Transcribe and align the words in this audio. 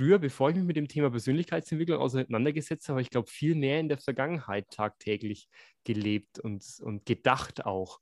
früher, 0.00 0.18
bevor 0.18 0.48
ich 0.48 0.56
mich 0.56 0.64
mit 0.64 0.76
dem 0.76 0.88
Thema 0.88 1.10
Persönlichkeitsentwicklung 1.10 2.00
auseinandergesetzt 2.00 2.88
habe, 2.88 3.02
ich 3.02 3.10
glaube, 3.10 3.28
viel 3.28 3.54
mehr 3.54 3.80
in 3.80 3.90
der 3.90 3.98
Vergangenheit 3.98 4.70
tagtäglich 4.70 5.46
gelebt 5.84 6.38
und, 6.38 6.64
und 6.80 7.04
gedacht 7.04 7.66
auch. 7.66 8.00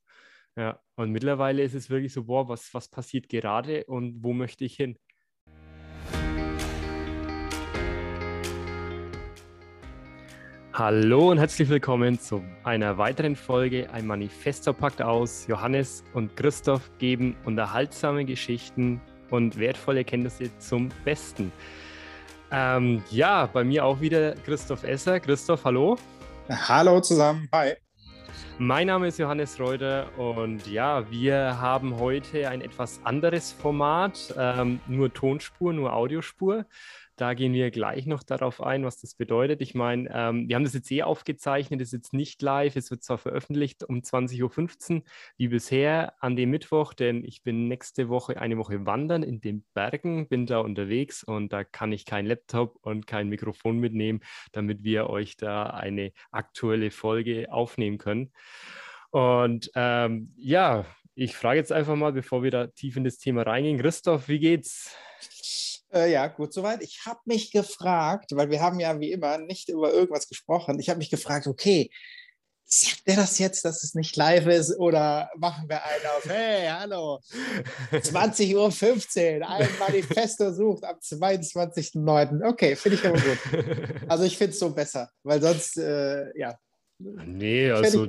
Ja, 0.54 0.80
und 0.94 1.10
mittlerweile 1.10 1.60
ist 1.64 1.74
es 1.74 1.90
wirklich 1.90 2.12
so, 2.12 2.26
boah, 2.26 2.48
was, 2.48 2.72
was 2.72 2.88
passiert 2.88 3.28
gerade 3.28 3.84
und 3.86 4.22
wo 4.22 4.32
möchte 4.32 4.64
ich 4.64 4.76
hin? 4.76 4.96
Hallo 10.72 11.32
und 11.32 11.38
herzlich 11.38 11.68
willkommen 11.68 12.20
zu 12.20 12.44
einer 12.62 12.96
weiteren 12.98 13.34
Folge 13.34 13.90
Ein 13.90 14.06
Manifesto 14.06 14.72
packt 14.72 15.02
aus. 15.02 15.48
Johannes 15.48 16.04
und 16.14 16.36
Christoph 16.36 16.96
geben 16.98 17.34
unterhaltsame 17.44 18.24
Geschichten 18.24 19.00
und 19.30 19.58
wertvolle 19.58 20.04
Kenntnisse 20.04 20.56
zum 20.58 20.90
Besten. 21.04 21.50
Ähm, 22.50 23.02
ja, 23.10 23.46
bei 23.46 23.64
mir 23.64 23.84
auch 23.84 24.00
wieder 24.00 24.32
Christoph 24.32 24.84
Esser. 24.84 25.20
Christoph, 25.20 25.64
hallo. 25.64 25.98
Hallo 26.48 27.00
zusammen. 27.00 27.48
Hi. 27.52 27.74
Mein 28.56 28.86
Name 28.88 29.08
ist 29.08 29.18
Johannes 29.18 29.60
Reuter 29.60 30.08
und 30.18 30.66
ja, 30.66 31.08
wir 31.10 31.60
haben 31.60 31.98
heute 32.00 32.48
ein 32.48 32.60
etwas 32.60 33.00
anderes 33.04 33.52
Format, 33.52 34.34
ähm, 34.36 34.80
nur 34.88 35.12
Tonspur, 35.12 35.72
nur 35.72 35.92
Audiospur. 35.92 36.64
Da 37.18 37.34
gehen 37.34 37.52
wir 37.52 37.72
gleich 37.72 38.06
noch 38.06 38.22
darauf 38.22 38.62
ein, 38.62 38.84
was 38.84 39.00
das 39.00 39.16
bedeutet. 39.16 39.60
Ich 39.60 39.74
meine, 39.74 40.08
ähm, 40.14 40.48
wir 40.48 40.54
haben 40.54 40.62
das 40.62 40.72
jetzt 40.72 40.88
eh 40.92 41.02
aufgezeichnet, 41.02 41.80
ist 41.80 41.92
jetzt 41.92 42.12
nicht 42.12 42.40
live, 42.42 42.76
es 42.76 42.92
wird 42.92 43.02
zwar 43.02 43.18
veröffentlicht 43.18 43.82
um 43.82 43.98
20.15 43.98 44.94
Uhr 44.94 45.02
wie 45.36 45.48
bisher 45.48 46.14
an 46.22 46.36
dem 46.36 46.50
Mittwoch, 46.50 46.94
denn 46.94 47.24
ich 47.24 47.42
bin 47.42 47.66
nächste 47.66 48.08
Woche 48.08 48.40
eine 48.40 48.56
Woche 48.56 48.86
wandern 48.86 49.24
in 49.24 49.40
den 49.40 49.64
Bergen, 49.74 50.28
bin 50.28 50.46
da 50.46 50.60
unterwegs 50.60 51.24
und 51.24 51.52
da 51.52 51.64
kann 51.64 51.90
ich 51.90 52.04
kein 52.04 52.24
Laptop 52.24 52.78
und 52.82 53.08
kein 53.08 53.28
Mikrofon 53.28 53.78
mitnehmen, 53.78 54.20
damit 54.52 54.84
wir 54.84 55.10
euch 55.10 55.36
da 55.36 55.64
eine 55.64 56.12
aktuelle 56.30 56.92
Folge 56.92 57.52
aufnehmen 57.52 57.98
können. 57.98 58.30
Und 59.10 59.72
ähm, 59.74 60.32
ja, 60.36 60.84
ich 61.16 61.34
frage 61.34 61.58
jetzt 61.58 61.72
einfach 61.72 61.96
mal, 61.96 62.12
bevor 62.12 62.44
wir 62.44 62.52
da 62.52 62.68
tief 62.68 62.96
in 62.96 63.02
das 63.02 63.18
Thema 63.18 63.42
reingehen. 63.42 63.80
Christoph, 63.80 64.28
wie 64.28 64.38
geht's? 64.38 64.96
Äh, 65.92 66.12
ja, 66.12 66.26
gut, 66.26 66.52
soweit. 66.52 66.82
Ich 66.82 67.06
habe 67.06 67.20
mich 67.24 67.50
gefragt, 67.50 68.32
weil 68.32 68.50
wir 68.50 68.60
haben 68.60 68.78
ja 68.80 68.98
wie 69.00 69.12
immer 69.12 69.38
nicht 69.38 69.68
über 69.68 69.92
irgendwas 69.92 70.28
gesprochen. 70.28 70.78
Ich 70.78 70.88
habe 70.90 70.98
mich 70.98 71.10
gefragt, 71.10 71.46
okay, 71.46 71.90
sagt 72.68 73.02
er 73.06 73.16
das 73.16 73.38
jetzt, 73.38 73.64
dass 73.64 73.82
es 73.82 73.94
nicht 73.94 74.14
live 74.16 74.46
ist 74.46 74.78
oder 74.78 75.30
machen 75.36 75.68
wir 75.68 75.82
einen 75.82 76.06
auf, 76.16 76.28
hey, 76.28 76.68
hallo, 76.68 77.20
20.15 77.92 79.40
Uhr, 79.40 79.48
ein 79.48 79.68
Manifesto 79.78 80.52
sucht 80.52 80.84
am 80.84 80.96
22.09. 80.96 82.46
Okay, 82.46 82.76
finde 82.76 82.98
ich 82.98 83.06
aber 83.06 83.18
gut. 83.18 83.38
Also 84.08 84.24
ich 84.24 84.36
finde 84.36 84.52
es 84.52 84.58
so 84.58 84.70
besser, 84.70 85.10
weil 85.22 85.40
sonst, 85.40 85.78
äh, 85.78 86.38
ja. 86.38 86.58
Nee, 86.98 87.70
also 87.70 88.06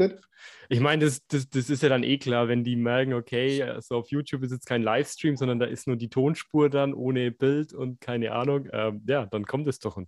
ich 0.72 0.80
meine, 0.80 1.06
das, 1.06 1.26
das, 1.28 1.50
das 1.50 1.70
ist 1.72 1.82
ja 1.82 1.90
dann 1.90 2.04
eh 2.04 2.20
klar, 2.20 2.48
wenn 2.48 2.64
die 2.64 2.76
merken, 2.76 3.14
okay, 3.14 3.64
also 3.64 3.96
auf 3.96 4.12
YouTube 4.12 4.44
ist 4.44 4.52
jetzt 4.52 4.68
kein 4.68 4.84
Livestream, 4.84 5.36
sondern 5.36 5.60
da 5.60 5.66
ist 5.66 5.88
nur 5.88 5.96
die 5.96 6.10
Tonspur 6.10 6.70
dann 6.70 6.94
ohne 6.94 7.32
Bild 7.32 7.74
und 7.74 8.00
keine 8.00 8.34
Ahnung. 8.34 8.70
Ähm, 8.72 9.04
ja, 9.08 9.26
dann 9.26 9.46
kommt 9.46 9.68
es 9.68 9.80
doch. 9.80 10.00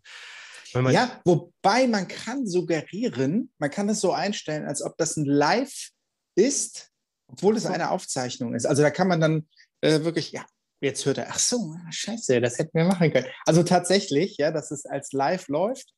ja, 0.74 1.20
wobei 1.26 1.88
man 1.88 2.08
kann 2.08 2.46
suggerieren, 2.46 3.52
man 3.58 3.72
kann 3.72 3.90
es 3.90 4.02
so 4.02 4.12
einstellen, 4.12 4.68
als 4.68 4.84
ob 4.84 4.96
das 4.98 5.18
ein 5.18 5.26
Live 5.26 5.90
ist, 6.36 6.92
obwohl 7.28 7.58
es 7.58 7.66
eine 7.66 7.90
Aufzeichnung 7.90 8.54
ist. 8.54 8.68
Also 8.68 8.84
da 8.84 8.92
kann 8.92 9.08
man 9.08 9.20
dann 9.20 9.48
äh, 9.82 10.04
wirklich, 10.04 10.32
ja, 10.32 10.46
jetzt 10.80 11.04
hört 11.08 11.18
er, 11.18 11.30
ach 11.32 11.40
so, 11.40 11.76
scheiße, 11.90 12.40
das 12.40 12.60
hätten 12.60 12.78
wir 12.78 12.86
machen 12.86 13.12
können. 13.12 13.28
Also 13.48 13.64
tatsächlich, 13.64 14.38
ja, 14.38 14.52
dass 14.52 14.70
es 14.70 14.86
als 14.86 15.12
Live 15.12 15.48
läuft 15.48 15.92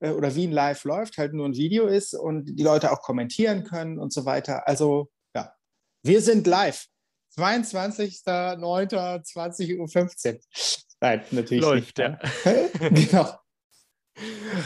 äh, 0.00 0.10
oder 0.10 0.34
wie 0.34 0.46
ein 0.46 0.52
Live 0.52 0.84
läuft, 0.84 1.18
halt 1.18 1.32
nur 1.32 1.46
ein 1.46 1.54
Video 1.54 1.86
ist 1.86 2.14
und 2.14 2.58
die 2.58 2.62
Leute 2.62 2.92
auch 2.92 3.02
kommentieren 3.02 3.64
können 3.64 3.98
und 3.98 4.12
so 4.12 4.24
weiter. 4.24 4.68
Also 4.68 5.10
ja, 5.34 5.52
wir 6.02 6.20
sind 6.20 6.46
live. 6.46 6.86
22.09.20.15 7.36 10.34
Uhr. 10.34 10.40
Nein, 11.00 11.22
natürlich 11.30 11.62
Läuft, 11.62 11.98
nicht. 11.98 12.18
Ja. 12.44 12.44
genau. 12.90 13.30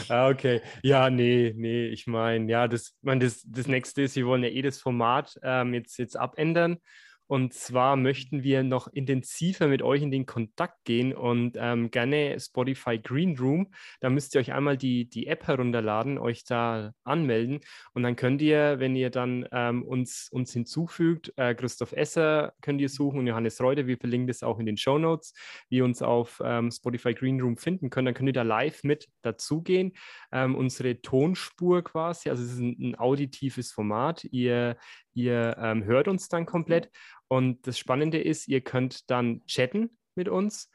Ah, 0.09 0.29
okay. 0.29 0.61
Ja, 0.81 1.09
nee, 1.09 1.53
nee, 1.55 1.87
ich 1.87 2.07
meine, 2.07 2.51
ja, 2.51 2.67
das, 2.67 2.95
mein, 3.01 3.19
das, 3.19 3.43
das 3.45 3.67
nächste 3.67 4.01
ist, 4.01 4.15
wir 4.15 4.25
wollen 4.25 4.43
ja 4.43 4.49
eh 4.49 4.61
das 4.61 4.79
Format 4.79 5.39
ähm, 5.43 5.73
jetzt, 5.73 5.97
jetzt 5.97 6.17
abändern 6.17 6.79
und 7.27 7.53
zwar 7.53 7.95
möchten 7.95 8.43
wir 8.43 8.63
noch 8.63 8.87
intensiver 8.87 9.67
mit 9.67 9.81
euch 9.81 10.01
in 10.01 10.11
den 10.11 10.25
Kontakt 10.25 10.83
gehen 10.85 11.13
und 11.13 11.57
ähm, 11.59 11.89
gerne 11.91 12.39
Spotify 12.39 12.99
Green 12.99 13.37
Room. 13.37 13.73
Da 13.99 14.09
müsst 14.09 14.35
ihr 14.35 14.41
euch 14.41 14.53
einmal 14.53 14.77
die, 14.77 15.09
die 15.09 15.27
App 15.27 15.47
herunterladen, 15.47 16.17
euch 16.17 16.43
da 16.43 16.91
anmelden 17.03 17.61
und 17.93 18.03
dann 18.03 18.15
könnt 18.15 18.41
ihr, 18.41 18.79
wenn 18.79 18.95
ihr 18.95 19.09
dann 19.09 19.47
ähm, 19.51 19.83
uns, 19.83 20.29
uns 20.31 20.53
hinzufügt, 20.53 21.33
äh, 21.37 21.55
Christoph 21.55 21.93
Esser 21.93 22.53
könnt 22.61 22.81
ihr 22.81 22.89
suchen 22.89 23.19
und 23.19 23.27
Johannes 23.27 23.59
Reuter, 23.61 23.87
wir 23.87 23.97
verlinken 23.97 24.27
das 24.27 24.43
auch 24.43 24.59
in 24.59 24.65
den 24.65 24.77
Show 24.77 24.97
Notes, 24.97 25.33
wie 25.69 25.77
ihr 25.77 25.85
uns 25.85 26.01
auf 26.01 26.41
ähm, 26.43 26.71
Spotify 26.71 27.13
Green 27.13 27.41
Room 27.41 27.57
finden 27.57 27.89
könnt, 27.89 28.07
dann 28.07 28.13
könnt 28.13 28.29
ihr 28.29 28.33
da 28.33 28.43
live 28.43 28.83
mit 28.83 29.07
dazugehen. 29.21 29.93
Ähm, 30.31 30.55
unsere 30.55 31.01
Tonspur 31.01 31.83
quasi, 31.83 32.29
also 32.29 32.43
es 32.43 32.53
ist 32.53 32.59
ein, 32.59 32.75
ein 32.79 32.95
auditives 32.95 33.71
Format. 33.71 34.23
Ihr, 34.25 34.77
ihr 35.13 35.55
ähm, 35.59 35.83
hört 35.83 36.07
uns 36.07 36.27
dann 36.27 36.45
komplett 36.45 36.89
und 37.27 37.65
das 37.67 37.77
Spannende 37.77 38.21
ist, 38.21 38.47
ihr 38.47 38.61
könnt 38.61 39.09
dann 39.09 39.45
chatten 39.45 39.97
mit 40.15 40.29
uns 40.29 40.69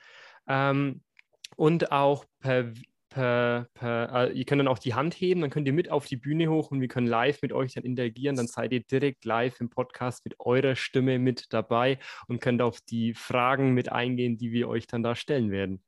ähm, 0.49 1.03
und 1.56 1.93
auch 1.93 2.25
per, 2.41 2.72
per, 3.09 3.66
per 3.75 4.28
äh, 4.28 4.33
ihr 4.33 4.44
könnt 4.44 4.61
dann 4.61 4.69
auch 4.69 4.78
die 4.78 4.94
Hand 4.94 5.15
heben, 5.15 5.41
dann 5.41 5.50
könnt 5.50 5.66
ihr 5.66 5.72
mit 5.72 5.91
auf 5.91 6.06
die 6.06 6.16
Bühne 6.16 6.49
hoch 6.49 6.71
und 6.71 6.81
wir 6.81 6.88
können 6.88 7.06
live 7.06 7.43
mit 7.43 7.53
euch 7.53 7.75
dann 7.75 7.84
interagieren. 7.84 8.37
Dann 8.37 8.47
seid 8.47 8.72
ihr 8.72 8.81
direkt 8.81 9.25
live 9.25 9.61
im 9.61 9.69
Podcast 9.69 10.25
mit 10.25 10.38
eurer 10.41 10.77
Stimme 10.77 11.19
mit 11.19 11.53
dabei 11.53 11.99
und 12.28 12.41
könnt 12.41 12.62
auf 12.62 12.81
die 12.81 13.15
Fragen 13.15 13.75
mit 13.75 13.91
eingehen, 13.91 14.38
die 14.38 14.53
wir 14.53 14.69
euch 14.69 14.87
dann 14.87 15.03
da 15.03 15.15
stellen 15.15 15.50
werden. 15.50 15.82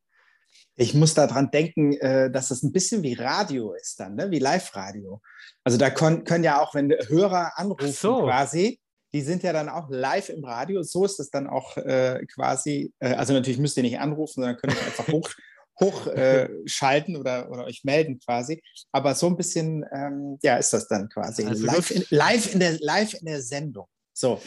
Ich 0.74 0.94
muss 0.94 1.14
daran 1.14 1.50
denken, 1.50 1.92
äh, 1.94 2.30
dass 2.30 2.48
das 2.48 2.62
ein 2.62 2.72
bisschen 2.72 3.02
wie 3.02 3.14
Radio 3.14 3.72
ist 3.72 4.00
dann, 4.00 4.16
ne? 4.16 4.30
wie 4.30 4.38
Live-Radio. 4.38 5.20
Also 5.64 5.78
da 5.78 5.90
können 5.90 6.44
ja 6.44 6.60
auch, 6.60 6.74
wenn 6.74 6.90
Hörer 6.90 7.52
anrufen 7.56 7.92
so. 7.92 8.24
quasi, 8.24 8.80
die 9.14 9.20
sind 9.20 9.42
ja 9.42 9.52
dann 9.52 9.68
auch 9.68 9.88
live 9.90 10.28
im 10.30 10.44
Radio. 10.44 10.82
So 10.82 11.04
ist 11.04 11.20
es 11.20 11.30
dann 11.30 11.46
auch 11.46 11.76
äh, 11.76 12.24
quasi. 12.32 12.92
Äh, 12.98 13.14
also 13.14 13.32
natürlich 13.32 13.58
müsst 13.58 13.76
ihr 13.76 13.82
nicht 13.82 13.98
anrufen, 13.98 14.42
sondern 14.42 14.56
könnt 14.56 14.74
euch 14.74 14.84
einfach 14.84 15.08
hoch, 15.08 15.30
hochschalten 15.80 17.14
äh, 17.14 17.18
oder, 17.18 17.50
oder 17.50 17.64
euch 17.64 17.84
melden 17.84 18.18
quasi. 18.18 18.62
Aber 18.90 19.14
so 19.14 19.26
ein 19.26 19.36
bisschen, 19.36 19.84
ähm, 19.92 20.38
ja, 20.42 20.56
ist 20.56 20.72
das 20.72 20.88
dann 20.88 21.08
quasi 21.08 21.44
also 21.44 21.64
live, 21.66 21.90
in, 21.90 22.04
live, 22.10 22.52
in 22.52 22.60
der, 22.60 22.78
live 22.80 23.14
in 23.14 23.26
der 23.26 23.42
Sendung. 23.42 23.86
So. 24.14 24.40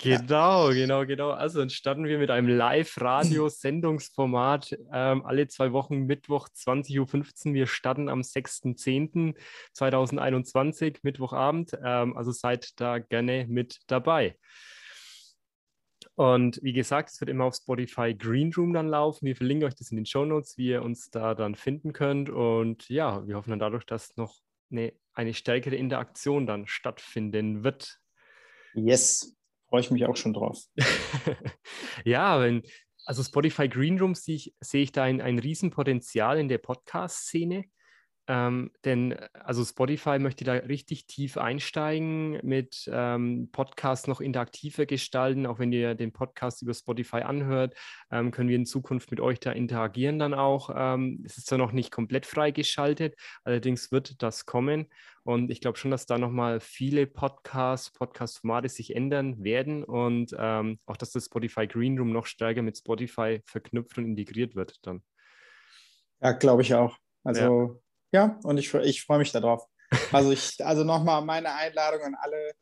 Genau, 0.00 0.68
genau, 0.68 1.04
genau. 1.04 1.30
Also 1.30 1.58
dann 1.58 1.70
starten 1.70 2.04
wir 2.04 2.18
mit 2.18 2.30
einem 2.30 2.46
Live-Radio-Sendungsformat 2.46 4.78
ähm, 4.92 5.26
alle 5.26 5.48
zwei 5.48 5.72
Wochen 5.72 6.06
Mittwoch 6.06 6.48
20.15 6.48 7.48
Uhr. 7.48 7.54
Wir 7.54 7.66
starten 7.66 8.08
am 8.08 8.20
6.10.2021, 8.20 10.98
Mittwochabend. 11.02 11.76
Ähm, 11.82 12.16
also 12.16 12.30
seid 12.30 12.80
da 12.80 13.00
gerne 13.00 13.46
mit 13.48 13.80
dabei. 13.88 14.36
Und 16.14 16.60
wie 16.62 16.72
gesagt, 16.72 17.10
es 17.10 17.20
wird 17.20 17.30
immer 17.30 17.46
auf 17.46 17.56
Spotify 17.56 18.14
Green 18.14 18.52
Room 18.56 18.72
dann 18.72 18.86
laufen. 18.86 19.26
Wir 19.26 19.34
verlinken 19.34 19.66
euch 19.66 19.74
das 19.74 19.90
in 19.90 19.96
den 19.96 20.06
Show 20.06 20.24
Notes, 20.24 20.56
wie 20.58 20.68
ihr 20.68 20.82
uns 20.82 21.10
da 21.10 21.34
dann 21.34 21.56
finden 21.56 21.92
könnt. 21.92 22.30
Und 22.30 22.88
ja, 22.88 23.26
wir 23.26 23.34
hoffen 23.34 23.50
dann 23.50 23.58
dadurch, 23.58 23.84
dass 23.84 24.16
noch 24.16 24.36
eine, 24.70 24.92
eine 25.12 25.34
stärkere 25.34 25.74
Interaktion 25.74 26.46
dann 26.46 26.68
stattfinden 26.68 27.64
wird. 27.64 27.98
Yes, 28.74 29.37
freue 29.68 29.80
ich 29.80 29.90
mich 29.90 30.06
auch 30.06 30.16
schon 30.16 30.32
drauf. 30.32 30.62
ja, 32.04 32.40
wenn, 32.40 32.62
also 33.04 33.22
Spotify 33.22 33.68
Green 33.68 33.98
Room 33.98 34.14
sehe 34.14 34.36
ich, 34.36 34.54
sehe 34.60 34.82
ich 34.82 34.92
da 34.92 35.04
ein, 35.04 35.20
ein 35.20 35.38
Riesenpotenzial 35.38 36.38
in 36.38 36.48
der 36.48 36.58
Podcast-Szene. 36.58 37.64
Ähm, 38.30 38.70
denn 38.84 39.14
also 39.32 39.64
Spotify 39.64 40.18
möchte 40.18 40.44
da 40.44 40.52
richtig 40.52 41.06
tief 41.06 41.38
einsteigen, 41.38 42.38
mit 42.46 42.88
ähm, 42.92 43.48
Podcasts 43.50 44.06
noch 44.06 44.20
interaktiver 44.20 44.84
gestalten. 44.84 45.46
Auch 45.46 45.58
wenn 45.58 45.72
ihr 45.72 45.94
den 45.94 46.12
Podcast 46.12 46.60
über 46.60 46.74
Spotify 46.74 47.22
anhört, 47.22 47.74
ähm, 48.10 48.30
können 48.30 48.50
wir 48.50 48.56
in 48.56 48.66
Zukunft 48.66 49.10
mit 49.10 49.20
euch 49.20 49.40
da 49.40 49.52
interagieren 49.52 50.18
dann 50.18 50.34
auch. 50.34 50.68
Ähm, 50.74 51.22
es 51.24 51.38
ist 51.38 51.46
zwar 51.46 51.56
noch 51.56 51.72
nicht 51.72 51.90
komplett 51.90 52.26
freigeschaltet, 52.26 53.16
allerdings 53.44 53.90
wird 53.90 54.22
das 54.22 54.44
kommen. 54.44 54.88
Und 55.24 55.50
ich 55.50 55.62
glaube 55.62 55.78
schon, 55.78 55.90
dass 55.90 56.04
da 56.04 56.18
nochmal 56.18 56.60
viele 56.60 57.06
Podcasts, 57.06 57.90
Podcast-Formate 57.92 58.68
sich 58.68 58.94
ändern 58.94 59.42
werden 59.42 59.84
und 59.84 60.36
ähm, 60.38 60.78
auch, 60.84 60.98
dass 60.98 61.12
das 61.12 61.26
Spotify 61.26 61.66
Green 61.66 61.98
Room 61.98 62.12
noch 62.12 62.26
stärker 62.26 62.60
mit 62.60 62.76
Spotify 62.76 63.40
verknüpft 63.46 63.96
und 63.96 64.04
integriert 64.04 64.54
wird 64.54 64.76
dann. 64.86 65.02
Ja, 66.20 66.32
glaube 66.32 66.60
ich 66.62 66.74
auch. 66.74 66.96
Also 67.24 67.40
ja, 67.40 67.87
und 68.42 68.58
ich, 68.58 68.72
ich 68.74 69.04
freue 69.04 69.18
mich 69.18 69.32
darauf. 69.32 69.66
Also, 70.12 70.32
ich, 70.32 70.64
also 70.64 70.84
nochmal 70.84 71.22
meine 71.24 71.54
Einladung 71.54 72.02
an 72.02 72.14
alle 72.20 72.52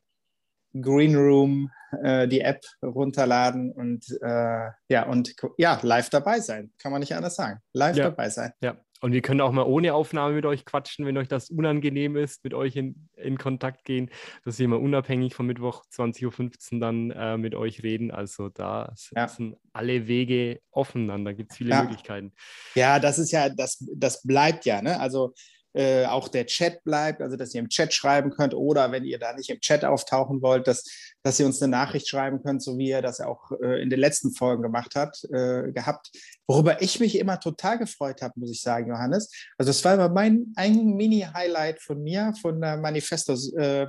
Green 0.80 1.16
Room, 1.16 1.70
äh, 2.02 2.28
die 2.28 2.40
App 2.40 2.60
runterladen 2.82 3.72
und 3.72 4.04
äh, 4.22 4.70
ja, 4.88 5.06
und 5.06 5.34
ja, 5.58 5.78
live 5.82 6.10
dabei 6.10 6.40
sein. 6.40 6.72
Kann 6.78 6.92
man 6.92 7.00
nicht 7.00 7.14
anders 7.14 7.36
sagen. 7.36 7.60
Live 7.72 7.96
ja. 7.96 8.04
dabei 8.04 8.28
sein. 8.28 8.52
Ja, 8.60 8.76
und 9.00 9.12
wir 9.12 9.22
können 9.22 9.40
auch 9.40 9.52
mal 9.52 9.64
ohne 9.64 9.94
Aufnahme 9.94 10.34
mit 10.34 10.46
euch 10.46 10.64
quatschen, 10.64 11.06
wenn 11.06 11.16
euch 11.18 11.28
das 11.28 11.50
unangenehm 11.50 12.16
ist, 12.16 12.42
mit 12.44 12.54
euch 12.54 12.76
in, 12.76 13.08
in 13.16 13.38
Kontakt 13.38 13.84
gehen, 13.84 14.10
dass 14.44 14.58
wir 14.58 14.68
mal 14.68 14.76
unabhängig 14.76 15.34
von 15.34 15.46
Mittwoch 15.46 15.84
20.15 15.92 16.74
Uhr 16.74 16.80
dann 16.80 17.10
äh, 17.10 17.36
mit 17.36 17.54
euch 17.54 17.82
reden. 17.82 18.10
Also 18.10 18.48
da 18.48 18.94
ja. 19.14 19.28
sind 19.28 19.56
alle 19.72 20.08
Wege 20.08 20.60
offen 20.70 21.08
dann, 21.08 21.24
da 21.24 21.32
gibt 21.32 21.52
es 21.52 21.58
viele 21.58 21.70
ja. 21.70 21.82
Möglichkeiten. 21.82 22.32
Ja, 22.74 22.98
das 22.98 23.18
ist 23.18 23.32
ja, 23.32 23.48
das, 23.48 23.84
das 23.94 24.22
bleibt 24.22 24.64
ja, 24.64 24.80
ne? 24.80 24.98
Also 24.98 25.34
äh, 25.76 26.06
auch 26.06 26.28
der 26.28 26.46
Chat 26.46 26.82
bleibt, 26.84 27.20
also 27.20 27.36
dass 27.36 27.52
ihr 27.54 27.60
im 27.60 27.68
Chat 27.68 27.92
schreiben 27.92 28.30
könnt 28.30 28.54
oder 28.54 28.90
wenn 28.92 29.04
ihr 29.04 29.18
da 29.18 29.34
nicht 29.34 29.50
im 29.50 29.60
Chat 29.60 29.84
auftauchen 29.84 30.40
wollt, 30.40 30.66
dass, 30.66 30.84
dass 31.22 31.38
ihr 31.38 31.44
uns 31.44 31.60
eine 31.60 31.70
Nachricht 31.70 32.08
schreiben 32.08 32.42
könnt, 32.42 32.62
so 32.62 32.78
wie 32.78 32.88
ihr 32.88 33.02
das 33.02 33.20
auch 33.20 33.52
äh, 33.62 33.82
in 33.82 33.90
den 33.90 34.00
letzten 34.00 34.32
Folgen 34.32 34.62
gemacht 34.62 34.94
habt, 34.94 35.24
äh, 35.24 35.70
gehabt. 35.72 36.10
Worüber 36.46 36.80
ich 36.80 36.98
mich 36.98 37.18
immer 37.18 37.38
total 37.38 37.78
gefreut 37.78 38.22
habe, 38.22 38.40
muss 38.40 38.50
ich 38.50 38.62
sagen, 38.62 38.88
Johannes. 38.88 39.30
Also 39.58 39.68
das 39.68 39.84
war 39.84 39.94
immer 39.94 40.08
mein 40.08 40.52
ein 40.56 40.94
Mini-Highlight 40.94 41.82
von 41.82 42.02
mir, 42.02 42.32
von 42.40 42.58
der 42.60 42.78
Manifesto 42.78 43.34
äh. 43.58 43.86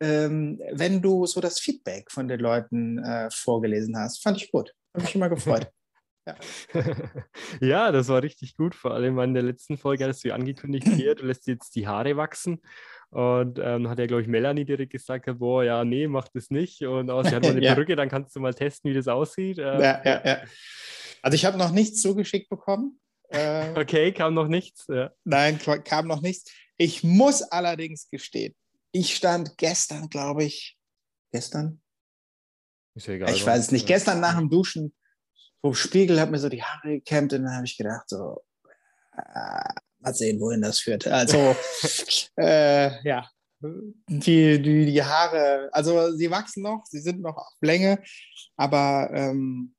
Ähm, 0.00 0.60
wenn 0.72 1.02
du 1.02 1.26
so 1.26 1.40
das 1.40 1.58
Feedback 1.58 2.10
von 2.10 2.28
den 2.28 2.40
Leuten 2.40 2.98
äh, 2.98 3.28
vorgelesen 3.30 3.98
hast. 3.98 4.22
Fand 4.22 4.40
ich 4.40 4.50
gut. 4.50 4.72
Habe 4.94 5.04
mich 5.04 5.14
immer 5.14 5.28
gefreut. 5.28 5.68
Ja. 6.28 6.82
ja, 7.60 7.92
das 7.92 8.08
war 8.08 8.22
richtig 8.22 8.56
gut. 8.56 8.74
Vor 8.74 8.92
allem 8.92 9.18
in 9.18 9.34
der 9.34 9.42
letzten 9.42 9.76
Folge 9.78 10.04
hattest 10.04 10.24
du 10.24 10.28
ja 10.28 10.34
angekündigt, 10.34 10.86
hier, 10.96 11.14
du 11.14 11.26
lässt 11.26 11.46
jetzt 11.46 11.74
die 11.74 11.86
Haare 11.86 12.16
wachsen. 12.16 12.60
Und 13.10 13.58
ähm, 13.58 13.88
hat 13.88 13.98
ja, 13.98 14.06
glaube 14.06 14.22
ich, 14.22 14.28
Melanie 14.28 14.66
direkt 14.66 14.92
gesagt, 14.92 15.26
boah, 15.38 15.64
ja, 15.64 15.84
nee, 15.84 16.06
mach 16.06 16.28
das 16.28 16.50
nicht. 16.50 16.82
Und 16.82 17.10
auch, 17.10 17.24
sie 17.24 17.34
hat 17.34 17.42
mal 17.42 17.50
eine 17.52 17.64
ja. 17.64 17.72
Perücke, 17.72 17.96
dann 17.96 18.10
kannst 18.10 18.36
du 18.36 18.40
mal 18.40 18.52
testen, 18.52 18.90
wie 18.90 18.94
das 18.94 19.08
aussieht. 19.08 19.58
Ähm, 19.58 19.80
ja, 19.80 20.02
ja, 20.04 20.22
ja. 20.24 20.38
Also 21.22 21.34
ich 21.34 21.44
habe 21.46 21.56
noch 21.56 21.72
nichts 21.72 22.02
zugeschickt 22.02 22.48
bekommen. 22.48 23.00
Äh, 23.30 23.78
okay, 23.78 24.10
kam 24.10 24.32
noch 24.32 24.48
nichts. 24.48 24.86
Ja. 24.88 25.12
Nein, 25.24 25.58
kam 25.58 26.06
noch 26.06 26.22
nichts. 26.22 26.50
Ich 26.78 27.04
muss 27.04 27.42
allerdings 27.42 28.08
gestehen, 28.08 28.54
ich 28.90 29.14
stand 29.14 29.58
gestern, 29.58 30.08
glaube 30.08 30.44
ich, 30.44 30.78
gestern? 31.30 31.82
Ist 32.94 33.06
ja 33.06 33.12
egal. 33.12 33.34
Ich 33.34 33.44
weiß 33.44 33.66
es 33.66 33.70
nicht. 33.70 33.86
Gestern 33.86 34.20
nach 34.20 34.38
dem 34.38 34.48
Duschen 34.48 34.94
vom 35.60 35.74
Spiegel, 35.74 36.20
habe 36.20 36.30
mir 36.30 36.38
so 36.38 36.48
die 36.48 36.62
Haare 36.62 36.94
gekämmt 36.94 37.32
und 37.32 37.44
dann 37.44 37.54
habe 37.54 37.66
ich 37.66 37.76
gedacht, 37.76 38.08
so, 38.08 38.42
äh, 39.16 39.72
mal 40.00 40.14
sehen, 40.14 40.40
wohin 40.40 40.62
das 40.62 40.80
führt. 40.80 41.06
Also, 41.06 41.56
äh, 42.36 43.02
ja, 43.06 43.28
die, 43.60 44.62
die, 44.62 44.86
die 44.86 45.02
Haare, 45.02 45.68
also 45.72 46.12
sie 46.12 46.30
wachsen 46.30 46.62
noch, 46.62 46.84
sie 46.86 47.00
sind 47.00 47.20
noch 47.20 47.36
auf 47.36 47.56
Länge, 47.60 48.02
aber 48.56 49.10
ähm, 49.12 49.74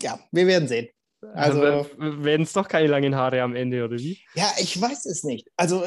ja, 0.00 0.18
wir 0.32 0.46
werden 0.46 0.68
sehen. 0.68 0.88
Also, 1.32 1.86
werden 1.98 2.42
es 2.42 2.52
doch 2.52 2.68
keine 2.68 2.88
langen 2.88 3.14
Haare 3.14 3.42
am 3.42 3.56
Ende, 3.56 3.84
oder 3.84 3.96
wie? 3.96 4.22
Ja, 4.34 4.52
ich 4.58 4.78
weiß 4.78 5.06
es 5.06 5.24
nicht. 5.24 5.48
Also, 5.56 5.84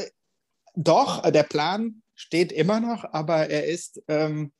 doch, 0.73 1.29
der 1.29 1.43
Plan 1.43 2.01
steht 2.15 2.51
immer 2.51 2.79
noch, 2.79 3.03
aber 3.13 3.47
er 3.47 3.65
ist, 3.65 4.01
ähm, 4.07 4.51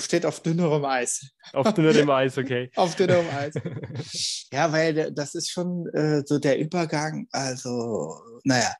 Steht 0.00 0.24
auf 0.24 0.40
dünnerem 0.40 0.84
Eis. 0.84 1.30
Auf 1.52 1.74
dünnerem 1.74 2.08
Eis, 2.10 2.38
okay. 2.38 2.70
auf 2.76 2.96
dünnerem 2.96 3.28
Eis. 3.28 3.54
Ja, 4.52 4.70
weil 4.70 5.12
das 5.12 5.34
ist 5.34 5.50
schon 5.50 5.86
äh, 5.94 6.22
so 6.26 6.38
der 6.38 6.58
Übergang. 6.58 7.26
Also, 7.32 8.20
naja. 8.44 8.74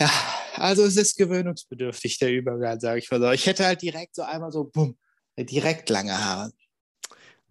Ja, 0.00 0.10
also 0.54 0.84
es 0.84 0.96
ist 0.96 1.16
gewöhnungsbedürftig, 1.16 2.18
der 2.18 2.32
Übergang, 2.32 2.78
sage 2.78 3.00
ich 3.00 3.10
mal 3.10 3.20
so. 3.20 3.30
Ich 3.32 3.46
hätte 3.46 3.66
halt 3.66 3.82
direkt 3.82 4.14
so 4.14 4.22
einmal 4.22 4.52
so, 4.52 4.64
bumm, 4.64 4.96
direkt 5.36 5.90
lange 5.90 6.16
Haare. 6.16 6.52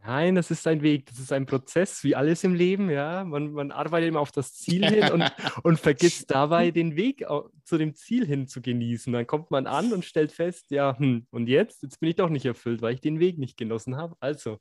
Nein, 0.09 0.33
das 0.33 0.49
ist 0.49 0.65
ein 0.65 0.81
Weg, 0.81 1.05
das 1.05 1.19
ist 1.19 1.31
ein 1.31 1.45
Prozess, 1.45 2.03
wie 2.03 2.15
alles 2.15 2.43
im 2.43 2.55
Leben, 2.55 2.89
ja. 2.89 3.23
Man, 3.23 3.51
man 3.51 3.71
arbeitet 3.71 4.09
immer 4.09 4.21
auf 4.21 4.31
das 4.31 4.55
Ziel 4.55 4.83
hin 4.83 5.11
und, 5.11 5.23
und 5.63 5.79
vergisst 5.79 6.31
dabei 6.31 6.71
den 6.71 6.95
Weg 6.95 7.23
zu 7.63 7.77
dem 7.77 7.93
Ziel 7.93 8.25
hin 8.25 8.47
zu 8.47 8.59
genießen. 8.59 9.13
Dann 9.13 9.27
kommt 9.27 9.51
man 9.51 9.67
an 9.67 9.93
und 9.93 10.03
stellt 10.03 10.31
fest, 10.31 10.71
ja, 10.71 10.97
hm, 10.97 11.27
und 11.29 11.45
jetzt? 11.45 11.83
Jetzt 11.83 11.99
bin 11.99 12.09
ich 12.09 12.15
doch 12.15 12.29
nicht 12.29 12.47
erfüllt, 12.47 12.81
weil 12.81 12.95
ich 12.95 13.01
den 13.01 13.19
Weg 13.19 13.37
nicht 13.37 13.55
genossen 13.55 13.97
habe. 13.97 14.15
Also. 14.19 14.57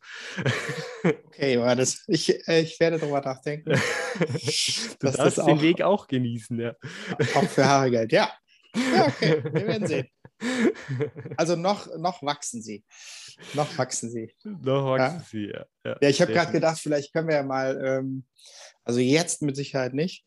Okay, 1.03 1.57
das, 1.77 2.05
ich, 2.09 2.29
ich 2.47 2.79
werde 2.79 2.99
darüber 2.99 3.23
nachdenken. 3.23 3.71
du 5.01 5.11
darfst 5.11 5.39
den 5.39 5.63
Weg 5.63 5.81
auch 5.81 6.09
genießen, 6.09 6.61
ja. 6.61 6.75
Auch 7.35 7.45
für 7.45 7.65
Haargeld, 7.65 8.13
ja. 8.13 8.31
Ja, 8.77 9.07
okay, 9.07 9.43
wir 9.45 9.67
werden 9.67 9.87
sehen. 9.87 10.09
Also 11.37 11.57
noch, 11.57 11.89
noch 11.97 12.23
wachsen 12.23 12.63
sie. 12.63 12.85
Noch 13.55 13.77
wachsen 13.79 14.11
sie. 14.11 14.33
Noch 14.45 14.85
wachsen 14.87 15.19
ja. 15.19 15.25
sie, 15.31 15.47
ja. 15.47 15.67
Ja, 15.85 15.97
ja 16.01 16.09
ich 16.09 16.21
habe 16.21 16.33
gerade 16.33 16.53
gedacht, 16.53 16.79
vielleicht 16.79 17.13
können 17.13 17.29
wir 17.29 17.37
ja 17.37 17.43
mal, 17.43 17.81
ähm, 17.85 18.25
also 18.85 19.01
jetzt 19.01 19.43
mit 19.43 19.57
Sicherheit 19.57 19.95
nicht, 19.95 20.25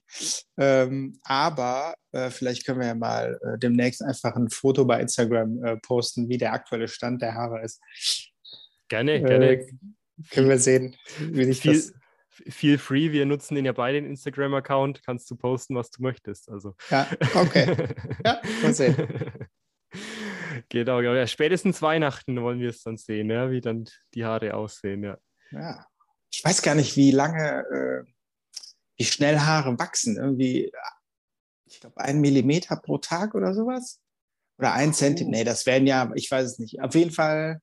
ähm, 0.57 1.19
aber 1.23 1.95
äh, 2.11 2.29
vielleicht 2.29 2.65
können 2.65 2.79
wir 2.79 2.87
ja 2.87 2.95
mal 2.95 3.39
äh, 3.43 3.57
demnächst 3.57 4.03
einfach 4.03 4.35
ein 4.35 4.49
Foto 4.49 4.85
bei 4.85 5.01
Instagram 5.01 5.63
äh, 5.63 5.77
posten, 5.77 6.29
wie 6.29 6.37
der 6.37 6.53
aktuelle 6.53 6.87
Stand 6.87 7.21
der 7.21 7.33
Haare 7.33 7.61
ist. 7.63 7.81
Gerne, 8.87 9.15
äh, 9.15 9.21
gerne. 9.21 9.67
Können 10.29 10.49
wir 10.49 10.59
sehen, 10.59 10.95
wie 11.19 11.45
sich 11.45 11.61
viel, 11.61 11.73
das 11.73 11.93
feel 12.49 12.77
free, 12.77 13.11
wir 13.11 13.25
nutzen 13.25 13.55
den 13.55 13.65
ja 13.65 13.71
beide, 13.71 14.01
den 14.01 14.09
Instagram-Account, 14.09 15.03
kannst 15.03 15.29
du 15.29 15.35
posten, 15.35 15.75
was 15.75 15.91
du 15.91 16.01
möchtest. 16.01 16.49
Also. 16.49 16.75
Ja, 16.89 17.07
okay. 17.35 17.75
ja, 18.25 18.41
mal 18.61 18.73
sehen. 18.73 18.95
Genau, 20.69 21.01
ja, 21.01 21.27
spätestens 21.27 21.81
Weihnachten 21.81 22.41
wollen 22.41 22.59
wir 22.59 22.69
es 22.69 22.83
dann 22.83 22.97
sehen, 22.97 23.29
ja, 23.29 23.51
wie 23.51 23.61
dann 23.61 23.85
die 24.13 24.25
Haare 24.25 24.53
aussehen, 24.53 25.03
ja. 25.03 25.17
Ja, 25.51 25.85
ich 26.31 26.43
weiß 26.43 26.61
gar 26.61 26.75
nicht, 26.75 26.95
wie 26.95 27.11
lange, 27.11 27.63
äh, 27.71 28.11
wie 28.97 29.03
schnell 29.03 29.39
Haare 29.39 29.77
wachsen. 29.77 30.17
Irgendwie, 30.17 30.71
ich 31.65 31.79
glaube, 31.79 31.99
ein 31.99 32.21
Millimeter 32.21 32.77
pro 32.77 32.97
Tag 32.97 33.35
oder 33.35 33.53
sowas. 33.53 33.99
Oder 34.57 34.73
ein 34.73 34.93
Zentimeter. 34.93 35.37
Nee, 35.37 35.43
das 35.43 35.65
wären 35.65 35.87
ja, 35.87 36.11
ich 36.15 36.29
weiß 36.29 36.45
es 36.45 36.59
nicht. 36.59 36.81
Auf 36.81 36.93
jeden 36.95 37.11
Fall, 37.11 37.59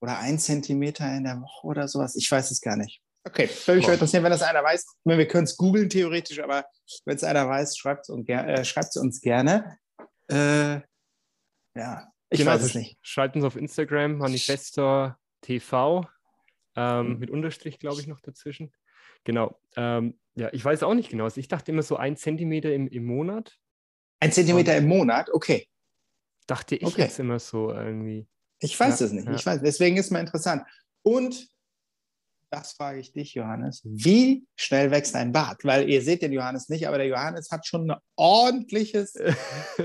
oder 0.00 0.18
ein 0.18 0.38
Zentimeter 0.38 1.06
in 1.16 1.24
der 1.24 1.40
Woche 1.40 1.66
oder 1.66 1.88
sowas. 1.88 2.16
Ich 2.16 2.30
weiß 2.30 2.50
es 2.50 2.60
gar 2.60 2.76
nicht. 2.76 3.00
Okay, 3.24 3.48
würde 3.66 3.78
mich 3.78 3.88
interessieren, 3.88 4.24
wenn 4.24 4.32
das 4.32 4.42
einer 4.42 4.64
weiß. 4.64 4.84
Wir 5.04 5.28
können 5.28 5.44
es 5.44 5.56
googeln 5.56 5.88
theoretisch, 5.88 6.40
aber 6.40 6.64
wenn 7.04 7.14
es 7.14 7.22
einer 7.22 7.48
weiß, 7.48 7.76
schreibt 7.76 8.02
es 8.02 8.08
uns, 8.08 8.28
äh, 8.28 8.98
uns 8.98 9.20
gerne. 9.20 9.78
Äh, 10.28 10.80
ja, 11.74 12.12
ich 12.30 12.38
genau, 12.38 12.52
weiß 12.52 12.62
es 12.62 12.74
nicht. 12.74 12.98
Schreibt 13.02 13.36
uns 13.36 13.44
auf 13.44 13.56
Instagram, 13.56 14.18
Manifestor 14.18 15.18
TV, 15.42 16.06
ähm, 16.76 17.12
mhm. 17.12 17.18
mit 17.18 17.30
Unterstrich, 17.30 17.78
glaube 17.78 18.00
ich, 18.00 18.06
noch 18.06 18.20
dazwischen. 18.20 18.72
Genau. 19.24 19.60
Ähm, 19.76 20.18
ja, 20.34 20.48
ich 20.52 20.64
weiß 20.64 20.82
auch 20.82 20.94
nicht 20.94 21.10
genau. 21.10 21.24
Also 21.24 21.40
ich 21.40 21.48
dachte 21.48 21.70
immer 21.70 21.82
so 21.82 21.96
ein 21.96 22.16
Zentimeter 22.16 22.72
im, 22.72 22.88
im 22.88 23.04
Monat. 23.04 23.58
Ein 24.20 24.32
Zentimeter 24.32 24.76
im 24.76 24.86
Monat? 24.86 25.30
Okay. 25.32 25.68
Dachte 26.46 26.76
ich 26.76 26.86
okay. 26.86 27.02
jetzt 27.02 27.18
immer 27.18 27.38
so 27.38 27.70
irgendwie. 27.72 28.26
Ich 28.60 28.78
weiß 28.78 29.00
ja, 29.00 29.06
es 29.06 29.12
nicht. 29.12 29.26
Ja. 29.26 29.34
Ich 29.34 29.44
weiß, 29.44 29.60
deswegen 29.62 29.96
ist 29.96 30.06
es 30.06 30.10
mal 30.10 30.20
interessant. 30.20 30.64
Und 31.02 31.48
das 32.52 32.74
frage 32.74 33.00
ich 33.00 33.12
dich, 33.12 33.32
Johannes. 33.34 33.80
Wie 33.84 34.44
schnell 34.56 34.90
wächst 34.90 35.16
ein 35.16 35.32
Bart? 35.32 35.64
Weil 35.64 35.88
ihr 35.88 36.02
seht 36.02 36.20
den 36.20 36.32
Johannes 36.32 36.68
nicht, 36.68 36.86
aber 36.86 36.98
der 36.98 37.06
Johannes 37.06 37.50
hat 37.50 37.66
schon 37.66 37.90
ein 37.90 37.96
ordentliches 38.14 39.14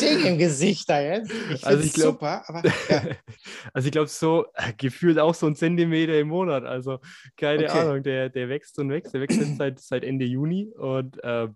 Ding 0.00 0.24
im 0.24 0.38
Gesicht 0.38 0.88
da 0.88 1.00
jetzt. 1.00 1.32
Ich 1.52 1.66
also 1.66 1.82
ich 1.82 1.92
glaub, 1.92 2.14
super. 2.14 2.48
Aber, 2.48 2.62
ja. 2.88 3.02
Also 3.72 3.86
ich 3.86 3.92
glaube, 3.92 4.06
so 4.06 4.46
äh, 4.54 4.72
gefühlt 4.76 5.18
auch 5.18 5.34
so 5.34 5.48
ein 5.48 5.56
Zentimeter 5.56 6.18
im 6.18 6.28
Monat. 6.28 6.64
Also 6.64 7.00
keine 7.36 7.64
okay. 7.64 7.78
Ahnung, 7.78 8.02
der, 8.04 8.28
der 8.30 8.48
wächst 8.48 8.78
und 8.78 8.88
wächst. 8.90 9.12
Der 9.12 9.20
wächst 9.20 9.40
jetzt 9.40 9.56
seit, 9.56 9.80
seit 9.80 10.04
Ende 10.04 10.26
Juni 10.26 10.72
und 10.76 11.22
äh, 11.24 11.48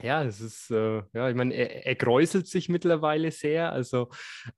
ja, 0.00 0.24
es 0.24 0.40
ist, 0.40 0.70
äh, 0.70 1.02
ja, 1.12 1.28
ich 1.28 1.36
meine, 1.36 1.52
er, 1.54 1.86
er, 1.86 1.94
gräuselt 1.94 2.46
sich 2.46 2.68
mittlerweile 2.68 3.30
sehr, 3.30 3.72
also 3.72 4.08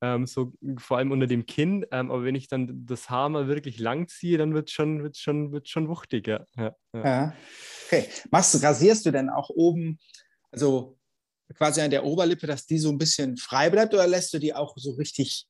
ähm, 0.00 0.26
so 0.26 0.52
vor 0.78 0.98
allem 0.98 1.10
unter 1.10 1.26
dem 1.26 1.44
Kinn. 1.46 1.84
Ähm, 1.90 2.10
aber 2.10 2.24
wenn 2.24 2.36
ich 2.36 2.46
dann 2.46 2.86
das 2.86 3.10
Haar 3.10 3.28
mal 3.28 3.48
wirklich 3.48 3.78
lang 3.80 4.06
ziehe, 4.06 4.38
dann 4.38 4.54
wird 4.54 4.68
es 4.68 4.74
schon, 4.74 5.02
wird's 5.02 5.18
schon, 5.18 5.50
wird's 5.52 5.70
schon 5.70 5.88
wuchtig, 5.88 6.28
ja. 6.28 6.44
ja, 6.56 6.74
ja. 6.92 7.34
Okay. 7.86 8.08
Machst, 8.30 8.62
rasierst 8.62 9.06
du 9.06 9.10
denn 9.10 9.28
auch 9.28 9.50
oben, 9.50 9.98
also 10.52 10.98
quasi 11.56 11.80
an 11.80 11.90
der 11.90 12.04
Oberlippe, 12.04 12.46
dass 12.46 12.66
die 12.66 12.78
so 12.78 12.90
ein 12.90 12.98
bisschen 12.98 13.36
frei 13.36 13.70
bleibt 13.70 13.92
oder 13.92 14.06
lässt 14.06 14.32
du 14.34 14.38
die 14.38 14.54
auch 14.54 14.74
so 14.76 14.92
richtig 14.92 15.46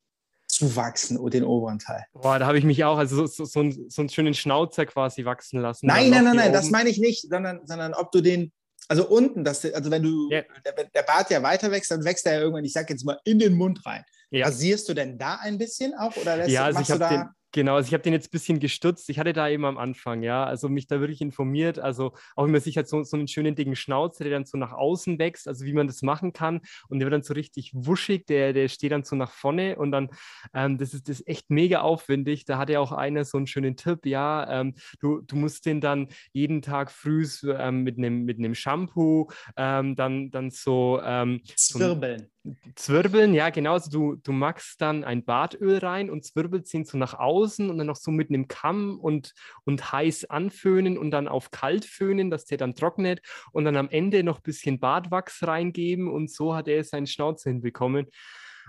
zuwachsen 0.47 1.19
oder 1.19 1.31
den 1.31 1.45
oberen 1.45 1.79
Teil? 1.79 2.05
Boah, 2.15 2.39
da 2.39 2.47
habe 2.47 2.59
ich 2.59 2.65
mich 2.65 2.83
auch, 2.85 2.97
also 2.97 3.17
so, 3.17 3.27
so, 3.27 3.45
so, 3.45 3.61
einen, 3.61 3.91
so 3.91 4.01
einen 4.01 4.09
schönen 4.09 4.35
Schnauzer 4.35 4.87
quasi 4.87 5.27
wachsen 5.27 5.61
lassen. 5.61 5.87
Nein, 5.87 6.09
nein, 6.09 6.25
nein, 6.25 6.37
nein, 6.37 6.53
das 6.55 6.71
meine 6.71 6.89
ich 6.89 6.99
nicht, 6.99 7.29
sondern, 7.29 7.67
sondern 7.67 7.93
ob 7.93 8.11
du 8.11 8.23
den 8.23 8.51
also 8.89 9.09
unten, 9.09 9.45
das, 9.45 9.65
also 9.65 9.91
wenn 9.91 10.03
du, 10.03 10.31
ja. 10.31 10.43
der, 10.65 10.85
der, 10.85 11.03
Bart 11.03 11.31
ja 11.31 11.43
weiter 11.43 11.71
wächst, 11.71 11.91
dann 11.91 12.05
wächst 12.05 12.27
er 12.27 12.35
ja 12.35 12.41
irgendwann, 12.41 12.65
ich 12.65 12.73
sag 12.73 12.91
jetzt 12.91 13.05
mal, 13.05 13.19
in 13.25 13.39
den 13.39 13.55
Mund 13.55 13.85
rein. 13.87 14.05
Ja. 14.31 14.47
Rasierst 14.47 14.89
du 14.89 14.95
denn 14.95 15.19
da 15.19 15.37
ein 15.37 15.59
bisschen 15.59 15.95
auch 15.95 16.17
oder 16.17 16.37
lässt, 16.37 16.51
ja, 16.51 16.65
also 16.65 16.79
machst 16.79 16.93
du 16.93 16.99
da... 16.99 17.09
Den, 17.09 17.29
Genau, 17.55 17.77
also 17.77 17.87
ich 17.87 17.95
habe 17.95 18.03
den 18.03 18.13
jetzt 18.13 18.27
ein 18.27 18.33
bisschen 18.33 18.59
gestutzt. 18.59 19.09
Ich 19.09 19.21
hatte 19.21 19.33
da 19.33 19.49
eben 19.49 19.65
am 19.65 19.79
Anfang, 19.79 20.25
ja, 20.25 20.43
also 20.43 20.69
mich 20.69 20.89
da 20.89 20.99
wirklich 20.99 21.21
informiert. 21.21 21.79
Also 21.79 22.13
auch 22.35 22.47
immer 22.47 22.59
sich 22.59 22.77
halt 22.77 22.89
so, 22.89 23.05
so 23.05 23.17
einen 23.17 23.29
schönen 23.29 23.55
dicken 23.55 23.77
Schnauze, 23.77 24.25
der 24.25 24.33
dann 24.33 24.45
so 24.45 24.59
nach 24.59 24.73
außen 24.73 25.21
wächst, 25.21 25.47
also 25.47 25.65
wie 25.65 25.73
man 25.73 25.87
das 25.87 26.03
machen 26.03 26.33
kann. 26.33 26.63
Und 26.89 26.99
der 26.99 27.07
wird 27.07 27.15
dann 27.15 27.23
so 27.23 27.33
richtig 27.33 27.71
wuschig, 27.73 28.27
der, 28.27 28.55
der 28.55 28.67
steht 28.67 28.91
dann 28.91 29.05
so 29.05 29.15
nach 29.15 29.31
vorne 29.31 29.77
und 29.77 29.93
dann, 29.93 30.11
ähm, 30.53 30.79
das, 30.79 30.95
ist, 30.95 31.09
das 31.09 31.21
ist 31.21 31.29
echt 31.29 31.49
mega 31.49 31.83
aufwendig. 31.83 32.45
Da 32.45 32.59
hatte 32.59 32.81
auch 32.81 32.91
einer 32.91 33.25
so 33.25 33.39
einen 33.39 33.47
schönen 33.47 33.77
Tipp, 33.77 34.05
ja, 34.05 34.51
ähm, 34.51 34.75
du, 34.99 35.21
du 35.21 35.37
musst 35.37 35.65
den 35.65 35.81
dann 35.81 36.09
jeden 36.33 36.61
Tag 36.61 36.91
früh 36.91 37.25
ähm, 37.57 37.85
mit 37.85 37.99
einem 37.99 38.25
mit 38.25 38.57
Shampoo 38.57 39.29
ähm, 39.57 39.95
dann, 39.95 40.33
dann 40.33 40.51
so 40.51 41.01
ähm, 41.05 41.41
Zwirbeln. 41.55 42.34
Zwirbeln, 42.75 43.33
ja, 43.33 43.49
genau. 43.49 43.73
Also 43.73 43.91
du, 43.91 44.17
du 44.17 44.33
machst 44.33 44.83
dann 44.83 45.03
ein 45.03 45.25
Badöl 45.25 45.79
rein 45.79 46.11
und 46.11 46.25
zwirbelst 46.25 46.75
ihn 46.75 46.85
so 46.85 46.99
nach 46.99 47.15
außen 47.15 47.71
und 47.71 47.79
dann 47.79 47.87
noch 47.87 47.97
so 47.97 48.11
mit 48.11 48.29
einem 48.29 48.49
Kamm 48.49 49.01
und, 49.01 49.33
und 49.65 49.93
heiß 49.93 50.27
anföhnen 50.27 50.99
und 50.99 51.11
dann 51.11 51.27
auf 51.27 51.51
kalt 51.51 51.87
föhnen, 51.87 52.31
dass 52.31 52.45
der 52.45 52.59
dann 52.59 52.75
trocknet 52.75 53.23
und 53.53 53.65
dann 53.65 53.77
am 53.77 53.89
Ende 53.89 54.23
noch 54.23 54.41
ein 54.41 54.43
bisschen 54.43 54.79
Badwachs 54.79 55.43
reingeben 55.47 56.09
und 56.11 56.31
so 56.31 56.55
hat 56.55 56.69
er 56.69 56.85
seinen 56.85 57.07
Schnauze 57.07 57.49
hinbekommen. 57.49 58.09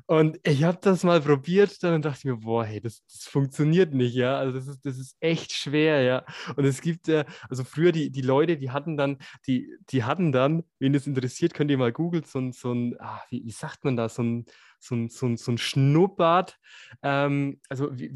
Und 0.07 0.39
ich 0.43 0.63
habe 0.63 0.77
das 0.81 1.03
mal 1.03 1.21
probiert 1.21 1.81
dann 1.83 2.01
dachte 2.01 2.27
mir, 2.27 2.37
boah, 2.37 2.65
hey, 2.65 2.79
das, 2.79 3.03
das, 3.07 3.23
funktioniert 3.23 3.93
nicht, 3.93 4.15
ja. 4.15 4.37
Also 4.37 4.53
das 4.57 4.67
ist, 4.67 4.85
das 4.85 4.97
ist 4.97 5.15
echt 5.19 5.51
schwer, 5.51 6.01
ja. 6.01 6.25
Und 6.55 6.65
es 6.65 6.81
gibt 6.81 7.07
ja, 7.07 7.25
also 7.49 7.63
früher 7.63 7.91
die, 7.91 8.11
die 8.11 8.21
Leute, 8.21 8.57
die 8.57 8.71
hatten 8.71 8.97
dann, 8.97 9.17
die, 9.47 9.69
die 9.89 10.03
hatten 10.03 10.31
dann, 10.31 10.63
wen 10.79 10.93
es 10.93 11.07
interessiert, 11.07 11.53
könnt 11.53 11.71
ihr 11.71 11.77
mal 11.77 11.91
googeln, 11.91 12.23
so 12.23 12.39
ein, 12.39 12.51
so 12.51 12.71
ein 12.73 12.95
ah, 12.99 13.21
wie, 13.29 13.43
wie 13.45 13.51
sagt 13.51 13.83
man 13.83 13.95
da, 13.95 14.09
so 14.09 14.21
ein, 14.23 14.45
so 14.85 14.95
ein, 14.95 15.09
so 15.09 15.25
ein, 15.25 15.37
so 15.37 15.51
ein 15.51 15.57
Schnurrbart, 15.57 16.57
ähm, 17.01 17.59
also 17.69 17.97
wie, 17.97 18.15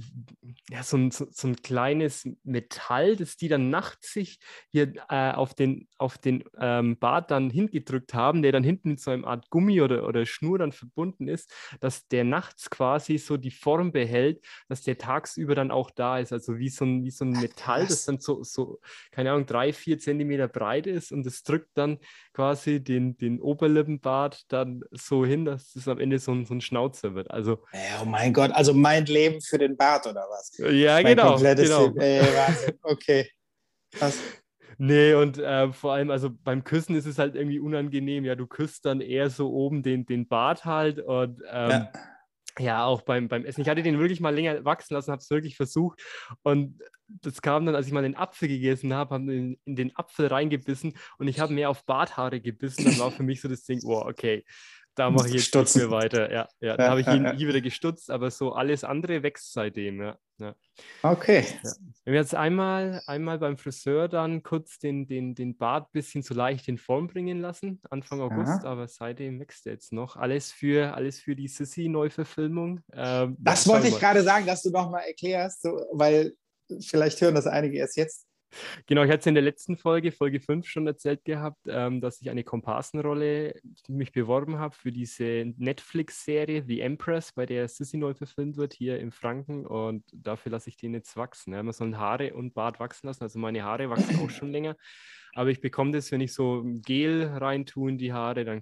ja, 0.70 0.84
so 0.84 0.98
ein, 0.98 1.12
so, 1.12 1.28
so, 1.32 1.48
ein 1.48 1.56
kleines 1.56 2.28
Metall, 2.44 3.16
das 3.16 3.38
die 3.38 3.48
dann 3.48 3.70
nachts 3.70 4.14
sich 4.14 4.40
hier 4.70 4.94
äh, 5.10 5.32
auf 5.32 5.54
den, 5.54 5.88
auf 5.98 6.18
den 6.18 6.44
ähm, 6.60 6.98
Bart 6.98 7.32
dann 7.32 7.50
hingedrückt 7.50 8.14
haben, 8.14 8.42
der 8.42 8.52
dann 8.52 8.64
hinten 8.64 8.90
mit 8.92 9.00
so 9.00 9.12
einer 9.12 9.28
Art 9.28 9.50
Gummi 9.50 9.82
oder, 9.82 10.08
oder 10.08 10.26
Schnur 10.26 10.60
dann 10.60 10.72
verbunden 10.72 11.28
ist, 11.28 11.52
dass 11.80 12.08
der 12.08 12.24
nachts 12.24 12.70
quasi 12.70 13.18
so 13.18 13.38
die 13.38 13.52
Form 13.52 13.92
behält, 13.92 14.46
dass 14.68 14.82
der 14.84 14.98
tagsüber 14.98 15.56
dann 15.56 15.72
auch 15.72 15.92
da 15.92 16.20
ist. 16.20 16.32
Also 16.32 16.58
wie 16.58 16.70
so 16.70 16.86
ein, 16.86 17.04
wie 17.04 17.12
so 17.12 17.26
ein 17.26 17.32
Metall, 17.32 17.86
das 17.88 18.06
dann 18.06 18.20
so, 18.20 18.44
so, 18.44 18.80
keine 19.12 19.32
Ahnung, 19.32 19.46
drei, 19.46 19.74
vier 19.74 19.98
Zentimeter 20.00 20.48
breit 20.48 20.88
ist 20.88 21.12
und 21.12 21.26
es 21.26 21.44
drückt 21.44 21.78
dann 21.78 22.00
quasi 22.40 22.82
den, 22.82 23.18
den 23.18 23.42
Oberlippenbart 23.42 24.46
dann 24.48 24.82
so 24.92 25.26
hin, 25.26 25.44
dass 25.44 25.76
es 25.76 25.90
am 25.90 26.00
Ende 26.00 26.20
so 26.20 26.32
ein, 26.32 26.46
so 26.46 26.54
ein 26.54 26.62
Schnauzer 26.62 27.14
wird. 27.14 27.30
Also, 27.32 27.66
oh 28.02 28.06
mein 28.06 28.32
Gott, 28.32 28.52
also 28.52 28.74
mein 28.74 29.06
Leben 29.08 29.42
für 29.42 29.58
den 29.58 29.76
Bart 29.76 30.08
oder 30.08 30.22
was? 30.30 30.58
Ja, 30.58 31.02
mein 31.02 31.18
genau. 31.18 31.38
genau. 31.38 31.94
Ey, 31.98 32.22
okay. 32.84 33.30
Krass. 33.92 34.20
Nee, 34.78 35.16
und 35.16 35.38
äh, 35.38 35.74
vor 35.74 35.92
allem, 35.92 36.12
also 36.12 36.30
beim 36.30 36.64
Küssen 36.64 36.96
ist 36.96 37.08
es 37.08 37.20
halt 37.20 37.36
irgendwie 37.36 37.60
unangenehm. 37.60 38.24
Ja, 38.24 38.36
du 38.36 38.48
küsst 38.48 38.86
dann 38.86 39.02
eher 39.02 39.30
so 39.30 39.52
oben 39.52 39.84
den, 39.84 40.06
den 40.06 40.26
Bart 40.30 40.64
halt 40.64 41.02
und 41.02 41.42
ähm, 41.52 41.70
ja. 41.70 41.92
Ja. 42.60 42.86
auch 42.86 43.02
beim, 43.02 43.28
beim 43.28 43.46
Essen. 43.46 43.62
Ich 43.62 43.70
hatte 43.70 43.84
den 43.84 44.00
wirklich 44.00 44.20
mal 44.20 44.34
länger 44.34 44.66
wachsen 44.66 44.94
lassen, 44.94 45.12
habe 45.12 45.22
es 45.22 45.30
wirklich 45.30 45.56
versucht 45.56 46.02
und 46.44 46.80
das 47.08 47.42
kam 47.42 47.66
dann, 47.66 47.76
als 47.76 47.88
ich 47.88 47.94
mal 47.94 48.04
den 48.04 48.16
Apfel 48.16 48.48
gegessen 48.48 48.94
habe, 48.94 49.16
haben 49.16 49.30
in, 49.30 49.60
in 49.66 49.76
den 49.76 49.96
Apfel 49.96 50.28
reingebissen 50.28 50.94
und 51.18 51.28
ich 51.28 51.40
habe 51.40 51.54
mehr 51.54 51.70
auf 51.70 51.86
Barthaare 51.86 52.40
gebissen. 52.40 52.86
Dann 52.86 53.00
war 53.00 53.12
für 53.12 53.24
mich 53.24 53.42
so 53.42 53.48
das 53.48 53.64
Ding, 53.64 53.82
oh, 53.84 54.04
okay, 54.06 54.46
da 55.00 55.10
mache 55.10 55.30
ich 55.30 55.34
jetzt 55.34 55.56
nicht 55.56 55.76
mehr 55.76 55.92
weiter. 55.92 56.32
Ja, 56.32 56.48
ja, 56.60 56.78
da 56.78 56.90
habe 56.90 57.02
ich 57.02 57.08
ihn 57.08 57.32
hier 57.38 57.48
wieder 57.48 57.62
gestutzt, 57.62 58.12
aber 58.12 58.30
so 58.32 58.52
alles 58.52 58.84
andere 58.84 59.24
wächst 59.24 59.54
seitdem. 59.54 60.02
Ja, 60.02 60.18
ja. 60.40 60.56
Okay. 61.02 61.46
Ja. 61.64 61.72
Wir 62.06 62.14
jetzt 62.16 62.36
einmal, 62.36 63.02
einmal 63.08 63.40
beim 63.40 63.58
Friseur 63.58 64.08
dann 64.08 64.44
kurz 64.44 64.80
den, 64.80 65.08
den, 65.08 65.36
den 65.36 65.58
Bart 65.58 65.88
ein 65.88 65.92
bisschen 65.94 66.22
so 66.22 66.34
leicht 66.34 66.68
in 66.68 66.78
Form 66.78 67.08
bringen 67.08 67.40
lassen, 67.40 67.82
Anfang 67.90 68.22
August, 68.22 68.66
aber 68.66 68.88
seitdem 68.88 69.40
wächst 69.40 69.66
er 69.66 69.74
jetzt 69.74 69.94
noch. 69.94 70.18
Alles 70.18 70.52
für, 70.52 70.94
alles 70.94 71.20
für 71.20 71.36
die 71.36 71.48
Sissy-Neuverfilmung. 71.48 72.82
Ähm, 72.94 73.38
das 73.40 73.68
wollte 73.68 73.88
ich 73.88 74.00
gerade 74.00 74.22
sagen, 74.24 74.46
dass 74.46 74.62
du 74.64 74.70
nochmal 74.70 75.04
erklärst, 75.08 75.62
so, 75.62 75.86
weil 75.94 76.34
vielleicht 76.82 77.22
hören 77.22 77.36
das 77.36 77.48
einige 77.48 77.78
erst 77.78 77.98
jetzt. 77.98 78.29
Genau, 78.88 79.04
ich 79.04 79.10
hatte 79.10 79.20
es 79.20 79.26
in 79.26 79.36
der 79.36 79.44
letzten 79.44 79.78
Folge, 79.78 80.12
Folge 80.12 80.40
5, 80.40 80.68
schon 80.68 80.88
erzählt 80.88 81.24
gehabt, 81.24 81.62
ähm, 81.68 82.02
dass 82.02 82.22
ich 82.22 82.30
eine 82.30 82.44
Komparsenrolle 82.44 83.60
mich 83.88 84.12
beworben 84.12 84.58
habe 84.58 84.76
für 84.76 84.92
diese 84.92 85.54
Netflix-Serie 85.58 86.64
The 86.66 86.82
Empress, 86.82 87.32
bei 87.32 87.46
der 87.46 87.68
Sissy 87.68 87.98
neu 87.98 88.14
verfilmt 88.14 88.58
wird, 88.58 88.74
hier 88.74 89.00
in 89.00 89.12
Franken. 89.12 89.66
Und 89.66 90.04
dafür 90.12 90.52
lasse 90.52 90.70
ich 90.70 90.78
den 90.78 90.94
jetzt 90.94 91.16
wachsen. 91.16 91.54
Ja. 91.54 91.64
Man 91.64 91.74
soll 91.74 91.96
Haare 91.96 92.34
und 92.34 92.54
Bart 92.54 92.80
wachsen 92.80 93.08
lassen. 93.08 93.24
Also 93.24 93.40
meine 93.40 93.64
Haare 93.64 93.90
wachsen 93.90 94.20
auch 94.20 94.30
schon 94.30 94.52
länger. 94.52 94.76
Aber 95.34 95.50
ich 95.50 95.62
bekomme 95.62 95.92
das, 95.92 96.12
wenn 96.12 96.22
ich 96.22 96.34
so 96.34 96.64
Gel 96.66 97.26
reintue 97.26 97.92
in 97.92 97.98
die 97.98 98.14
Haare, 98.14 98.46
dann 98.46 98.62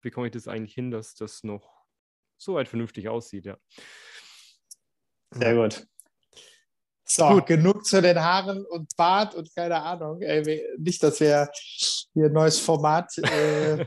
bekomme 0.00 0.28
ich 0.28 0.32
das 0.32 0.48
eigentlich 0.48 0.74
hin, 0.74 0.90
dass 0.90 1.14
das 1.14 1.44
noch 1.44 1.84
so 2.38 2.54
weit 2.54 2.68
vernünftig 2.68 3.08
aussieht, 3.08 3.44
ja. 3.44 3.58
Sehr 5.32 5.54
gut. 5.54 5.86
So, 7.12 7.26
Gut. 7.28 7.46
genug 7.46 7.84
zu 7.84 8.00
den 8.00 8.20
Haaren 8.20 8.64
und 8.66 8.96
Bart 8.96 9.34
und 9.34 9.52
keine 9.52 9.82
Ahnung. 9.82 10.22
Ey, 10.22 10.64
nicht, 10.78 11.02
dass 11.02 11.18
wir 11.18 11.50
hier 12.12 12.26
ein 12.26 12.32
neues 12.32 12.60
Format 12.60 13.18
äh, 13.18 13.80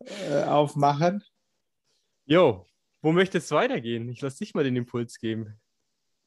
äh, 0.00 0.44
aufmachen. 0.44 1.24
Jo, 2.26 2.66
wo 3.00 3.10
möchtest 3.10 3.46
es 3.46 3.52
weitergehen? 3.52 4.06
Ich 4.10 4.20
lasse 4.20 4.36
dich 4.36 4.52
mal 4.52 4.64
den 4.64 4.76
Impuls 4.76 5.18
geben. 5.18 5.58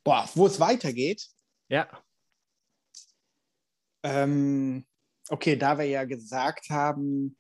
Boah, 0.03 0.27
wo 0.33 0.47
es 0.47 0.59
weitergeht? 0.59 1.27
Ja. 1.67 1.87
Ähm, 4.01 4.83
okay, 5.29 5.57
da 5.57 5.77
wir 5.77 5.85
ja 5.85 6.05
gesagt 6.05 6.71
haben, 6.71 7.37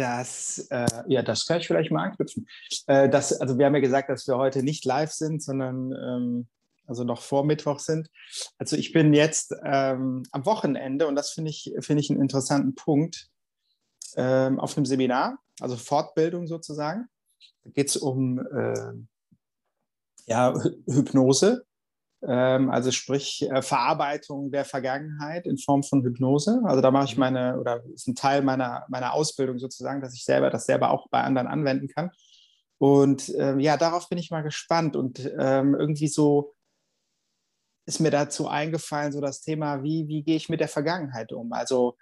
dass, 0.00 0.66
äh, 0.70 0.86
ja, 1.08 1.20
das 1.20 1.46
kann 1.46 1.60
ich 1.60 1.66
vielleicht 1.66 1.90
mal 1.90 2.04
anknüpfen. 2.04 2.48
Äh, 2.86 3.10
das, 3.10 3.38
also 3.38 3.58
wir 3.58 3.66
haben 3.66 3.74
ja 3.74 3.82
gesagt, 3.82 4.08
dass 4.08 4.26
wir 4.26 4.38
heute 4.38 4.62
nicht 4.62 4.86
live 4.86 5.12
sind, 5.12 5.42
sondern 5.42 5.92
ähm, 5.92 6.48
also 6.86 7.04
noch 7.04 7.20
vor 7.20 7.44
Mittwoch 7.44 7.80
sind. 7.80 8.08
Also 8.56 8.76
ich 8.76 8.94
bin 8.94 9.12
jetzt 9.12 9.54
ähm, 9.62 10.22
am 10.32 10.46
Wochenende 10.46 11.06
und 11.06 11.16
das 11.16 11.32
finde 11.32 11.50
ich, 11.50 11.74
find 11.80 12.00
ich 12.00 12.08
einen 12.08 12.22
interessanten 12.22 12.74
Punkt 12.74 13.28
ähm, 14.16 14.58
auf 14.58 14.74
einem 14.74 14.86
Seminar, 14.86 15.38
also 15.60 15.76
Fortbildung 15.76 16.46
sozusagen. 16.46 17.06
Da 17.62 17.70
geht 17.70 17.90
es 17.90 17.98
um 17.98 18.38
äh, 18.38 18.92
ja, 20.26 20.54
Hypnose 20.86 21.66
also 22.28 22.90
sprich 22.90 23.48
äh, 23.50 23.62
Verarbeitung 23.62 24.50
der 24.50 24.64
Vergangenheit 24.64 25.46
in 25.46 25.56
Form 25.56 25.82
von 25.82 26.02
Hypnose. 26.02 26.60
Also 26.64 26.82
da 26.82 26.90
mache 26.90 27.06
ich 27.06 27.16
mhm. 27.16 27.20
meine, 27.20 27.58
oder 27.58 27.82
ist 27.94 28.08
ein 28.08 28.14
Teil 28.14 28.42
meiner, 28.42 28.84
meiner 28.88 29.14
Ausbildung 29.14 29.58
sozusagen, 29.58 30.00
dass 30.00 30.14
ich 30.14 30.24
selber 30.24 30.50
das 30.50 30.66
selber 30.66 30.90
auch 30.90 31.08
bei 31.10 31.22
anderen 31.22 31.48
anwenden 31.48 31.88
kann. 31.88 32.10
Und 32.78 33.32
ähm, 33.36 33.60
ja, 33.60 33.76
darauf 33.76 34.08
bin 34.08 34.18
ich 34.18 34.30
mal 34.30 34.42
gespannt. 34.42 34.96
Und 34.96 35.30
ähm, 35.38 35.74
irgendwie 35.74 36.08
so 36.08 36.54
ist 37.86 38.00
mir 38.00 38.10
dazu 38.10 38.48
eingefallen, 38.48 39.12
so 39.12 39.20
das 39.20 39.40
Thema, 39.40 39.82
wie, 39.82 40.06
wie 40.08 40.22
gehe 40.22 40.36
ich 40.36 40.48
mit 40.48 40.60
der 40.60 40.68
Vergangenheit 40.68 41.32
um? 41.32 41.52
Also 41.52 41.96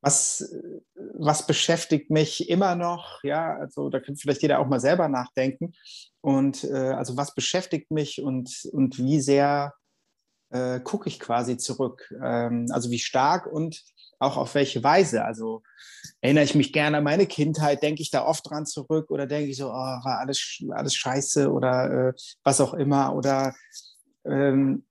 was, 0.00 0.54
was 0.94 1.46
beschäftigt 1.46 2.10
mich 2.10 2.48
immer 2.48 2.76
noch? 2.76 3.22
Ja, 3.24 3.56
also 3.56 3.88
da 3.88 4.00
kann 4.00 4.16
vielleicht 4.16 4.42
jeder 4.42 4.58
auch 4.60 4.66
mal 4.66 4.80
selber 4.80 5.08
nachdenken. 5.08 5.72
Und 6.20 6.64
äh, 6.64 6.92
also 6.92 7.16
was 7.16 7.34
beschäftigt 7.34 7.90
mich 7.90 8.20
und, 8.22 8.68
und 8.72 8.98
wie 8.98 9.20
sehr 9.20 9.74
äh, 10.50 10.80
gucke 10.80 11.08
ich 11.08 11.18
quasi 11.18 11.56
zurück? 11.56 12.12
Ähm, 12.22 12.66
also 12.70 12.90
wie 12.90 12.98
stark 12.98 13.46
und 13.46 13.82
auch 14.18 14.36
auf 14.36 14.54
welche 14.54 14.82
Weise? 14.82 15.24
Also 15.24 15.62
erinnere 16.20 16.44
ich 16.44 16.54
mich 16.54 16.72
gerne 16.72 16.98
an 16.98 17.04
meine 17.04 17.26
Kindheit, 17.26 17.82
denke 17.82 18.02
ich 18.02 18.10
da 18.10 18.24
oft 18.24 18.48
dran 18.48 18.66
zurück 18.66 19.10
oder 19.10 19.26
denke 19.26 19.50
ich 19.50 19.56
so, 19.56 19.68
oh, 19.68 19.72
war 19.72 20.18
alles, 20.20 20.62
alles 20.70 20.94
scheiße 20.94 21.50
oder 21.50 22.08
äh, 22.08 22.12
was 22.42 22.60
auch 22.60 22.74
immer 22.74 23.14
oder 23.14 23.54
ähm, 24.24 24.86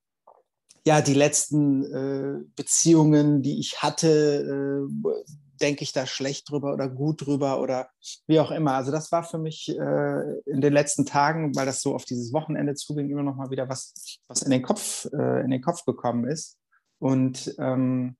ja, 0.86 1.00
die 1.00 1.14
letzten 1.14 1.84
äh, 1.84 2.44
Beziehungen, 2.54 3.42
die 3.42 3.58
ich 3.58 3.82
hatte, 3.82 4.86
äh, 4.86 5.24
denke 5.60 5.82
ich 5.82 5.92
da 5.92 6.06
schlecht 6.06 6.48
drüber 6.48 6.72
oder 6.72 6.88
gut 6.88 7.26
drüber 7.26 7.60
oder 7.60 7.90
wie 8.28 8.38
auch 8.38 8.52
immer. 8.52 8.74
Also 8.74 8.92
das 8.92 9.10
war 9.10 9.24
für 9.24 9.38
mich 9.38 9.68
äh, 9.68 10.38
in 10.44 10.60
den 10.60 10.72
letzten 10.72 11.04
Tagen, 11.04 11.56
weil 11.56 11.66
das 11.66 11.82
so 11.82 11.92
auf 11.92 12.04
dieses 12.04 12.32
Wochenende 12.32 12.74
zuging, 12.74 13.10
immer 13.10 13.24
noch 13.24 13.34
mal 13.34 13.50
wieder 13.50 13.68
was, 13.68 14.20
was 14.28 14.42
in 14.42 14.52
den 14.52 14.62
Kopf, 14.62 15.06
äh, 15.12 15.40
in 15.40 15.50
den 15.50 15.60
Kopf 15.60 15.84
gekommen 15.84 16.28
ist. 16.28 16.56
Und 17.00 17.52
ähm, 17.58 18.16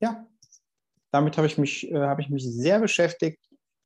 ja, 0.00 0.26
damit 1.10 1.36
habe 1.36 1.46
ich 1.46 1.58
mich, 1.58 1.90
äh, 1.90 2.00
habe 2.00 2.22
ich 2.22 2.30
mich 2.30 2.44
sehr 2.44 2.80
beschäftigt. 2.80 3.38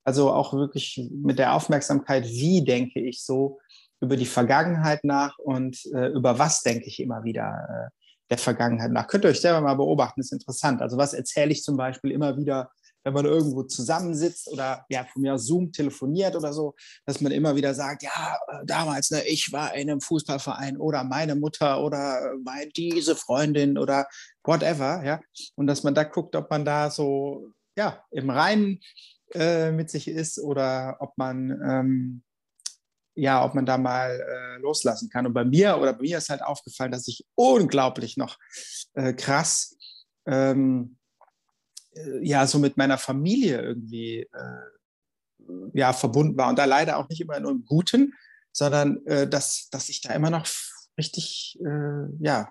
Also 0.05 0.31
auch 0.31 0.53
wirklich 0.53 1.11
mit 1.11 1.41
der 1.41 1.55
Aufmerksamkeit, 1.55 2.25
wie 2.29 2.65
denke 2.65 3.01
ich 3.01 3.25
so 3.25 3.59
über 4.01 4.17
die 4.17 4.27
Vergangenheit 4.27 5.05
nach 5.05 5.39
und 5.39 5.85
äh, 5.95 6.09
über 6.09 6.39
was 6.39 6.63
denke 6.63 6.87
ich 6.87 7.01
immer 7.01 7.25
wieder 7.25 7.91
äh, 7.91 7.91
der 8.31 8.39
Vergangenheit 8.39 8.91
nach. 8.91 9.07
Könnt 9.07 9.25
ihr 9.25 9.31
euch 9.31 9.41
selber 9.41 9.61
mal 9.61 9.75
beobachten, 9.75 10.21
ist 10.21 10.33
interessant. 10.33 10.83
Also 10.83 10.97
was 10.97 11.15
erzähle 11.15 11.53
ich 11.53 11.63
zum 11.63 11.77
Beispiel 11.77 12.11
immer 12.11 12.37
wieder 12.37 12.71
wenn 13.07 13.15
man 13.15 13.25
irgendwo 13.25 13.63
zusammensitzt 13.63 14.49
oder 14.49 14.85
ja, 14.89 15.05
von 15.05 15.23
mir 15.23 15.35
aus 15.35 15.47
Zoom 15.47 15.71
telefoniert 15.71 16.35
oder 16.35 16.53
so, 16.53 16.75
dass 17.05 17.21
man 17.21 17.31
immer 17.31 17.55
wieder 17.55 17.73
sagt, 17.73 18.03
ja, 18.03 18.37
äh, 18.49 18.67
damals, 18.67 19.13
ne, 19.13 19.25
ich 19.29 19.53
war 19.53 19.73
in 19.77 19.89
einem 19.89 20.01
Fußballverein 20.01 20.77
oder 20.77 21.05
meine 21.05 21.37
Mutter 21.37 21.85
oder 21.85 22.35
meine, 22.43 22.69
diese 22.71 23.15
Freundin 23.15 23.79
oder 23.79 24.09
whatever, 24.43 25.05
ja. 25.05 25.21
Und 25.55 25.69
dass 25.69 25.85
man 25.85 25.95
da 25.95 26.03
guckt, 26.03 26.35
ob 26.35 26.51
man 26.51 26.65
da 26.65 26.91
so, 26.91 27.53
ja, 27.79 28.03
im 28.11 28.29
Reinen 28.29 28.81
äh, 29.35 29.71
mit 29.71 29.89
sich 29.89 30.09
ist 30.09 30.41
oder 30.41 30.97
ob 30.99 31.17
man, 31.17 31.51
ähm, 31.65 32.23
ja, 33.17 33.45
ob 33.45 33.55
man 33.55 33.67
da 33.67 33.79
mal 33.79 34.11
äh, 34.11 34.61
loslassen 34.61 35.09
kann. 35.09 35.27
Und 35.27 35.33
bei 35.33 35.45
mir 35.45 35.79
oder 35.79 35.95
bei 35.95 36.03
mir 36.03 36.19
ist 36.19 36.29
halt 36.29 36.43
aufgefallen, 36.43 36.93
dass 36.93 37.09
ich 37.09 37.27
unglaublich 37.35 38.17
noch 38.17 38.39
äh, 38.95 39.15
krass 39.15 39.77
ähm, 40.27 40.99
äh, 41.95 42.27
ja 42.27 42.47
so 42.47 42.59
mit 42.59 42.77
meiner 42.77 42.99
Familie 42.99 43.61
irgendwie 43.61 44.21
äh, 44.21 45.49
ja 45.73 45.93
verbunden 45.93 46.37
war 46.37 46.49
und 46.49 46.59
da 46.59 46.67
leider 46.67 46.99
auch 46.99 47.09
nicht 47.09 47.21
immer 47.21 47.41
nur 47.41 47.53
im 47.53 47.65
Guten, 47.65 48.13
sondern 48.53 49.05
äh, 49.07 49.27
dass, 49.27 49.69
dass 49.71 49.89
ich 49.89 50.03
da 50.03 50.13
immer 50.13 50.31
noch 50.31 50.47
richtig 50.99 51.59
äh, 51.65 52.07
ja 52.21 52.51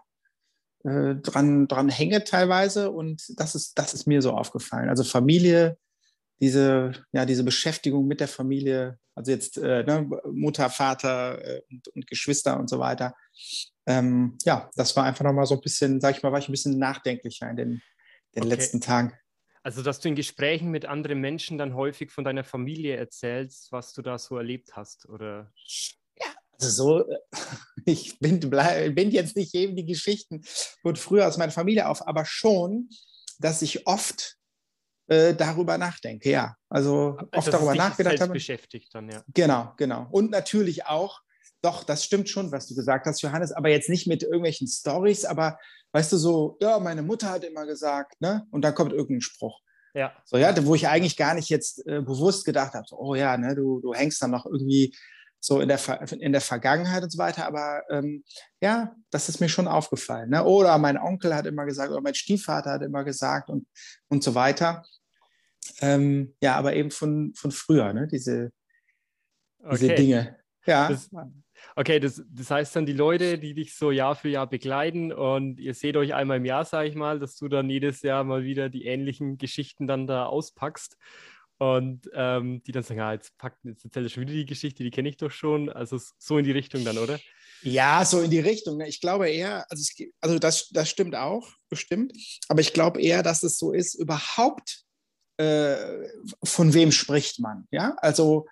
dran, 0.87 1.67
dran 1.67 1.89
hänge 1.89 2.25
teilweise 2.25 2.91
und 2.91 3.23
das 3.39 3.55
ist, 3.55 3.79
das 3.79 3.95
ist 3.95 4.05
mir 4.05 4.21
so 4.21 4.33
aufgefallen. 4.33 4.87
Also 4.87 5.03
Familie, 5.03 5.79
diese, 6.39 6.91
ja, 7.11 7.25
diese 7.25 7.43
Beschäftigung 7.43 8.07
mit 8.07 8.19
der 8.19 8.27
Familie, 8.27 8.99
also 9.15 9.31
jetzt 9.31 9.57
äh, 9.57 9.83
ne, 9.83 10.09
Mutter, 10.31 10.69
Vater 10.69 11.43
äh, 11.43 11.61
und, 11.71 11.87
und, 11.89 12.07
Geschwister 12.07 12.59
und 12.59 12.69
so 12.69 12.79
weiter. 12.79 13.15
Ähm, 13.85 14.37
ja, 14.43 14.69
das 14.75 14.95
war 14.95 15.05
einfach 15.05 15.23
nochmal 15.23 15.45
so 15.45 15.55
ein 15.55 15.61
bisschen, 15.61 16.01
sag 16.01 16.15
ich 16.15 16.23
mal, 16.23 16.31
war 16.31 16.39
ich 16.39 16.49
ein 16.49 16.51
bisschen 16.53 16.77
nachdenklicher 16.77 17.49
in 17.49 17.55
den, 17.55 17.81
den 18.35 18.43
okay. 18.43 18.49
letzten 18.49 18.81
Tagen. 18.81 19.13
Also, 19.63 19.81
dass 19.81 19.99
du 19.99 20.09
in 20.09 20.15
Gesprächen 20.15 20.69
mit 20.69 20.85
anderen 20.85 21.19
Menschen 21.19 21.57
dann 21.57 21.73
häufig 21.73 22.11
von 22.11 22.23
deiner 22.23 22.43
Familie 22.43 22.97
erzählst, 22.97 23.71
was 23.71 23.93
du 23.93 24.01
da 24.01 24.19
so 24.19 24.37
erlebt 24.37 24.75
hast, 24.75 25.09
oder? 25.09 25.51
Ja, 26.19 26.27
also 26.59 26.69
so, 26.69 27.09
äh, 27.09 27.17
ich 27.85 28.19
bin, 28.19 28.39
bin 28.39 29.11
jetzt 29.11 29.35
nicht 29.35 29.55
eben 29.55 29.75
die 29.75 29.85
Geschichten 29.85 30.43
von 30.81 30.95
früher 30.95 31.27
aus 31.27 31.37
meiner 31.37 31.51
Familie 31.51 31.87
auf, 31.87 32.07
aber 32.07 32.25
schon, 32.25 32.89
dass 33.39 33.61
ich 33.61 33.87
oft 33.87 34.37
äh, 35.07 35.33
darüber 35.33 35.77
nachdenke, 35.77 36.29
ja. 36.29 36.55
Also 36.69 37.17
oft 37.31 37.53
darüber 37.53 37.75
nachgedacht 37.75 38.19
habe. 38.19 38.33
beschäftigt 38.33 38.93
dann, 38.93 39.09
ja. 39.09 39.23
Genau, 39.33 39.73
genau. 39.77 40.07
Und 40.11 40.31
natürlich 40.31 40.85
auch, 40.85 41.21
doch, 41.61 41.83
das 41.83 42.03
stimmt 42.03 42.29
schon, 42.29 42.51
was 42.51 42.67
du 42.67 42.75
gesagt 42.75 43.05
hast, 43.05 43.21
Johannes, 43.21 43.51
aber 43.51 43.69
jetzt 43.69 43.89
nicht 43.89 44.07
mit 44.07 44.23
irgendwelchen 44.23 44.67
Stories, 44.67 45.25
aber 45.25 45.57
weißt 45.93 46.11
du, 46.11 46.17
so, 46.17 46.57
ja, 46.61 46.79
meine 46.79 47.01
Mutter 47.01 47.29
hat 47.29 47.43
immer 47.43 47.65
gesagt, 47.65 48.19
ne? 48.19 48.45
Und 48.51 48.63
dann 48.63 48.75
kommt 48.75 48.91
irgendein 48.93 49.21
Spruch. 49.21 49.61
Ja. 49.93 50.11
So, 50.25 50.37
ja, 50.37 50.53
wo 50.65 50.75
ich 50.75 50.87
eigentlich 50.87 51.15
gar 51.15 51.33
nicht 51.33 51.49
jetzt 51.49 51.87
äh, 51.87 52.01
bewusst 52.01 52.43
gedacht 52.43 52.73
habe, 52.73 52.85
so, 52.87 52.97
oh 52.97 53.15
ja, 53.15 53.37
ne, 53.37 53.55
du, 53.55 53.79
du 53.79 53.93
hängst 53.93 54.21
dann 54.21 54.31
noch 54.31 54.45
irgendwie 54.45 54.93
so 55.45 55.61
in 55.61 55.67
der, 55.67 55.79
in 56.11 56.31
der 56.31 56.41
Vergangenheit 56.41 57.03
und 57.03 57.11
so 57.11 57.19
weiter. 57.19 57.45
Aber 57.45 57.83
ähm, 57.91 58.23
ja, 58.61 58.95
das 59.11 59.29
ist 59.29 59.39
mir 59.39 59.47
schon 59.49 59.67
aufgefallen. 59.67 60.31
Ne? 60.31 60.43
Oder 60.43 60.75
mein 60.79 60.97
Onkel 60.97 61.35
hat 61.35 61.45
immer 61.45 61.65
gesagt, 61.65 61.91
oder 61.91 62.01
mein 62.01 62.15
Stiefvater 62.15 62.71
hat 62.71 62.81
immer 62.81 63.03
gesagt 63.03 63.49
und, 63.49 63.67
und 64.07 64.23
so 64.23 64.33
weiter. 64.33 64.83
Ähm, 65.81 66.33
ja, 66.41 66.55
aber 66.55 66.75
eben 66.75 66.89
von, 66.89 67.31
von 67.35 67.51
früher, 67.51 67.93
ne? 67.93 68.07
diese, 68.07 68.51
diese 69.71 69.85
okay. 69.85 69.95
Dinge. 69.95 70.35
Ja. 70.65 70.89
Das, 70.89 71.11
okay, 71.75 71.99
das, 71.99 72.23
das 72.27 72.49
heißt 72.49 72.75
dann 72.75 72.87
die 72.87 72.93
Leute, 72.93 73.37
die 73.37 73.53
dich 73.53 73.75
so 73.75 73.91
Jahr 73.91 74.15
für 74.15 74.29
Jahr 74.29 74.49
begleiten 74.49 75.13
und 75.13 75.59
ihr 75.59 75.75
seht 75.75 75.95
euch 75.95 76.15
einmal 76.15 76.37
im 76.37 76.45
Jahr, 76.45 76.65
sage 76.65 76.89
ich 76.89 76.95
mal, 76.95 77.19
dass 77.19 77.35
du 77.35 77.49
dann 77.49 77.69
jedes 77.69 78.01
Jahr 78.01 78.23
mal 78.23 78.43
wieder 78.43 78.69
die 78.69 78.85
ähnlichen 78.85 79.37
Geschichten 79.37 79.85
dann 79.85 80.07
da 80.07 80.25
auspackst 80.25 80.97
und 81.57 82.09
ähm, 82.13 82.61
die 82.63 82.71
dann 82.71 82.83
sagen, 82.83 82.99
ja, 82.99 83.13
jetzt, 83.13 83.37
packt, 83.37 83.63
jetzt 83.63 83.85
erzähl 83.85 84.05
ich 84.05 84.13
schon 84.13 84.21
wieder 84.21 84.33
die 84.33 84.45
Geschichte, 84.45 84.83
die 84.83 84.91
kenne 84.91 85.09
ich 85.09 85.17
doch 85.17 85.31
schon. 85.31 85.69
Also 85.69 85.99
so 86.17 86.37
in 86.37 86.45
die 86.45 86.51
Richtung 86.51 86.83
dann, 86.83 86.97
oder? 86.97 87.19
Ja, 87.61 88.03
so 88.03 88.21
in 88.21 88.29
die 88.29 88.39
Richtung. 88.39 88.81
Ich 88.81 88.99
glaube 88.99 89.29
eher, 89.29 89.65
also, 89.69 89.81
es, 89.81 90.07
also 90.19 90.39
das, 90.39 90.69
das 90.69 90.89
stimmt 90.89 91.15
auch, 91.15 91.47
bestimmt. 91.69 92.13
Aber 92.49 92.61
ich 92.61 92.73
glaube 92.73 93.01
eher, 93.01 93.23
dass 93.23 93.43
es 93.43 93.57
so 93.57 93.71
ist, 93.71 93.95
überhaupt 93.95 94.83
äh, 95.37 95.75
von 96.43 96.73
wem 96.73 96.91
spricht 96.91 97.39
man. 97.39 97.67
Ja, 97.71 97.95
also 97.99 98.47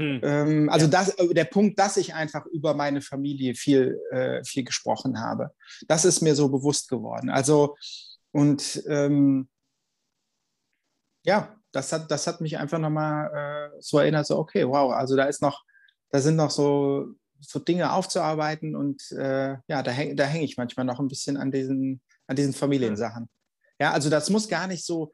hm. 0.00 0.20
Ähm, 0.24 0.68
also 0.70 0.86
ja. 0.86 0.90
das, 0.90 1.10
äh, 1.10 1.34
der 1.34 1.44
Punkt, 1.44 1.78
dass 1.78 1.96
ich 1.96 2.14
einfach 2.14 2.46
über 2.46 2.74
meine 2.74 3.00
Familie 3.00 3.54
viel, 3.54 4.00
äh, 4.10 4.42
viel 4.44 4.64
gesprochen 4.64 5.20
habe, 5.20 5.52
das 5.86 6.04
ist 6.04 6.20
mir 6.20 6.34
so 6.34 6.48
bewusst 6.48 6.88
geworden. 6.88 7.30
Also 7.30 7.76
und 8.32 8.82
ähm, 8.88 9.48
ja, 11.24 11.56
das 11.74 11.92
hat, 11.92 12.10
das 12.10 12.26
hat 12.26 12.40
mich 12.40 12.56
einfach 12.56 12.78
nochmal 12.78 13.72
äh, 13.74 13.76
so 13.80 13.98
erinnert, 13.98 14.26
so 14.26 14.38
okay, 14.38 14.66
wow, 14.66 14.92
also 14.92 15.16
da 15.16 15.24
ist 15.24 15.42
noch, 15.42 15.64
da 16.10 16.20
sind 16.20 16.36
noch 16.36 16.50
so, 16.50 17.08
so 17.40 17.58
Dinge 17.58 17.92
aufzuarbeiten 17.92 18.76
und 18.76 19.10
äh, 19.12 19.56
ja, 19.66 19.82
da, 19.82 19.90
häng, 19.90 20.16
da 20.16 20.24
hänge 20.24 20.44
ich 20.44 20.56
manchmal 20.56 20.86
noch 20.86 21.00
ein 21.00 21.08
bisschen 21.08 21.36
an 21.36 21.50
diesen, 21.50 22.00
an 22.28 22.36
diesen 22.36 22.52
Familiensachen. 22.52 23.28
Ja, 23.80 23.90
also 23.90 24.08
das 24.08 24.30
muss 24.30 24.48
gar 24.48 24.68
nicht 24.68 24.86
so, 24.86 25.12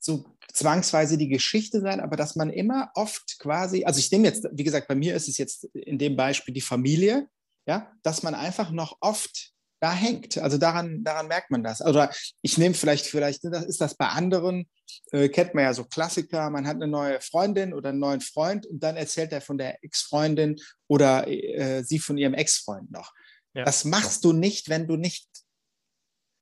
so 0.00 0.36
zwangsweise 0.52 1.16
die 1.16 1.28
Geschichte 1.28 1.80
sein, 1.80 2.00
aber 2.00 2.16
dass 2.16 2.34
man 2.34 2.50
immer 2.50 2.90
oft 2.94 3.38
quasi, 3.38 3.84
also 3.84 4.00
ich 4.00 4.10
nehme 4.10 4.26
jetzt, 4.26 4.48
wie 4.50 4.64
gesagt, 4.64 4.88
bei 4.88 4.96
mir 4.96 5.14
ist 5.14 5.28
es 5.28 5.38
jetzt 5.38 5.64
in 5.74 5.98
dem 5.98 6.16
Beispiel 6.16 6.52
die 6.52 6.60
Familie, 6.60 7.28
ja, 7.66 7.92
dass 8.02 8.24
man 8.24 8.34
einfach 8.34 8.72
noch 8.72 8.96
oft 9.00 9.52
da 9.80 9.92
hängt. 9.92 10.38
Also 10.38 10.58
daran, 10.58 11.04
daran 11.04 11.28
merkt 11.28 11.50
man 11.50 11.62
das. 11.62 11.80
Oder 11.80 12.10
ich 12.42 12.58
nehme 12.58 12.74
vielleicht, 12.74 13.06
vielleicht 13.06 13.44
ist 13.44 13.80
das 13.80 13.96
bei 13.96 14.08
anderen, 14.08 14.68
äh, 15.12 15.28
kennt 15.28 15.54
man 15.54 15.64
ja 15.64 15.74
so 15.74 15.84
Klassiker, 15.84 16.50
man 16.50 16.66
hat 16.66 16.76
eine 16.76 16.88
neue 16.88 17.20
Freundin 17.20 17.72
oder 17.72 17.90
einen 17.90 17.98
neuen 17.98 18.20
Freund 18.20 18.66
und 18.66 18.82
dann 18.82 18.96
erzählt 18.96 19.32
er 19.32 19.40
von 19.40 19.58
der 19.58 19.82
Ex-Freundin 19.84 20.56
oder 20.88 21.28
äh, 21.28 21.82
sie 21.84 21.98
von 21.98 22.18
ihrem 22.18 22.34
Ex-Freund 22.34 22.90
noch. 22.90 23.12
Ja. 23.54 23.64
Das 23.64 23.84
machst 23.84 24.24
du 24.24 24.32
nicht, 24.32 24.68
wenn 24.68 24.86
du 24.86 24.96
nicht 24.96 25.28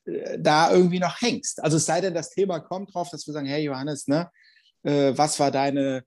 äh, 0.06 0.38
da 0.38 0.72
irgendwie 0.72 1.00
noch 1.00 1.20
hängst. 1.20 1.62
Also 1.62 1.76
es 1.76 1.86
sei 1.86 2.00
denn, 2.00 2.14
das 2.14 2.30
Thema 2.30 2.60
kommt 2.60 2.94
drauf, 2.94 3.10
dass 3.10 3.26
wir 3.26 3.34
sagen, 3.34 3.46
hey 3.46 3.62
Johannes, 3.62 4.06
ne, 4.06 4.30
äh, 4.82 5.12
was 5.16 5.38
war 5.38 5.50
deine 5.50 6.04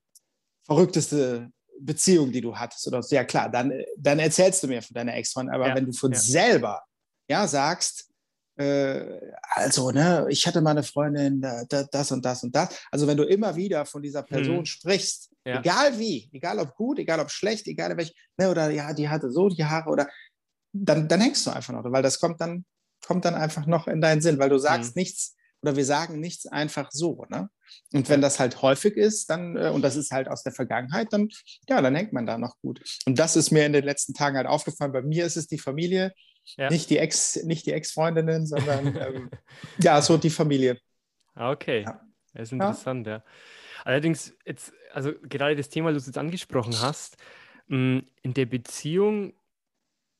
verrückteste 0.64 1.50
Beziehung, 1.80 2.30
die 2.30 2.40
du 2.40 2.56
hattest 2.56 2.86
oder 2.86 3.02
so. 3.02 3.14
Ja 3.14 3.24
klar, 3.24 3.50
dann, 3.50 3.72
dann 3.96 4.18
erzählst 4.18 4.62
du 4.62 4.68
mir 4.68 4.82
von 4.82 4.94
deiner 4.94 5.14
Ex-Freundin. 5.14 5.54
Aber 5.54 5.68
ja, 5.68 5.74
wenn 5.74 5.86
du 5.86 5.92
von 5.92 6.12
ja. 6.12 6.18
selber 6.18 6.82
ja 7.30 7.46
sagst, 7.46 8.10
äh, 8.56 9.20
also, 9.40 9.90
ne, 9.90 10.26
ich 10.28 10.46
hatte 10.46 10.60
mal 10.60 10.72
eine 10.72 10.82
Freundin, 10.82 11.40
da, 11.40 11.64
da, 11.68 11.84
das 11.84 12.12
und 12.12 12.24
das 12.24 12.42
und 12.42 12.54
das. 12.54 12.78
Also 12.90 13.06
wenn 13.06 13.16
du 13.16 13.24
immer 13.24 13.56
wieder 13.56 13.86
von 13.86 14.02
dieser 14.02 14.22
Person 14.22 14.58
hm. 14.58 14.66
sprichst, 14.66 15.30
ja. 15.46 15.60
egal 15.60 15.98
wie, 15.98 16.28
egal 16.32 16.58
ob 16.58 16.74
gut, 16.74 16.98
egal 16.98 17.20
ob 17.20 17.30
schlecht, 17.30 17.66
egal 17.68 17.96
welch, 17.96 18.14
ne, 18.36 18.50
oder 18.50 18.70
ja, 18.70 18.92
die 18.92 19.08
hatte 19.08 19.30
so 19.30 19.48
die 19.48 19.64
Haare 19.64 19.88
oder 19.88 20.08
dann, 20.72 21.08
dann 21.08 21.20
hängst 21.20 21.46
du 21.46 21.50
einfach 21.50 21.72
noch, 21.72 21.84
weil 21.90 22.02
das 22.02 22.20
kommt 22.20 22.40
dann 22.40 22.64
kommt 23.06 23.24
dann 23.24 23.34
einfach 23.34 23.66
noch 23.66 23.86
in 23.88 24.00
deinen 24.00 24.20
Sinn, 24.20 24.38
weil 24.38 24.50
du 24.50 24.58
sagst 24.58 24.94
mhm. 24.94 25.00
nichts 25.00 25.36
oder 25.62 25.76
wir 25.76 25.84
sagen 25.84 26.20
nichts 26.20 26.46
einfach 26.46 26.90
so. 26.90 27.24
Ne? 27.28 27.48
Und 27.92 28.08
wenn 28.08 28.20
das 28.20 28.38
halt 28.38 28.62
häufig 28.62 28.96
ist, 28.96 29.30
dann, 29.30 29.56
äh, 29.56 29.70
und 29.70 29.82
das 29.82 29.96
ist 29.96 30.10
halt 30.10 30.28
aus 30.28 30.42
der 30.42 30.52
Vergangenheit, 30.52 31.08
dann, 31.12 31.28
ja, 31.68 31.80
dann 31.80 31.94
hängt 31.94 32.12
man 32.12 32.26
da 32.26 32.38
noch 32.38 32.58
gut. 32.60 32.80
Und 33.06 33.18
das 33.18 33.36
ist 33.36 33.50
mir 33.50 33.66
in 33.66 33.72
den 33.72 33.84
letzten 33.84 34.14
Tagen 34.14 34.36
halt 34.36 34.46
aufgefallen. 34.46 34.92
Bei 34.92 35.02
mir 35.02 35.26
ist 35.26 35.36
es 35.36 35.46
die 35.46 35.58
Familie, 35.58 36.12
ja. 36.56 36.70
nicht 36.70 36.90
die 36.90 36.98
Ex, 36.98 37.42
nicht 37.44 37.66
die 37.66 37.72
Ex-Freundinnen, 37.72 38.46
sondern 38.46 38.96
ähm, 39.00 39.30
ja, 39.78 40.00
so 40.02 40.16
die 40.16 40.30
Familie. 40.30 40.78
Okay. 41.34 41.82
Ja. 41.82 42.00
Das 42.32 42.44
ist 42.44 42.52
interessant, 42.52 43.06
ja. 43.06 43.14
ja. 43.14 43.24
Allerdings, 43.84 44.34
jetzt, 44.44 44.72
also 44.92 45.12
gerade 45.22 45.56
das 45.56 45.68
Thema, 45.68 45.92
das 45.92 46.04
du 46.04 46.10
jetzt 46.10 46.18
angesprochen 46.18 46.80
hast, 46.80 47.16
mm, 47.68 47.98
in 48.22 48.34
der 48.34 48.46
Beziehung 48.46 49.32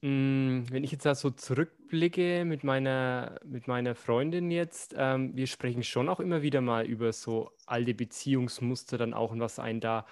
wenn 0.03 0.83
ich 0.83 0.93
jetzt 0.93 1.05
da 1.05 1.15
so 1.15 1.31
zurückblicke 1.31 2.45
mit 2.47 2.65
meiner, 2.65 3.39
mit 3.45 3.69
meiner 3.69 3.95
Freundin 3.95 4.51
jetzt, 4.51 4.95
ähm, 4.97 5.37
wir 5.37 5.47
sprechen 5.47 5.83
schon 5.83 6.09
auch 6.09 6.21
immer 6.21 6.41
wieder 6.41 6.63
mal 6.63 6.87
über 6.87 7.13
so 7.13 7.51
alte 7.67 7.93
Beziehungsmuster 7.93 8.97
dann 8.97 9.13
auch 9.13 9.31
und 9.31 9.41
was 9.41 9.59
einen 9.59 9.81
da 9.81 10.07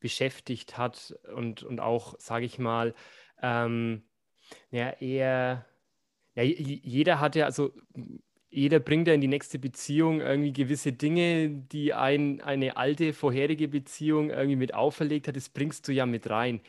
beschäftigt 0.00 0.78
hat 0.78 1.14
und, 1.34 1.62
und 1.62 1.80
auch, 1.80 2.14
sage 2.18 2.46
ich 2.46 2.58
mal, 2.58 2.94
ähm, 3.42 4.04
ja, 4.70 4.90
eher, 5.00 5.66
ja, 6.34 6.42
jeder 6.42 7.20
hat 7.20 7.36
ja, 7.36 7.44
also 7.44 7.72
jeder 8.48 8.80
bringt 8.80 9.08
ja 9.08 9.14
in 9.14 9.20
die 9.20 9.28
nächste 9.28 9.58
Beziehung 9.58 10.20
irgendwie 10.20 10.52
gewisse 10.52 10.92
Dinge, 10.92 11.50
die 11.50 11.92
ein, 11.92 12.40
eine 12.40 12.76
alte 12.76 13.12
vorherige 13.12 13.68
Beziehung 13.68 14.30
irgendwie 14.30 14.56
mit 14.56 14.74
auferlegt 14.74 15.28
hat, 15.28 15.36
das 15.36 15.48
bringst 15.48 15.86
du 15.88 15.92
ja 15.92 16.06
mit 16.06 16.30
rein. 16.30 16.60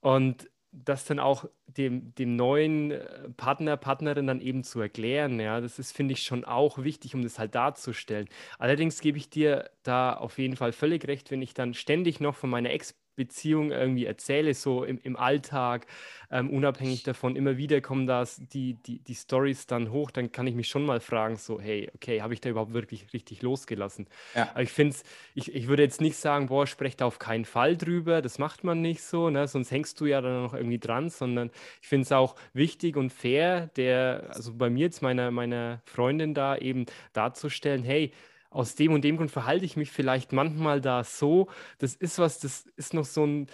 Und 0.00 0.50
das 0.72 1.04
dann 1.04 1.18
auch 1.18 1.44
dem, 1.66 2.14
dem 2.14 2.36
neuen 2.36 2.90
äh, 2.92 3.28
Partner, 3.36 3.76
Partnerin 3.76 4.26
dann 4.26 4.40
eben 4.40 4.64
zu 4.64 4.80
erklären. 4.80 5.38
Ja, 5.38 5.60
das 5.60 5.78
ist, 5.78 5.92
finde 5.92 6.12
ich, 6.14 6.22
schon 6.22 6.44
auch 6.44 6.78
wichtig, 6.78 7.14
um 7.14 7.22
das 7.22 7.38
halt 7.38 7.54
darzustellen. 7.54 8.28
Allerdings 8.58 9.00
gebe 9.00 9.18
ich 9.18 9.30
dir 9.30 9.70
da 9.82 10.14
auf 10.14 10.38
jeden 10.38 10.56
Fall 10.56 10.72
völlig 10.72 11.06
recht, 11.06 11.30
wenn 11.30 11.42
ich 11.42 11.54
dann 11.54 11.74
ständig 11.74 12.20
noch 12.20 12.34
von 12.36 12.50
meiner 12.50 12.70
Ex 12.70 12.94
Beziehung 13.16 13.70
irgendwie 13.70 14.06
erzähle, 14.06 14.54
so 14.54 14.84
im, 14.84 14.98
im 15.02 15.16
Alltag, 15.16 15.86
ähm, 16.30 16.50
unabhängig 16.50 17.02
davon, 17.02 17.36
immer 17.36 17.56
wieder 17.56 17.80
kommen 17.80 18.06
das, 18.06 18.40
die, 18.52 18.74
die, 18.74 18.98
die 19.00 19.14
Stories 19.14 19.66
dann 19.66 19.90
hoch, 19.90 20.10
dann 20.10 20.32
kann 20.32 20.46
ich 20.46 20.54
mich 20.54 20.68
schon 20.68 20.84
mal 20.84 21.00
fragen, 21.00 21.36
so, 21.36 21.60
hey, 21.60 21.90
okay, 21.94 22.22
habe 22.22 22.34
ich 22.34 22.40
da 22.40 22.48
überhaupt 22.48 22.72
wirklich 22.72 23.12
richtig 23.12 23.42
losgelassen? 23.42 24.06
Ja. 24.34 24.50
Aber 24.50 24.62
ich 24.62 24.72
finde 24.72 24.96
ich, 25.34 25.54
ich 25.54 25.68
würde 25.68 25.82
jetzt 25.82 26.00
nicht 26.00 26.16
sagen, 26.16 26.46
boah, 26.46 26.66
sprecht 26.66 27.00
da 27.00 27.06
auf 27.06 27.18
keinen 27.18 27.44
Fall 27.44 27.76
drüber, 27.76 28.22
das 28.22 28.38
macht 28.38 28.64
man 28.64 28.80
nicht 28.80 29.02
so, 29.02 29.30
ne? 29.30 29.46
sonst 29.46 29.70
hängst 29.70 30.00
du 30.00 30.06
ja 30.06 30.20
dann 30.20 30.42
noch 30.42 30.54
irgendwie 30.54 30.78
dran, 30.78 31.10
sondern 31.10 31.50
ich 31.80 31.88
finde 31.88 32.04
es 32.04 32.12
auch 32.12 32.34
wichtig 32.54 32.96
und 32.96 33.12
fair, 33.12 33.68
der, 33.76 34.30
also 34.30 34.54
bei 34.54 34.70
mir 34.70 34.86
jetzt 34.86 35.02
meiner, 35.02 35.30
meiner 35.30 35.82
Freundin 35.84 36.34
da 36.34 36.56
eben 36.56 36.86
darzustellen, 37.12 37.82
hey, 37.84 38.12
aus 38.52 38.74
dem 38.74 38.92
und 38.92 39.02
dem 39.02 39.16
Grund 39.16 39.30
verhalte 39.30 39.64
ich 39.64 39.76
mich 39.76 39.90
vielleicht 39.90 40.32
manchmal 40.32 40.80
da 40.80 41.04
so. 41.04 41.48
Das 41.78 41.94
ist 41.94 42.18
was, 42.18 42.38
das 42.40 42.66
ist 42.76 42.94
noch 42.94 43.04
so 43.04 43.24
ein, 43.24 43.46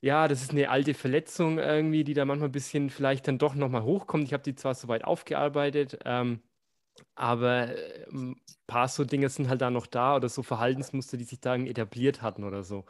ja, 0.00 0.28
das 0.28 0.42
ist 0.42 0.50
eine 0.50 0.70
alte 0.70 0.94
Verletzung 0.94 1.58
irgendwie, 1.58 2.04
die 2.04 2.14
da 2.14 2.24
manchmal 2.24 2.48
ein 2.48 2.52
bisschen 2.52 2.90
vielleicht 2.90 3.28
dann 3.28 3.38
doch 3.38 3.54
nochmal 3.54 3.82
hochkommt. 3.82 4.24
Ich 4.24 4.32
habe 4.32 4.42
die 4.42 4.54
zwar 4.54 4.74
soweit 4.74 5.04
aufgearbeitet, 5.04 5.98
ähm, 6.04 6.40
aber 7.14 7.68
ein 8.12 8.36
paar 8.66 8.88
so 8.88 9.04
Dinge 9.04 9.28
sind 9.28 9.48
halt 9.48 9.60
da 9.60 9.70
noch 9.70 9.86
da 9.86 10.16
oder 10.16 10.28
so 10.28 10.42
Verhaltensmuster, 10.42 11.16
die 11.16 11.24
sich 11.24 11.40
da 11.40 11.56
etabliert 11.56 12.22
hatten 12.22 12.44
oder 12.44 12.64
so. 12.64 12.84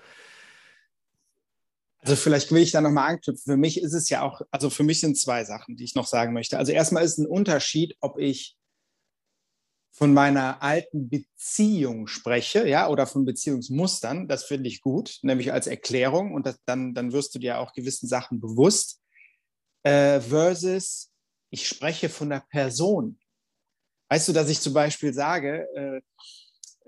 Also 2.03 2.17
vielleicht 2.17 2.51
will 2.51 2.63
ich 2.63 2.71
da 2.73 2.81
nochmal 2.81 3.11
anknüpfen. 3.11 3.53
Für 3.53 3.57
mich 3.59 3.81
ist 3.81 3.93
es 3.93 4.09
ja 4.09 4.23
auch, 4.23 4.41
also 4.51 4.71
für 4.71 4.85
mich 4.85 5.01
sind 5.01 5.19
zwei 5.19 5.45
Sachen, 5.45 5.77
die 5.77 5.85
ich 5.85 5.95
noch 5.95 6.07
sagen 6.07 6.33
möchte. 6.33 6.59
Also 6.59 6.73
erstmal 6.73 7.05
ist 7.05 7.19
ein 7.19 7.27
Unterschied, 7.27 7.97
ob 8.01 8.19
ich 8.19 8.57
von 9.93 10.15
meiner 10.15 10.63
alten 10.63 11.09
Beziehung 11.09 12.07
spreche, 12.07 12.67
ja, 12.67 12.89
oder 12.89 13.07
von 13.07 13.25
Beziehungsmustern, 13.25 14.29
das 14.29 14.45
finde 14.45 14.69
ich 14.69 14.81
gut, 14.81 15.19
nämlich 15.23 15.53
als 15.53 15.67
Erklärung 15.67 16.33
und 16.33 16.47
das, 16.47 16.57
dann, 16.65 16.95
dann 16.95 17.13
wirst 17.13 17.35
du 17.35 17.39
dir 17.39 17.59
auch 17.59 17.73
gewissen 17.73 18.09
Sachen 18.09 18.41
bewusst, 18.41 19.01
äh, 19.83 20.21
versus 20.21 21.11
ich 21.51 21.67
spreche 21.67 22.09
von 22.09 22.31
der 22.31 22.45
Person. 22.51 23.19
Weißt 24.09 24.29
du, 24.29 24.33
dass 24.33 24.49
ich 24.49 24.61
zum 24.61 24.73
Beispiel 24.73 25.13
sage, 25.13 25.67
äh, 25.75 26.01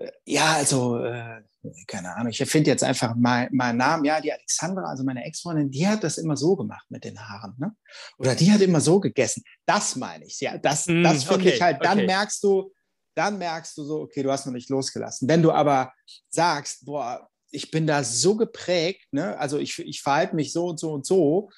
äh 0.03 0.11
ja, 0.25 0.53
also, 0.53 0.97
äh, 0.99 1.41
keine 1.87 2.15
Ahnung, 2.15 2.29
ich 2.29 2.41
erfinde 2.41 2.69
jetzt 2.69 2.83
einfach 2.83 3.15
meinen 3.15 3.49
mein 3.55 3.77
Namen, 3.77 4.05
ja, 4.05 4.19
die 4.19 4.33
Alexandra, 4.33 4.83
also 4.83 5.03
meine 5.03 5.23
Ex-Freundin, 5.25 5.71
die 5.71 5.87
hat 5.87 6.03
das 6.03 6.17
immer 6.17 6.35
so 6.35 6.55
gemacht 6.55 6.85
mit 6.89 7.03
den 7.03 7.19
Haaren, 7.19 7.55
ne? 7.57 7.75
Oder 8.17 8.35
die 8.35 8.51
hat 8.51 8.61
immer 8.61 8.81
so 8.81 8.99
gegessen. 8.99 9.43
Das 9.65 9.95
meine 9.95 10.25
ich, 10.25 10.39
ja, 10.39 10.57
das, 10.57 10.87
mm, 10.87 11.03
das 11.03 11.23
finde 11.23 11.45
okay, 11.45 11.55
ich 11.55 11.61
halt, 11.61 11.83
dann 11.83 11.99
okay. 11.99 12.07
merkst 12.07 12.43
du, 12.43 12.71
dann 13.15 13.37
merkst 13.37 13.77
du 13.77 13.83
so, 13.83 14.01
okay, 14.01 14.23
du 14.23 14.31
hast 14.31 14.45
noch 14.45 14.53
nicht 14.53 14.69
losgelassen. 14.69 15.27
Wenn 15.27 15.41
du 15.41 15.51
aber 15.51 15.93
sagst, 16.29 16.85
boah, 16.85 17.29
ich 17.51 17.69
bin 17.71 17.85
da 17.85 18.03
so 18.03 18.35
geprägt, 18.35 19.07
ne? 19.11 19.37
also 19.37 19.59
ich, 19.59 19.77
ich 19.79 20.01
verhalte 20.01 20.35
mich 20.35 20.51
so 20.51 20.67
und 20.67 20.79
so 20.79 20.91
und 20.91 21.05
so, 21.05 21.49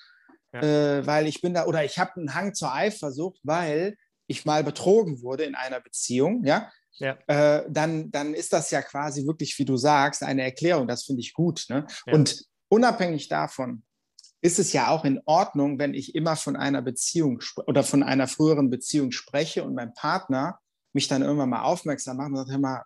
ja. 0.53 0.61
äh, 0.61 1.07
weil 1.07 1.27
ich 1.27 1.41
bin 1.41 1.53
da, 1.53 1.65
oder 1.65 1.85
ich 1.85 1.97
habe 1.97 2.15
einen 2.17 2.33
Hang 2.33 2.53
zur 2.53 2.73
Eifersucht, 2.73 3.39
weil 3.43 3.95
ich 4.27 4.45
mal 4.45 4.63
betrogen 4.63 5.21
wurde 5.21 5.43
in 5.43 5.55
einer 5.55 5.79
Beziehung, 5.79 6.43
ja, 6.43 6.69
ja. 6.97 7.17
Äh, 7.27 7.65
dann, 7.69 8.11
dann 8.11 8.33
ist 8.33 8.53
das 8.53 8.71
ja 8.71 8.81
quasi 8.81 9.25
wirklich, 9.25 9.57
wie 9.59 9.65
du 9.65 9.77
sagst, 9.77 10.23
eine 10.23 10.43
Erklärung. 10.43 10.87
Das 10.87 11.03
finde 11.03 11.21
ich 11.21 11.33
gut. 11.33 11.65
Ne? 11.69 11.85
Ja. 12.05 12.13
Und 12.13 12.45
unabhängig 12.69 13.27
davon 13.27 13.83
ist 14.41 14.59
es 14.59 14.73
ja 14.73 14.89
auch 14.89 15.05
in 15.05 15.21
Ordnung, 15.25 15.79
wenn 15.79 15.93
ich 15.93 16.15
immer 16.15 16.35
von 16.35 16.55
einer 16.55 16.81
Beziehung 16.81 17.41
oder 17.65 17.83
von 17.83 18.03
einer 18.03 18.27
früheren 18.27 18.69
Beziehung 18.69 19.11
spreche 19.11 19.63
und 19.63 19.73
mein 19.73 19.93
Partner 19.93 20.59
mich 20.95 21.07
dann 21.09 21.21
irgendwann 21.21 21.49
mal 21.49 21.63
aufmerksam 21.63 22.17
machen 22.17 22.31
und 22.31 22.37
sagt, 22.37 22.51
hör 22.51 22.57
mal, 22.57 22.83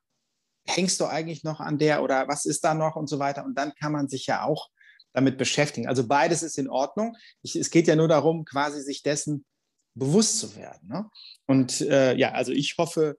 hängst 0.65 0.99
du 0.99 1.05
eigentlich 1.05 1.43
noch 1.43 1.59
an 1.59 1.77
der 1.77 2.03
oder 2.03 2.27
was 2.27 2.45
ist 2.45 2.63
da 2.63 2.73
noch 2.73 2.95
und 2.95 3.07
so 3.07 3.19
weiter. 3.19 3.45
Und 3.45 3.55
dann 3.55 3.73
kann 3.75 3.91
man 3.91 4.09
sich 4.09 4.25
ja 4.25 4.43
auch 4.43 4.69
damit 5.13 5.37
beschäftigen. 5.37 5.87
Also 5.87 6.07
beides 6.07 6.43
ist 6.43 6.57
in 6.57 6.69
Ordnung. 6.69 7.15
Ich, 7.43 7.55
es 7.55 7.69
geht 7.69 7.87
ja 7.87 7.95
nur 7.95 8.07
darum, 8.07 8.45
quasi 8.45 8.81
sich 8.81 9.03
dessen 9.03 9.45
bewusst 9.93 10.39
zu 10.39 10.55
werden. 10.55 10.87
Ne? 10.87 11.09
Und 11.45 11.81
äh, 11.81 12.15
ja, 12.15 12.31
also 12.31 12.51
ich 12.51 12.75
hoffe, 12.77 13.17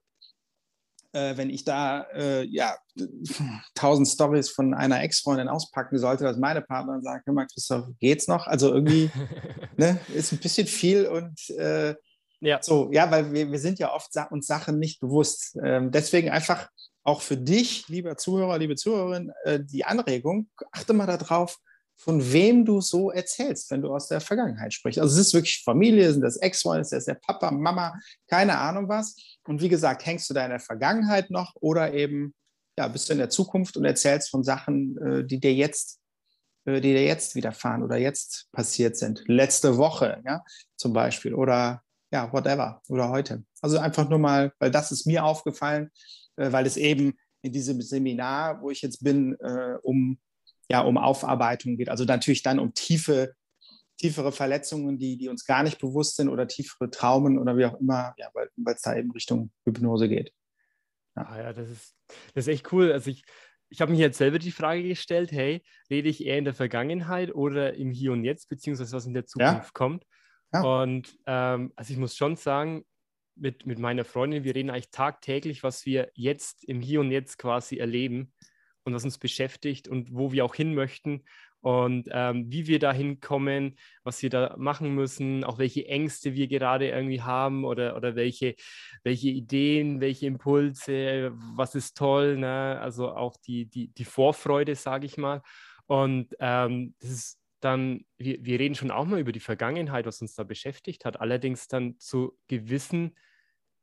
äh, 1.13 1.37
wenn 1.37 1.49
ich 1.49 1.63
da 1.63 2.03
äh, 2.13 2.43
ja 2.43 2.77
tausend 3.75 4.09
Stories 4.09 4.49
von 4.49 4.73
einer 4.73 5.01
Ex-Freundin 5.01 5.47
auspacken 5.47 5.99
sollte, 5.99 6.25
dass 6.25 6.37
meine 6.37 6.61
Partnerin 6.61 7.01
sagt, 7.01 7.27
hör 7.27 7.33
mal, 7.33 7.47
Christoph, 7.47 7.87
geht's 7.99 8.27
noch? 8.27 8.45
Also 8.47 8.73
irgendwie 8.73 9.09
ne, 9.77 9.99
ist 10.13 10.33
ein 10.33 10.39
bisschen 10.39 10.67
viel 10.67 11.07
und 11.07 11.49
äh, 11.51 11.95
ja. 12.41 12.59
So, 12.61 12.89
ja, 12.91 13.09
weil 13.09 13.31
wir, 13.31 13.51
wir 13.51 13.59
sind 13.59 13.79
ja 13.79 13.93
oft 13.93 14.11
sa 14.11 14.23
uns 14.23 14.47
Sachen 14.47 14.79
nicht 14.79 14.99
bewusst. 14.99 15.57
Ähm, 15.63 15.91
deswegen 15.91 16.29
einfach 16.29 16.69
auch 17.03 17.21
für 17.21 17.37
dich, 17.37 17.87
lieber 17.87 18.17
Zuhörer, 18.17 18.57
liebe 18.57 18.75
Zuhörerin, 18.75 19.31
äh, 19.43 19.59
die 19.59 19.85
Anregung, 19.85 20.49
achte 20.71 20.93
mal 20.93 21.05
darauf, 21.05 21.57
von 21.95 22.33
wem 22.33 22.65
du 22.65 22.81
so 22.81 23.11
erzählst, 23.11 23.69
wenn 23.69 23.83
du 23.83 23.93
aus 23.93 24.07
der 24.07 24.21
Vergangenheit 24.21 24.73
sprichst. 24.73 24.99
Also 24.99 25.13
es 25.19 25.27
ist 25.27 25.33
wirklich 25.33 25.61
Familie, 25.63 26.11
sind 26.11 26.21
das 26.21 26.37
Ex-Freunde, 26.37 26.81
ist 26.81 26.91
das 26.91 27.05
der 27.05 27.15
Papa, 27.15 27.51
Mama, 27.51 27.93
keine 28.27 28.57
Ahnung 28.57 28.89
was. 28.89 29.15
Und 29.47 29.61
wie 29.61 29.69
gesagt, 29.69 30.05
hängst 30.05 30.29
du 30.29 30.33
da 30.33 30.43
in 30.43 30.49
der 30.49 30.59
Vergangenheit 30.59 31.29
noch 31.29 31.53
oder 31.59 31.93
eben 31.93 32.33
ja, 32.77 32.87
bist 32.87 33.09
du 33.09 33.13
in 33.13 33.19
der 33.19 33.29
Zukunft 33.29 33.77
und 33.77 33.85
erzählst 33.85 34.29
von 34.29 34.43
Sachen, 34.43 34.97
äh, 34.97 35.23
die 35.23 35.39
dir 35.39 35.53
jetzt 35.53 36.01
äh, 36.65 36.81
die 36.81 36.93
dir 36.93 37.03
jetzt 37.03 37.35
widerfahren 37.35 37.83
oder 37.83 37.97
jetzt 37.97 38.47
passiert 38.51 38.97
sind. 38.97 39.23
Letzte 39.27 39.77
Woche, 39.77 40.21
ja, 40.25 40.43
zum 40.75 40.93
Beispiel. 40.93 41.33
Oder 41.33 41.83
ja, 42.11 42.31
whatever 42.31 42.81
oder 42.89 43.09
heute. 43.09 43.43
Also 43.61 43.77
einfach 43.79 44.07
nur 44.09 44.19
mal, 44.19 44.53
weil 44.59 44.71
das 44.71 44.91
ist 44.91 45.07
mir 45.07 45.23
aufgefallen, 45.23 45.89
äh, 46.35 46.51
weil 46.51 46.65
es 46.65 46.77
eben 46.77 47.13
in 47.41 47.51
diesem 47.51 47.81
Seminar, 47.81 48.61
wo 48.61 48.69
ich 48.69 48.81
jetzt 48.81 49.03
bin, 49.03 49.35
äh, 49.39 49.77
um, 49.81 50.19
ja, 50.69 50.81
um 50.81 50.97
Aufarbeitung 50.97 51.77
geht. 51.77 51.89
Also 51.89 52.03
natürlich 52.05 52.43
dann 52.43 52.59
um 52.59 52.73
tiefe, 52.73 53.33
tiefere 53.97 54.31
Verletzungen, 54.31 54.97
die, 54.97 55.17
die 55.17 55.29
uns 55.29 55.45
gar 55.45 55.63
nicht 55.63 55.79
bewusst 55.79 56.17
sind 56.17 56.29
oder 56.29 56.47
tiefere 56.47 56.89
Traumen 56.89 57.39
oder 57.39 57.57
wie 57.57 57.65
auch 57.65 57.79
immer, 57.79 58.13
ja, 58.17 58.29
weil 58.33 58.49
es 58.75 58.81
da 58.81 58.95
eben 58.95 59.11
Richtung 59.11 59.51
Hypnose 59.65 60.07
geht. 60.07 60.33
Ja, 61.15 61.23
ah 61.23 61.37
ja 61.37 61.53
das, 61.53 61.69
ist, 61.69 61.95
das 62.33 62.47
ist 62.47 62.53
echt 62.53 62.71
cool. 62.73 62.91
Also 62.91 63.09
ich, 63.11 63.23
ich 63.69 63.81
habe 63.81 63.91
mir 63.91 63.97
jetzt 63.97 64.17
selber 64.17 64.39
die 64.39 64.51
Frage 64.51 64.83
gestellt, 64.83 65.31
hey, 65.31 65.63
rede 65.89 66.09
ich 66.09 66.25
eher 66.25 66.37
in 66.37 66.45
der 66.45 66.53
Vergangenheit 66.53 67.33
oder 67.33 67.73
im 67.73 67.91
Hier 67.91 68.11
und 68.11 68.23
Jetzt, 68.23 68.49
beziehungsweise 68.49 68.95
was 68.95 69.05
in 69.05 69.13
der 69.13 69.25
Zukunft 69.25 69.65
ja. 69.65 69.71
kommt? 69.73 70.05
Und 70.59 71.17
ähm, 71.25 71.71
also 71.75 71.93
ich 71.93 71.99
muss 71.99 72.15
schon 72.15 72.35
sagen, 72.35 72.83
mit, 73.35 73.65
mit 73.65 73.79
meiner 73.79 74.05
Freundin, 74.05 74.43
wir 74.43 74.55
reden 74.55 74.69
eigentlich 74.69 74.91
tagtäglich, 74.91 75.63
was 75.63 75.85
wir 75.85 76.11
jetzt 76.13 76.63
im 76.65 76.81
Hier 76.81 76.99
und 76.99 77.11
Jetzt 77.11 77.37
quasi 77.37 77.77
erleben 77.77 78.33
und 78.83 78.93
was 78.93 79.03
uns 79.03 79.17
beschäftigt 79.17 79.87
und 79.87 80.13
wo 80.13 80.31
wir 80.31 80.45
auch 80.45 80.55
hin 80.55 80.75
möchten 80.75 81.23
und 81.61 82.09
ähm, 82.11 82.51
wie 82.51 82.67
wir 82.67 82.79
da 82.79 82.91
hinkommen, 82.91 83.77
was 84.03 84.21
wir 84.23 84.29
da 84.29 84.55
machen 84.57 84.95
müssen, 84.95 85.43
auch 85.43 85.59
welche 85.59 85.87
Ängste 85.87 86.33
wir 86.33 86.47
gerade 86.47 86.89
irgendwie 86.89 87.21
haben 87.21 87.65
oder, 87.65 87.95
oder 87.95 88.15
welche, 88.15 88.55
welche 89.03 89.29
Ideen, 89.29 90.01
welche 90.01 90.25
Impulse, 90.25 91.31
was 91.55 91.75
ist 91.75 91.95
toll, 91.97 92.37
ne? 92.37 92.79
also 92.81 93.11
auch 93.11 93.37
die, 93.37 93.67
die, 93.67 93.89
die 93.89 94.05
Vorfreude, 94.05 94.75
sage 94.75 95.05
ich 95.05 95.17
mal. 95.17 95.43
Und 95.85 96.35
ähm, 96.39 96.95
das 96.99 97.09
ist 97.11 97.40
dann, 97.61 98.05
wir, 98.17 98.43
wir 98.43 98.59
reden 98.59 98.75
schon 98.75 98.91
auch 98.91 99.05
mal 99.05 99.19
über 99.19 99.31
die 99.31 99.39
Vergangenheit, 99.39 100.05
was 100.05 100.21
uns 100.21 100.35
da 100.35 100.43
beschäftigt 100.43 101.05
hat, 101.05 101.21
allerdings 101.21 101.67
dann 101.67 101.97
zu 101.99 102.37
gewissen, 102.47 103.15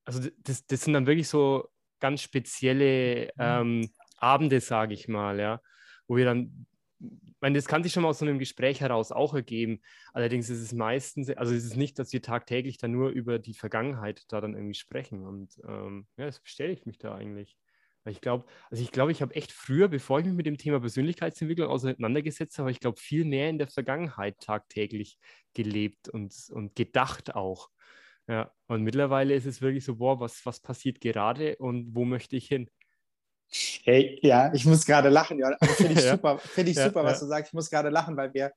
also 0.04 0.28
das, 0.38 0.66
das 0.66 0.82
sind 0.82 0.94
dann 0.94 1.06
wirklich 1.06 1.28
so 1.28 1.68
ganz 2.00 2.22
spezielle 2.22 3.30
mhm. 3.36 3.40
ähm, 3.40 3.90
Abende, 4.18 4.60
sage 4.60 4.94
ich 4.94 5.08
mal, 5.08 5.38
ja, 5.38 5.60
wo 6.06 6.16
wir 6.16 6.24
dann, 6.24 6.66
ich 7.00 7.40
meine, 7.40 7.56
das 7.56 7.66
kann 7.66 7.84
sich 7.84 7.92
schon 7.92 8.02
mal 8.02 8.08
aus 8.08 8.18
so 8.18 8.24
einem 8.24 8.40
Gespräch 8.40 8.80
heraus 8.80 9.12
auch 9.12 9.32
ergeben. 9.32 9.80
Allerdings 10.12 10.50
ist 10.50 10.60
es 10.60 10.72
meistens, 10.72 11.30
also 11.30 11.54
ist 11.54 11.64
es 11.64 11.76
nicht, 11.76 11.98
dass 12.00 12.12
wir 12.12 12.20
tagtäglich 12.20 12.78
dann 12.78 12.90
nur 12.90 13.10
über 13.10 13.38
die 13.38 13.54
Vergangenheit 13.54 14.24
da 14.28 14.40
dann 14.40 14.54
irgendwie 14.54 14.74
sprechen. 14.74 15.24
Und 15.24 15.60
ähm, 15.64 16.08
ja, 16.16 16.26
das 16.26 16.40
bestätigt 16.40 16.86
mich 16.86 16.98
da 16.98 17.14
eigentlich. 17.14 17.56
Ich 18.08 18.20
glaube, 18.20 18.44
also 18.70 18.82
ich 18.82 18.92
glaube, 18.92 19.12
ich 19.12 19.22
habe 19.22 19.34
echt 19.34 19.52
früher, 19.52 19.88
bevor 19.88 20.20
ich 20.20 20.26
mich 20.26 20.34
mit 20.34 20.46
dem 20.46 20.58
Thema 20.58 20.80
Persönlichkeitsentwicklung 20.80 21.68
auseinandergesetzt 21.68 22.58
habe, 22.58 22.70
ich 22.70 22.80
glaube, 22.80 22.98
viel 22.98 23.24
mehr 23.24 23.48
in 23.50 23.58
der 23.58 23.68
Vergangenheit 23.68 24.38
tagtäglich 24.40 25.18
gelebt 25.54 26.08
und, 26.08 26.34
und 26.50 26.74
gedacht 26.74 27.34
auch. 27.34 27.70
Ja, 28.26 28.52
und 28.66 28.82
mittlerweile 28.82 29.34
ist 29.34 29.46
es 29.46 29.62
wirklich 29.62 29.84
so, 29.84 29.96
boah, 29.96 30.20
was, 30.20 30.44
was 30.44 30.60
passiert 30.60 31.00
gerade 31.00 31.56
und 31.56 31.94
wo 31.94 32.04
möchte 32.04 32.36
ich 32.36 32.46
hin? 32.46 32.68
Hey, 33.84 34.18
ja, 34.22 34.52
ich 34.52 34.66
muss 34.66 34.84
gerade 34.84 35.08
lachen, 35.08 35.38
ja. 35.38 35.56
Finde 35.62 35.92
ich 35.98 36.04
ja. 36.04 36.12
super, 36.12 36.38
finde 36.38 36.70
ich 36.70 36.76
ja, 36.76 36.84
super, 36.86 37.04
was 37.04 37.20
du 37.20 37.26
sagst. 37.26 37.50
Ich 37.50 37.54
muss 37.54 37.70
gerade 37.70 37.88
lachen, 37.88 38.16
weil 38.16 38.34
wir 38.34 38.52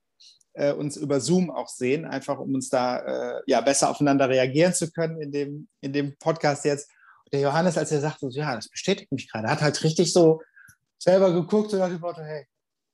äh, 0.53 0.73
uns 0.73 0.97
über 0.97 1.21
Zoom 1.21 1.49
auch 1.49 1.69
sehen, 1.69 2.05
einfach 2.05 2.39
um 2.39 2.53
uns 2.53 2.69
da 2.69 3.37
äh, 3.37 3.41
ja 3.47 3.61
besser 3.61 3.89
aufeinander 3.89 4.27
reagieren 4.27 4.73
zu 4.73 4.91
können 4.91 5.21
in 5.21 5.31
dem, 5.31 5.67
in 5.79 5.93
dem 5.93 6.17
Podcast 6.17 6.65
jetzt 6.65 6.89
der 7.31 7.41
Johannes, 7.41 7.77
als 7.77 7.91
er 7.91 8.01
sagte, 8.01 8.29
so, 8.29 8.39
ja, 8.39 8.55
das 8.55 8.69
bestätigt 8.69 9.11
mich 9.11 9.31
gerade, 9.31 9.49
hat 9.49 9.61
halt 9.61 9.83
richtig 9.83 10.11
so 10.11 10.41
selber 10.97 11.33
geguckt 11.33 11.73
und 11.73 11.81
hat 11.81 11.91
gesagt, 11.91 12.19
hey, 12.19 12.45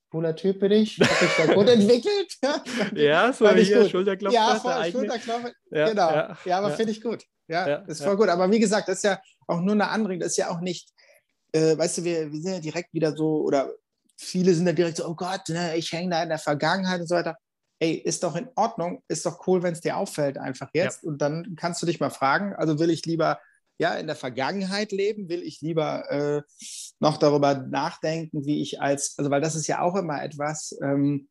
cooler 0.09 0.35
Typ 0.35 0.59
bin 0.59 0.71
ich, 0.71 0.99
hab 0.99 1.21
mich 1.21 1.31
da 1.37 1.53
gut 1.53 1.69
entwickelt. 1.69 2.37
ja, 2.95 3.33
so 3.33 3.45
wie 3.45 3.63
hier, 3.63 3.89
Schulterklopfer. 3.89 4.35
Ja, 4.35 4.55
voll, 4.55 4.91
Schulterklopfer, 4.91 5.51
ja, 5.71 5.89
genau. 5.89 6.09
Ja, 6.11 6.37
ja 6.45 6.57
aber 6.59 6.69
ja. 6.69 6.75
finde 6.75 6.91
ich 6.91 7.01
gut. 7.01 7.23
Ja, 7.47 7.67
ja 7.67 7.75
ist 7.87 8.03
voll 8.03 8.17
gut. 8.17 8.29
Aber 8.29 8.49
wie 8.51 8.59
gesagt, 8.59 8.87
das 8.87 8.97
ist 8.97 9.03
ja 9.03 9.19
auch 9.47 9.61
nur 9.61 9.73
eine 9.73 9.89
Anregung, 9.89 10.21
das 10.21 10.31
ist 10.31 10.37
ja 10.37 10.49
auch 10.49 10.59
nicht, 10.59 10.89
äh, 11.51 11.77
weißt 11.77 11.99
du, 11.99 12.03
wir, 12.03 12.31
wir 12.31 12.41
sind 12.41 12.53
ja 12.53 12.59
direkt 12.59 12.93
wieder 12.93 13.15
so, 13.15 13.41
oder 13.41 13.71
viele 14.17 14.53
sind 14.53 14.65
dann 14.65 14.75
direkt 14.75 14.97
so, 14.97 15.07
oh 15.07 15.15
Gott, 15.15 15.49
ne, 15.49 15.75
ich 15.77 15.91
hänge 15.91 16.11
da 16.11 16.23
in 16.23 16.29
der 16.29 16.39
Vergangenheit 16.39 17.01
und 17.01 17.07
so 17.07 17.15
weiter. 17.15 17.37
Ey, 17.79 17.93
ist 17.93 18.23
doch 18.23 18.35
in 18.35 18.49
Ordnung, 18.55 19.03
ist 19.07 19.25
doch 19.25 19.45
cool, 19.45 19.61
wenn 19.61 19.73
es 19.73 19.81
dir 19.81 19.97
auffällt 19.97 20.37
einfach 20.37 20.69
jetzt. 20.73 21.03
Ja. 21.03 21.09
Und 21.09 21.19
dann 21.19 21.55
kannst 21.55 21.81
du 21.81 21.85
dich 21.85 21.99
mal 21.99 22.09
fragen, 22.09 22.55
also 22.55 22.79
will 22.79 22.89
ich 22.89 23.05
lieber 23.05 23.39
ja, 23.77 23.95
in 23.95 24.07
der 24.07 24.15
Vergangenheit 24.15 24.91
leben? 24.91 25.29
Will 25.29 25.43
ich 25.43 25.61
lieber 25.61 26.09
äh, 26.09 26.41
noch 26.99 27.17
darüber 27.17 27.55
nachdenken, 27.55 28.45
wie 28.45 28.61
ich 28.61 28.81
als, 28.81 29.15
also 29.17 29.31
weil 29.31 29.41
das 29.41 29.55
ist 29.55 29.67
ja 29.67 29.81
auch 29.81 29.95
immer 29.95 30.23
etwas, 30.23 30.77
ähm, 30.81 31.29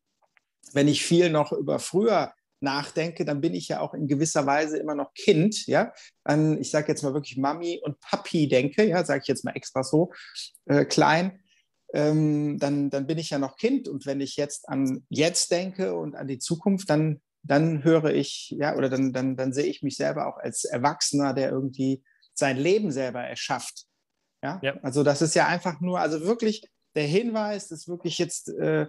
wenn 0.72 0.88
ich 0.88 1.04
viel 1.04 1.30
noch 1.30 1.52
über 1.52 1.78
früher 1.78 2.32
nachdenke, 2.60 3.24
dann 3.24 3.40
bin 3.40 3.54
ich 3.54 3.68
ja 3.68 3.80
auch 3.80 3.94
in 3.94 4.08
gewisser 4.08 4.46
Weise 4.46 4.78
immer 4.78 4.94
noch 4.94 5.12
Kind, 5.14 5.66
ja, 5.66 5.92
an, 6.24 6.60
ich 6.60 6.70
sage 6.70 6.88
jetzt 6.88 7.02
mal 7.02 7.14
wirklich 7.14 7.36
Mami 7.36 7.80
und 7.82 8.00
Papi 8.00 8.48
denke, 8.48 8.84
ja, 8.84 9.04
sage 9.04 9.20
ich 9.22 9.28
jetzt 9.28 9.44
mal 9.44 9.52
extra 9.52 9.82
so 9.82 10.12
äh, 10.64 10.84
klein, 10.84 11.40
ähm, 11.92 12.58
dann, 12.58 12.90
dann 12.90 13.06
bin 13.06 13.18
ich 13.18 13.30
ja 13.30 13.38
noch 13.38 13.56
Kind 13.56 13.88
und 13.88 14.06
wenn 14.06 14.20
ich 14.20 14.36
jetzt 14.36 14.68
an 14.68 15.04
jetzt 15.08 15.50
denke 15.50 15.94
und 15.94 16.16
an 16.16 16.28
die 16.28 16.38
Zukunft, 16.38 16.88
dann, 16.90 17.20
dann 17.42 17.84
höre 17.84 18.14
ich, 18.14 18.54
ja, 18.58 18.74
oder 18.74 18.88
dann, 18.88 19.12
dann, 19.12 19.36
dann 19.36 19.52
sehe 19.52 19.66
ich 19.66 19.82
mich 19.82 19.96
selber 19.96 20.26
auch 20.26 20.38
als 20.38 20.64
Erwachsener, 20.64 21.34
der 21.34 21.50
irgendwie 21.50 22.02
sein 22.38 22.56
Leben 22.56 22.90
selber 22.90 23.20
erschafft. 23.20 23.86
Ja? 24.42 24.60
ja? 24.62 24.76
Also 24.82 25.02
das 25.02 25.22
ist 25.22 25.34
ja 25.34 25.46
einfach 25.46 25.80
nur, 25.80 26.00
also 26.00 26.20
wirklich 26.22 26.68
der 26.94 27.06
Hinweis 27.06 27.70
ist 27.70 27.88
wirklich 27.88 28.18
jetzt 28.18 28.48
äh, 28.48 28.86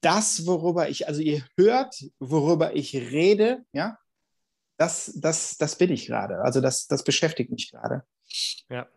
das, 0.00 0.46
worüber 0.46 0.88
ich, 0.88 1.08
also 1.08 1.20
ihr 1.20 1.44
hört, 1.56 1.94
worüber 2.18 2.74
ich 2.74 2.94
rede, 2.94 3.64
ja, 3.72 3.98
das, 4.76 5.12
das, 5.20 5.56
das 5.56 5.76
bin 5.76 5.92
ich 5.92 6.06
gerade. 6.06 6.40
Also 6.40 6.60
das, 6.60 6.86
das 6.86 7.04
beschäftigt 7.04 7.50
mich 7.50 7.70
gerade. 7.70 8.04
Ja. 8.68 8.88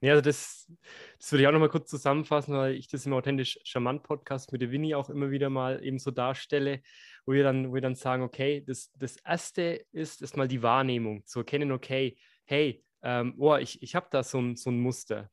Ja, 0.00 0.12
also 0.12 0.22
das, 0.22 0.70
das 1.18 1.32
würde 1.32 1.42
ich 1.42 1.48
auch 1.48 1.52
nochmal 1.52 1.68
kurz 1.68 1.90
zusammenfassen, 1.90 2.54
weil 2.54 2.74
ich 2.74 2.86
das 2.86 3.04
im 3.04 3.12
Authentisch 3.12 3.58
Charmant 3.64 4.04
Podcast 4.04 4.52
mit 4.52 4.62
der 4.62 4.70
Winnie 4.70 4.94
auch 4.94 5.10
immer 5.10 5.30
wieder 5.30 5.50
mal 5.50 5.84
eben 5.84 5.98
so 5.98 6.12
darstelle, 6.12 6.82
wo 7.26 7.32
wir 7.32 7.42
dann, 7.42 7.70
wo 7.70 7.74
wir 7.74 7.80
dann 7.80 7.96
sagen, 7.96 8.22
okay, 8.22 8.62
das, 8.64 8.92
das 8.94 9.16
erste 9.16 9.84
ist 9.90 10.22
erstmal 10.22 10.46
die 10.46 10.62
Wahrnehmung, 10.62 11.26
zu 11.26 11.40
erkennen, 11.40 11.72
okay, 11.72 12.16
hey, 12.44 12.84
ähm, 13.02 13.34
oh, 13.38 13.56
ich, 13.56 13.82
ich 13.82 13.94
habe 13.94 14.08
da 14.10 14.22
so 14.22 14.38
ein, 14.40 14.56
so 14.56 14.70
ein 14.70 14.80
Muster. 14.80 15.30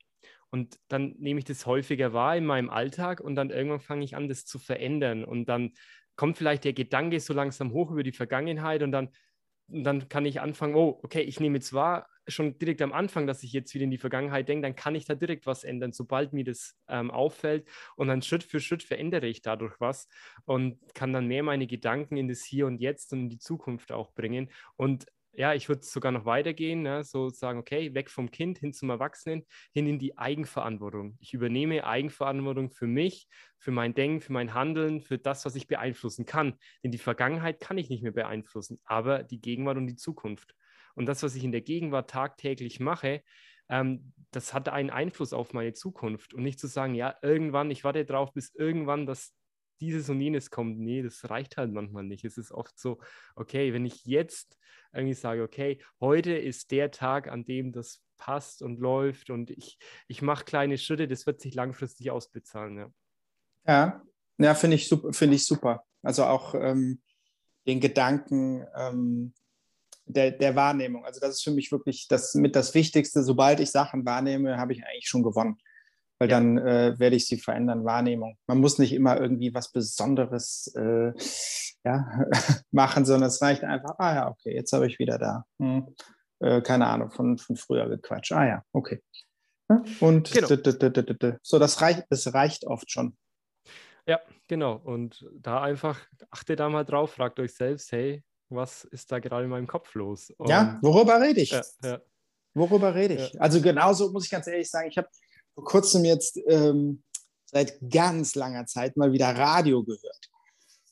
Und 0.50 0.80
dann 0.88 1.16
nehme 1.18 1.40
ich 1.40 1.46
das 1.46 1.66
häufiger 1.66 2.14
wahr 2.14 2.38
in 2.38 2.46
meinem 2.46 2.70
Alltag 2.70 3.20
und 3.20 3.36
dann 3.36 3.50
irgendwann 3.50 3.82
fange 3.82 4.06
ich 4.06 4.16
an, 4.16 4.30
das 4.30 4.46
zu 4.46 4.60
verändern. 4.60 5.26
Und 5.26 5.50
dann 5.50 5.74
kommt 6.16 6.38
vielleicht 6.38 6.64
der 6.64 6.74
Gedanke 6.74 7.20
so 7.20 7.34
langsam 7.34 7.74
hoch 7.74 7.92
über 7.92 8.04
die 8.04 8.12
Vergangenheit 8.12 8.84
und 8.84 8.92
dann, 8.92 9.10
und 9.68 9.84
dann 9.84 10.08
kann 10.08 10.26
ich 10.26 10.40
anfangen, 10.42 10.76
oh, 10.76 11.00
okay, 11.04 11.22
ich 11.22 11.40
nehme 11.40 11.58
jetzt 11.58 11.74
wahr, 11.74 12.08
schon 12.28 12.58
direkt 12.58 12.82
am 12.82 12.94
Anfang, 12.94 13.28
dass 13.28 13.44
ich 13.44 13.54
jetzt 13.54 13.74
wieder 13.74 13.84
in 13.84 13.92
die 13.92 13.98
Vergangenheit 13.98 14.48
denke, 14.48 14.64
dann 14.64 14.76
kann 14.76 14.96
ich 14.96 15.06
da 15.06 15.16
direkt 15.16 15.46
was 15.46 15.64
ändern, 15.64 15.92
sobald 15.92 16.34
mir 16.34 16.44
das 16.44 16.76
ähm, 16.88 17.12
auffällt. 17.12 17.68
Und 17.96 18.08
dann 18.08 18.22
Schritt 18.22 18.44
für 18.44 18.60
Schritt 18.60 18.84
verändere 18.84 19.28
ich 19.28 19.42
dadurch 19.42 19.80
was 19.80 20.08
und 20.46 20.80
kann 20.94 21.14
dann 21.14 21.28
mehr 21.28 21.44
meine 21.44 21.68
Gedanken 21.68 22.18
in 22.18 22.28
das 22.28 22.44
Hier 22.44 22.66
und 22.68 22.80
Jetzt 22.80 23.14
und 23.14 23.20
in 23.20 23.30
die 23.30 23.40
Zukunft 23.40 23.92
auch 23.92 24.14
bringen. 24.14 24.50
Und 24.76 25.06
ja, 25.38 25.54
ich 25.54 25.70
würde 25.70 25.84
sogar 25.84 26.12
noch 26.12 26.26
weitergehen, 26.26 26.82
ne? 26.82 27.04
so 27.04 27.30
sagen, 27.30 27.60
okay, 27.60 27.94
weg 27.94 28.10
vom 28.10 28.32
Kind 28.32 28.60
hin 28.60 28.74
zum 28.74 28.90
Erwachsenen, 28.90 29.46
hin 29.74 29.88
in 29.88 30.00
die 30.00 30.18
Eigenverantwortung. 30.18 31.18
Ich 31.20 31.34
übernehme 31.34 31.86
Eigenverantwortung 31.86 32.72
für 32.72 32.88
mich, 32.88 33.28
für 33.58 33.72
mein 33.72 33.94
Denken, 33.94 34.22
für 34.22 34.34
mein 34.34 34.54
Handeln, 34.54 35.02
für 35.02 35.18
das, 35.18 35.46
was 35.46 35.56
ich 35.56 35.68
beeinflussen 35.68 36.26
kann. 36.26 36.56
Denn 36.84 36.92
die 36.92 36.98
Vergangenheit 36.98 37.60
kann 37.60 37.78
ich 37.78 37.90
nicht 37.90 38.04
mehr 38.04 38.12
beeinflussen, 38.12 38.80
aber 38.86 39.24
die 39.24 39.42
Gegenwart 39.42 39.78
und 39.78 39.88
die 39.88 39.96
Zukunft. 39.96 40.56
Und 40.96 41.06
das, 41.08 41.24
was 41.24 41.36
ich 41.36 41.44
in 41.44 41.52
der 41.52 41.62
Gegenwart 41.62 42.10
tagtäglich 42.10 42.80
mache, 42.80 43.22
ähm, 43.70 44.14
das 44.32 44.54
hat 44.54 44.70
einen 44.70 44.90
Einfluss 44.90 45.34
auf 45.34 45.54
meine 45.54 45.74
Zukunft. 45.74 46.34
Und 46.34 46.44
nicht 46.44 46.60
zu 46.60 46.68
sagen, 46.68 46.96
ja, 46.96 47.16
irgendwann, 47.22 47.72
ich 47.72 47.84
warte 47.84 48.06
darauf, 48.06 48.34
bis 48.34 48.54
irgendwann 48.54 49.06
das 49.06 49.34
dieses 49.80 50.10
und 50.10 50.22
jenes 50.22 50.50
kommt. 50.50 50.80
Nee, 50.80 51.02
das 51.02 51.30
reicht 51.30 51.58
halt 51.58 51.72
manchmal 51.72 52.04
nicht. 52.04 52.26
Es 52.26 52.38
ist 52.38 52.52
oft 52.52 52.78
so, 52.80 53.00
okay, 53.36 53.74
wenn 53.74 53.86
ich 53.86 54.06
jetzt 54.06 54.58
irgendwie 54.94 55.14
sage, 55.14 55.44
okay, 55.44 55.82
heute 56.00 56.34
ist 56.34 56.72
der 56.72 56.92
Tag, 56.92 57.28
an 57.28 57.46
dem 57.46 57.72
das 57.72 58.02
passt 58.18 58.62
und 58.62 58.80
läuft 58.80 59.30
und 59.30 59.52
ich, 59.52 59.78
ich 60.08 60.22
mache 60.22 60.46
kleine 60.46 60.78
Schritte, 60.78 61.08
das 61.08 61.26
wird 61.26 61.42
sich 61.42 61.54
langfristig 61.54 62.12
ausbezahlen. 62.12 62.78
Ja, 62.78 62.92
ja, 63.68 64.02
ja 64.38 64.56
finde 64.56 64.76
ich, 64.76 64.88
super, 64.88 65.12
find 65.12 65.34
ich 65.34 65.46
super. 65.46 65.84
Also 66.02 66.24
auch 66.26 66.56
ähm, 66.56 67.02
den 67.68 67.80
Gedanken 67.82 68.66
ähm, 68.76 69.34
der, 70.06 70.32
der 70.32 70.56
Wahrnehmung. 70.56 71.04
Also 71.04 71.20
das 71.20 71.32
ist 71.32 71.44
für 71.44 71.52
mich 71.52 71.72
wirklich 71.72 72.08
das 72.08 72.36
mit 72.36 72.56
das 72.56 72.74
Wichtigste. 72.74 73.24
Sobald 73.24 73.60
ich 73.60 73.72
Sachen 73.72 74.06
wahrnehme, 74.06 74.58
habe 74.58 74.74
ich 74.74 74.86
eigentlich 74.86 75.10
schon 75.10 75.24
gewonnen 75.24 75.58
weil 76.20 76.30
ja. 76.30 76.38
dann 76.38 76.58
äh, 76.58 76.96
werde 76.98 77.16
ich 77.16 77.28
sie 77.28 77.38
verändern, 77.38 77.86
Wahrnehmung. 77.86 78.38
Man 78.48 78.60
muss 78.60 78.80
nicht 78.80 78.94
immer 78.94 79.20
irgendwie 79.20 79.54
was 79.54 79.72
Besonderes 79.72 80.74
äh, 80.76 81.12
ja, 81.84 82.26
machen, 82.72 83.06
sondern 83.06 83.30
es 83.30 83.42
reicht 83.42 83.64
einfach, 83.64 83.96
ah 84.00 84.16
ja, 84.16 84.30
okay, 84.30 84.54
jetzt 84.54 84.74
habe 84.74 84.88
ich 84.88 85.00
wieder 85.00 85.18
da. 85.18 85.46
Hm. 85.60 85.96
Äh, 86.40 86.62
keine 86.62 86.88
Ahnung, 86.88 87.12
von, 87.12 87.38
von 87.38 87.56
früher 87.56 87.88
gequatscht. 87.90 88.32
Ah 88.34 88.46
ja, 88.46 88.64
okay. 88.74 89.02
Und 90.00 90.32
genau. 90.32 90.48
so, 91.42 91.60
das 91.60 91.82
reicht, 91.82 92.04
das 92.10 92.34
reicht 92.34 92.66
oft 92.66 92.92
schon. 92.92 93.18
Ja, 94.08 94.20
genau. 94.48 94.76
Und 94.76 95.26
da 95.34 95.64
einfach, 95.64 96.00
achtet 96.30 96.60
da 96.60 96.70
mal 96.70 96.84
drauf, 96.84 97.14
fragt 97.14 97.40
euch 97.40 97.56
selbst, 97.56 97.92
hey, 97.92 98.24
was 98.50 98.84
ist 98.84 99.12
da 99.12 99.20
gerade 99.20 99.46
in 99.46 99.50
meinem 99.50 99.66
Kopf 99.66 99.96
los? 99.96 100.30
Und 100.38 100.50
ja, 100.50 100.78
worüber 100.82 101.20
rede 101.20 101.42
ich? 101.42 101.52
Ja, 101.52 101.64
ja. 101.84 102.02
Worüber 102.54 102.96
rede 102.96 103.16
ich? 103.16 103.42
Also 103.42 103.62
genauso 103.62 104.12
muss 104.12 104.26
ich 104.26 104.32
ganz 104.32 104.48
ehrlich 104.48 104.70
sagen, 104.70 104.88
ich 104.88 104.98
habe 104.98 105.10
vor 105.56 105.64
kurzem 105.64 106.06
jetzt 106.06 106.40
ähm, 106.48 107.04
seit 107.46 107.80
ganz 107.90 108.36
langer 108.36 108.66
Zeit 108.66 108.98
mal 108.98 109.14
wieder 109.14 109.36
Radio 109.36 109.84
gehört 109.84 110.30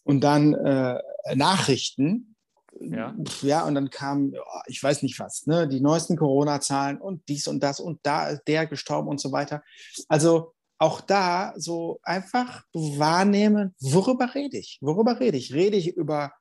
und 0.03 0.21
dann 0.21 0.53
äh, 0.53 0.99
Nachrichten. 1.35 2.35
Ja. 2.79 3.15
ja, 3.43 3.65
und 3.65 3.75
dann 3.75 3.91
kam, 3.91 4.33
ich 4.65 4.81
weiß 4.81 5.03
nicht 5.03 5.19
was, 5.19 5.45
ne, 5.45 5.67
die 5.67 5.79
neuesten 5.79 6.17
Corona-Zahlen 6.17 6.99
und 6.99 7.21
dies 7.29 7.47
und 7.47 7.61
das 7.61 7.79
und 7.79 7.99
da 8.01 8.29
ist 8.29 8.41
der 8.47 8.65
gestorben 8.65 9.09
und 9.09 9.21
so 9.21 9.31
weiter. 9.31 9.63
Also 10.07 10.53
auch 10.79 10.99
da 10.99 11.53
so 11.55 11.99
einfach 12.01 12.63
wahrnehmen, 12.73 13.75
worüber 13.79 14.33
rede 14.33 14.57
ich? 14.57 14.79
Worüber 14.81 15.19
rede 15.19 15.37
ich? 15.37 15.53
Rede 15.53 15.77
ich 15.77 15.95
über 15.95 16.33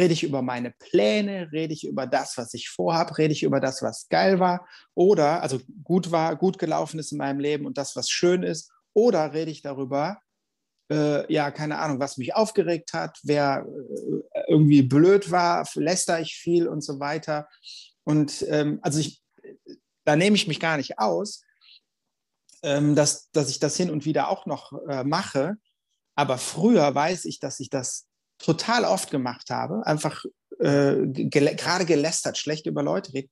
Rede 0.00 0.14
ich 0.14 0.22
über 0.22 0.40
meine 0.40 0.70
Pläne? 0.70 1.52
Rede 1.52 1.74
ich 1.74 1.86
über 1.86 2.06
das, 2.06 2.38
was 2.38 2.54
ich 2.54 2.70
vorhabe? 2.70 3.18
Rede 3.18 3.34
ich 3.34 3.42
über 3.42 3.60
das, 3.60 3.82
was 3.82 4.08
geil 4.08 4.40
war? 4.40 4.66
Oder, 4.94 5.42
also 5.42 5.60
gut 5.84 6.10
war, 6.10 6.36
gut 6.36 6.58
gelaufen 6.58 6.98
ist 6.98 7.12
in 7.12 7.18
meinem 7.18 7.38
Leben 7.38 7.66
und 7.66 7.76
das, 7.76 7.94
was 7.96 8.08
schön 8.08 8.42
ist? 8.42 8.72
Oder 8.94 9.34
rede 9.34 9.50
ich 9.50 9.60
darüber, 9.60 10.22
äh, 10.90 11.30
ja, 11.30 11.50
keine 11.50 11.78
Ahnung, 11.78 12.00
was 12.00 12.16
mich 12.16 12.34
aufgeregt 12.34 12.94
hat, 12.94 13.18
wer 13.24 13.66
äh, 14.32 14.40
irgendwie 14.48 14.80
blöd 14.80 15.30
war, 15.30 15.68
läster 15.74 16.18
ich 16.18 16.34
viel 16.34 16.66
und 16.66 16.80
so 16.82 16.98
weiter. 16.98 17.46
Und 18.04 18.46
ähm, 18.48 18.78
also 18.80 19.00
ich, 19.00 19.22
da 20.04 20.16
nehme 20.16 20.34
ich 20.34 20.48
mich 20.48 20.60
gar 20.60 20.78
nicht 20.78 20.98
aus, 20.98 21.44
ähm, 22.62 22.96
dass, 22.96 23.30
dass 23.32 23.50
ich 23.50 23.58
das 23.58 23.76
hin 23.76 23.90
und 23.90 24.06
wieder 24.06 24.30
auch 24.30 24.46
noch 24.46 24.72
äh, 24.88 25.04
mache. 25.04 25.56
Aber 26.14 26.38
früher 26.38 26.94
weiß 26.94 27.26
ich, 27.26 27.38
dass 27.38 27.60
ich 27.60 27.68
das 27.68 28.09
total 28.42 28.84
oft 28.84 29.10
gemacht 29.10 29.50
habe, 29.50 29.86
einfach 29.86 30.24
äh, 30.58 31.06
gel 31.06 31.54
gerade 31.56 31.84
gelästert, 31.84 32.38
schlecht 32.38 32.66
über 32.66 32.82
Leute 32.82 33.12
reden, 33.12 33.30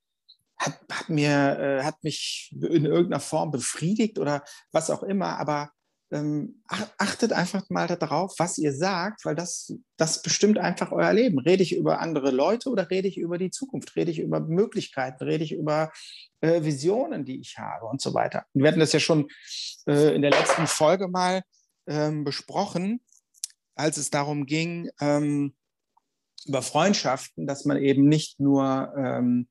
hat, 0.57 0.79
hat, 0.91 1.09
mir, 1.09 1.59
äh, 1.59 1.83
hat 1.83 2.03
mich 2.03 2.53
in 2.53 2.85
irgendeiner 2.85 3.21
Form 3.21 3.51
befriedigt 3.51 4.19
oder 4.19 4.43
was 4.71 4.89
auch 4.89 5.03
immer, 5.03 5.37
aber 5.39 5.71
ähm, 6.11 6.63
achtet 6.97 7.33
einfach 7.33 7.69
mal 7.69 7.87
darauf, 7.87 8.33
was 8.39 8.57
ihr 8.57 8.73
sagt, 8.73 9.25
weil 9.25 9.35
das, 9.35 9.73
das 9.95 10.23
bestimmt 10.23 10.57
einfach 10.57 10.91
euer 10.91 11.13
Leben. 11.13 11.37
Rede 11.37 11.61
ich 11.61 11.75
über 11.75 11.99
andere 11.99 12.31
Leute 12.31 12.69
oder 12.69 12.89
rede 12.89 13.07
ich 13.07 13.17
über 13.17 13.37
die 13.37 13.51
Zukunft? 13.51 13.95
Rede 13.95 14.09
ich 14.09 14.19
über 14.19 14.39
Möglichkeiten? 14.39 15.23
Rede 15.23 15.43
ich 15.43 15.51
über 15.51 15.91
äh, 16.41 16.63
Visionen, 16.63 17.25
die 17.25 17.39
ich 17.39 17.59
habe 17.59 17.85
und 17.85 18.01
so 18.01 18.15
weiter? 18.15 18.45
Wir 18.53 18.67
hatten 18.67 18.79
das 18.79 18.93
ja 18.93 18.99
schon 18.99 19.27
äh, 19.85 20.15
in 20.15 20.23
der 20.23 20.31
letzten 20.31 20.65
Folge 20.65 21.07
mal 21.07 21.43
ähm, 21.85 22.23
besprochen, 22.23 23.01
als 23.79 23.97
es 23.97 24.09
darum 24.09 24.45
ging, 24.45 24.89
ähm, 24.99 25.55
über 26.45 26.61
Freundschaften, 26.61 27.47
dass 27.47 27.63
man 27.63 27.77
eben 27.77 28.07
nicht 28.07 28.39
nur 28.39 28.93
ähm, 28.95 29.47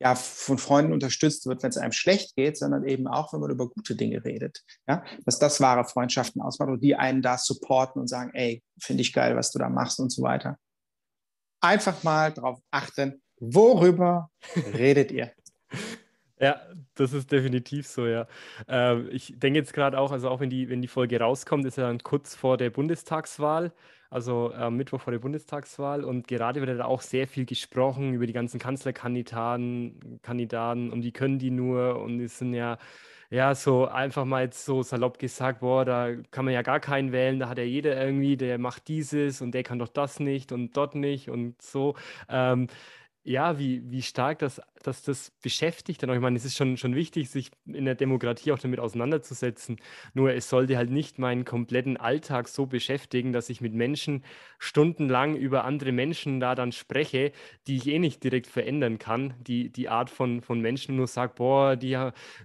ja, 0.00 0.14
von 0.14 0.58
Freunden 0.58 0.92
unterstützt 0.92 1.46
wird, 1.46 1.62
wenn 1.62 1.70
es 1.70 1.78
einem 1.78 1.92
schlecht 1.92 2.36
geht, 2.36 2.58
sondern 2.58 2.86
eben 2.86 3.06
auch, 3.06 3.32
wenn 3.32 3.40
man 3.40 3.50
über 3.50 3.68
gute 3.68 3.96
Dinge 3.96 4.22
redet. 4.22 4.62
Ja? 4.86 5.02
Dass 5.24 5.38
das 5.38 5.60
wahre 5.60 5.84
Freundschaften 5.86 6.42
ausmacht 6.42 6.68
und 6.68 6.82
die 6.82 6.94
einen 6.94 7.22
da 7.22 7.38
supporten 7.38 8.00
und 8.00 8.08
sagen, 8.08 8.32
ey, 8.34 8.62
finde 8.80 9.00
ich 9.00 9.14
geil, 9.14 9.34
was 9.34 9.50
du 9.50 9.58
da 9.58 9.70
machst 9.70 9.98
und 9.98 10.10
so 10.10 10.22
weiter. 10.22 10.58
Einfach 11.62 12.02
mal 12.02 12.32
darauf 12.32 12.60
achten, 12.70 13.22
worüber 13.40 14.30
redet 14.74 15.10
ihr? 15.10 15.32
Ja, 16.44 16.60
das 16.94 17.12
ist 17.14 17.32
definitiv 17.32 17.86
so, 17.86 18.06
ja. 18.06 18.26
Ähm, 18.68 19.08
ich 19.10 19.32
denke 19.38 19.58
jetzt 19.58 19.72
gerade 19.72 19.98
auch, 19.98 20.12
also 20.12 20.28
auch 20.28 20.40
wenn 20.40 20.50
die, 20.50 20.68
wenn 20.68 20.82
die 20.82 20.88
Folge 20.88 21.18
rauskommt, 21.18 21.64
ist 21.64 21.76
ja 21.78 21.84
dann 21.86 21.98
kurz 22.00 22.34
vor 22.34 22.56
der 22.58 22.68
Bundestagswahl, 22.70 23.72
also 24.10 24.50
äh, 24.52 24.70
Mittwoch 24.70 25.00
vor 25.00 25.12
der 25.12 25.20
Bundestagswahl. 25.20 26.04
Und 26.04 26.28
gerade 26.28 26.60
wird 26.60 26.78
da 26.78 26.84
auch 26.84 27.00
sehr 27.02 27.26
viel 27.26 27.46
gesprochen 27.46 28.12
über 28.12 28.26
die 28.26 28.34
ganzen 28.34 28.58
Kanzlerkandidaten, 28.60 30.20
Kandidaten 30.22 30.90
und 30.92 31.02
wie 31.02 31.12
können 31.12 31.38
die 31.38 31.50
nur 31.50 32.00
und 32.02 32.20
es 32.20 32.38
sind 32.38 32.52
ja 32.54 32.78
ja, 33.30 33.54
so 33.54 33.86
einfach 33.88 34.24
mal 34.24 34.44
jetzt 34.44 34.64
so 34.64 34.82
salopp 34.82 35.18
gesagt, 35.18 35.60
boah, 35.60 35.84
da 35.84 36.14
kann 36.30 36.44
man 36.44 36.54
ja 36.54 36.62
gar 36.62 36.80
keinen 36.80 37.12
wählen, 37.12 37.38
da 37.40 37.48
hat 37.48 37.58
ja 37.58 37.64
jeder 37.64 38.00
irgendwie, 38.00 38.36
der 38.36 38.58
macht 38.58 38.88
dieses 38.88 39.40
und 39.40 39.52
der 39.52 39.62
kann 39.64 39.78
doch 39.78 39.88
das 39.88 40.20
nicht 40.20 40.52
und 40.52 40.76
dort 40.76 40.94
nicht 40.94 41.30
und 41.30 41.60
so. 41.60 41.96
Ähm, 42.28 42.68
ja, 43.26 43.58
wie, 43.58 43.90
wie 43.90 44.02
stark 44.02 44.38
das, 44.40 44.60
dass 44.82 45.02
das 45.02 45.30
beschäftigt. 45.42 46.02
Ich 46.02 46.20
meine, 46.20 46.36
es 46.36 46.44
ist 46.44 46.56
schon, 46.56 46.76
schon 46.76 46.94
wichtig, 46.94 47.30
sich 47.30 47.50
in 47.64 47.86
der 47.86 47.94
Demokratie 47.94 48.52
auch 48.52 48.58
damit 48.58 48.78
auseinanderzusetzen. 48.78 49.78
Nur 50.12 50.34
es 50.34 50.50
sollte 50.50 50.76
halt 50.76 50.90
nicht 50.90 51.18
meinen 51.18 51.46
kompletten 51.46 51.96
Alltag 51.96 52.48
so 52.48 52.66
beschäftigen, 52.66 53.32
dass 53.32 53.48
ich 53.48 53.62
mit 53.62 53.72
Menschen 53.72 54.22
stundenlang 54.58 55.36
über 55.36 55.64
andere 55.64 55.92
Menschen 55.92 56.38
da 56.38 56.54
dann 56.54 56.70
spreche, 56.70 57.32
die 57.66 57.76
ich 57.76 57.86
eh 57.86 57.98
nicht 57.98 58.22
direkt 58.22 58.46
verändern 58.46 58.98
kann. 58.98 59.32
Die, 59.40 59.70
die 59.70 59.88
Art 59.88 60.10
von, 60.10 60.42
von 60.42 60.60
Menschen 60.60 60.96
nur 60.96 61.06
sagt, 61.06 61.36
boah, 61.36 61.76
die, 61.76 61.96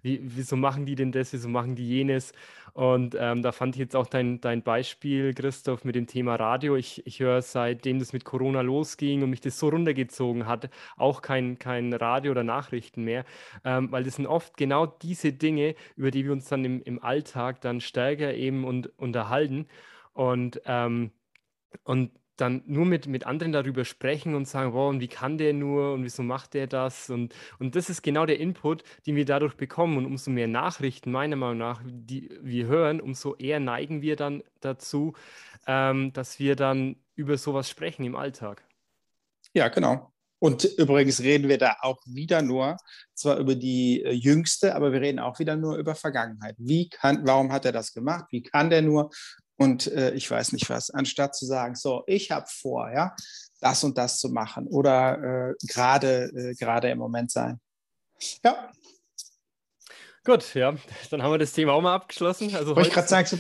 wie, 0.02 0.22
wieso 0.24 0.56
machen 0.56 0.86
die 0.86 0.96
denn 0.96 1.12
das, 1.12 1.34
wieso 1.34 1.50
machen 1.50 1.76
die 1.76 1.88
jenes? 1.88 2.32
Und 2.80 3.14
ähm, 3.20 3.42
da 3.42 3.52
fand 3.52 3.76
ich 3.76 3.80
jetzt 3.82 3.94
auch 3.98 4.08
dein, 4.08 4.40
dein 4.40 4.64
Beispiel, 4.64 5.34
Christoph, 5.34 5.84
mit 5.84 5.96
dem 5.96 6.08
Thema 6.08 6.36
Radio. 6.36 6.78
Ich, 6.78 7.06
ich 7.06 7.20
höre 7.20 7.42
seitdem 7.42 8.00
das 8.00 8.14
mit 8.14 8.24
Corona 8.24 8.62
losging 8.62 9.22
und 9.22 9.32
mich 9.32 9.42
das 9.42 9.60
so 9.60 9.68
runtergezogen 9.68 10.48
hat, 10.48 10.70
auch 10.96 11.22
kein, 11.22 11.60
kein 11.60 11.92
Radio 11.92 12.32
oder 12.32 12.46
Nachrichten 12.46 13.04
mehr, 13.04 13.26
ähm, 13.66 13.92
weil 13.92 14.06
das 14.06 14.16
sind 14.16 14.28
oft 14.28 14.56
genau 14.56 14.86
diese 14.86 15.34
Dinge, 15.34 15.76
über 15.98 16.10
die 16.10 16.24
wir 16.24 16.32
uns 16.32 16.48
dann 16.48 16.64
im, 16.64 16.82
im 16.82 17.04
Alltag 17.04 17.60
dann 17.60 17.82
stärker 17.82 18.34
eben 18.34 18.64
und, 18.64 18.98
unterhalten. 18.98 19.68
Und, 20.14 20.62
ähm, 20.66 21.12
und 21.84 22.12
dann 22.40 22.64
nur 22.66 22.86
mit, 22.86 23.08
mit 23.08 23.26
anderen 23.26 23.52
darüber 23.52 23.86
sprechen 23.86 24.36
und 24.36 24.48
sagen, 24.48 24.74
wow, 24.74 24.90
und 24.90 25.00
wie 25.00 25.08
kann 25.08 25.38
der 25.38 25.54
nur 25.54 25.94
und 25.94 26.04
wieso 26.04 26.24
macht 26.24 26.54
der 26.54 26.68
das? 26.68 27.10
Und, 27.10 27.34
und 27.60 27.76
das 27.76 27.90
ist 27.90 28.02
genau 28.02 28.26
der 28.26 28.40
Input, 28.40 28.84
den 29.06 29.16
wir 29.16 29.26
dadurch 29.26 29.56
bekommen. 29.56 29.98
Und 29.98 30.06
umso 30.06 30.32
mehr 30.32 30.48
Nachrichten, 30.48 31.12
meiner 31.12 31.36
Meinung 31.36 31.58
nach, 31.58 31.82
die 31.86 32.30
wir 32.42 32.68
hören, 32.68 33.02
umso 33.02 33.36
eher 33.36 33.60
neigen 33.60 34.02
wir 34.02 34.16
dann 34.16 34.44
dazu, 34.62 35.14
ähm, 35.68 36.14
dass 36.14 36.40
wir 36.40 36.56
dann 36.56 36.96
über 37.16 37.38
sowas 37.38 37.70
sprechen 37.70 38.06
im 38.06 38.16
Alltag. 38.16 38.64
Ja, 39.54 39.68
genau. 39.68 40.12
Und 40.40 40.64
übrigens 40.78 41.20
reden 41.20 41.50
wir 41.50 41.58
da 41.58 41.76
auch 41.82 42.00
wieder 42.06 42.42
nur, 42.42 42.78
zwar 43.14 43.38
über 43.40 43.56
die 43.56 44.04
äh, 44.04 44.12
jüngste, 44.12 44.74
aber 44.74 44.94
wir 44.94 45.02
reden 45.02 45.20
auch 45.20 45.38
wieder 45.40 45.58
nur 45.58 45.76
über 45.76 45.96
Vergangenheit. 45.96 46.56
Wie 46.58 46.88
kann, 46.88 47.28
warum 47.28 47.52
hat 47.52 47.66
er 47.66 47.74
das 47.74 47.94
gemacht? 47.94 48.26
Wie 48.32 48.42
kann 48.42 48.70
der 48.70 48.82
nur? 48.82 49.12
Und 49.60 49.88
äh, 49.88 50.12
ich 50.14 50.32
weiß 50.32 50.54
nicht 50.54 50.70
was, 50.70 50.90
anstatt 50.90 51.36
zu 51.36 51.46
sagen, 51.46 51.76
so, 51.76 52.04
ich 52.08 52.32
habe 52.32 52.48
vor, 52.48 52.90
ja, 52.92 53.14
das 53.60 53.84
und 53.84 53.98
das 53.98 54.18
zu 54.18 54.30
machen 54.30 54.68
oder 54.68 55.52
äh, 55.52 55.68
gerade 55.68 56.32
äh, 56.34 56.56
gerade 56.56 56.90
im 56.90 56.98
Moment 56.98 57.30
sein. 57.30 57.60
Ja. 58.44 58.72
Gut, 60.24 60.54
ja, 60.56 60.76
dann 61.12 61.22
haben 61.22 61.32
wir 61.32 61.38
das 61.38 61.52
Thema 61.52 61.74
auch 61.74 61.82
mal 61.82 61.96
abgeschlossen. 61.96 62.56
Also 62.56 62.74
Wollte 62.76 62.88
ich 62.88 62.94
gerade 62.94 63.08
sagen, 63.08 63.28
so 63.28 63.38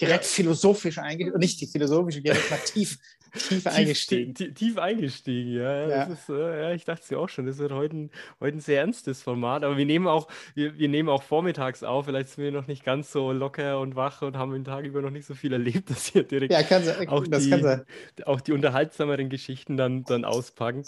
direkt 0.00 0.24
philosophisch 0.26 0.98
eingestiegen, 0.98 1.38
nicht 1.38 1.60
die 1.60 1.66
philosophische, 1.66 2.20
direkt 2.20 2.50
mal 2.50 2.58
tief 2.58 2.98
Tief 3.32 3.66
eingestiegen. 3.66 4.34
Tief, 4.34 4.54
tief 4.54 4.78
eingestiegen, 4.78 5.52
ja. 5.52 5.88
ja. 5.88 6.02
Ist, 6.04 6.28
äh, 6.28 6.62
ja 6.62 6.72
ich 6.72 6.84
dachte 6.84 7.02
es 7.02 7.10
ja 7.10 7.18
auch 7.18 7.28
schon, 7.28 7.46
das 7.46 7.58
wird 7.58 7.72
heute 7.72 7.96
ein, 7.96 8.10
heute 8.40 8.58
ein 8.58 8.60
sehr 8.60 8.80
ernstes 8.80 9.22
Format. 9.22 9.64
Aber 9.64 9.76
wir 9.76 9.86
nehmen 9.86 10.06
auch, 10.06 10.28
wir, 10.54 10.78
wir 10.78 10.88
nehmen 10.88 11.08
auch 11.08 11.22
vormittags 11.22 11.82
auf. 11.82 12.04
Vielleicht 12.06 12.28
sind 12.28 12.44
wir 12.44 12.52
noch 12.52 12.66
nicht 12.66 12.84
ganz 12.84 13.10
so 13.10 13.32
locker 13.32 13.80
und 13.80 13.96
wach 13.96 14.22
und 14.22 14.36
haben 14.36 14.52
den 14.52 14.64
Tag 14.64 14.84
über 14.84 15.00
noch 15.00 15.10
nicht 15.10 15.26
so 15.26 15.34
viel 15.34 15.52
erlebt, 15.52 15.90
dass 15.90 16.14
wir 16.14 16.24
direkt 16.24 16.52
ja, 16.52 16.62
kann 16.62 16.84
sein, 16.84 17.08
auch, 17.08 17.24
die, 17.24 18.26
auch 18.26 18.40
die 18.40 18.52
unterhaltsameren 18.52 19.30
Geschichten 19.30 19.76
dann, 19.76 20.04
dann 20.04 20.24
auspacken. 20.24 20.84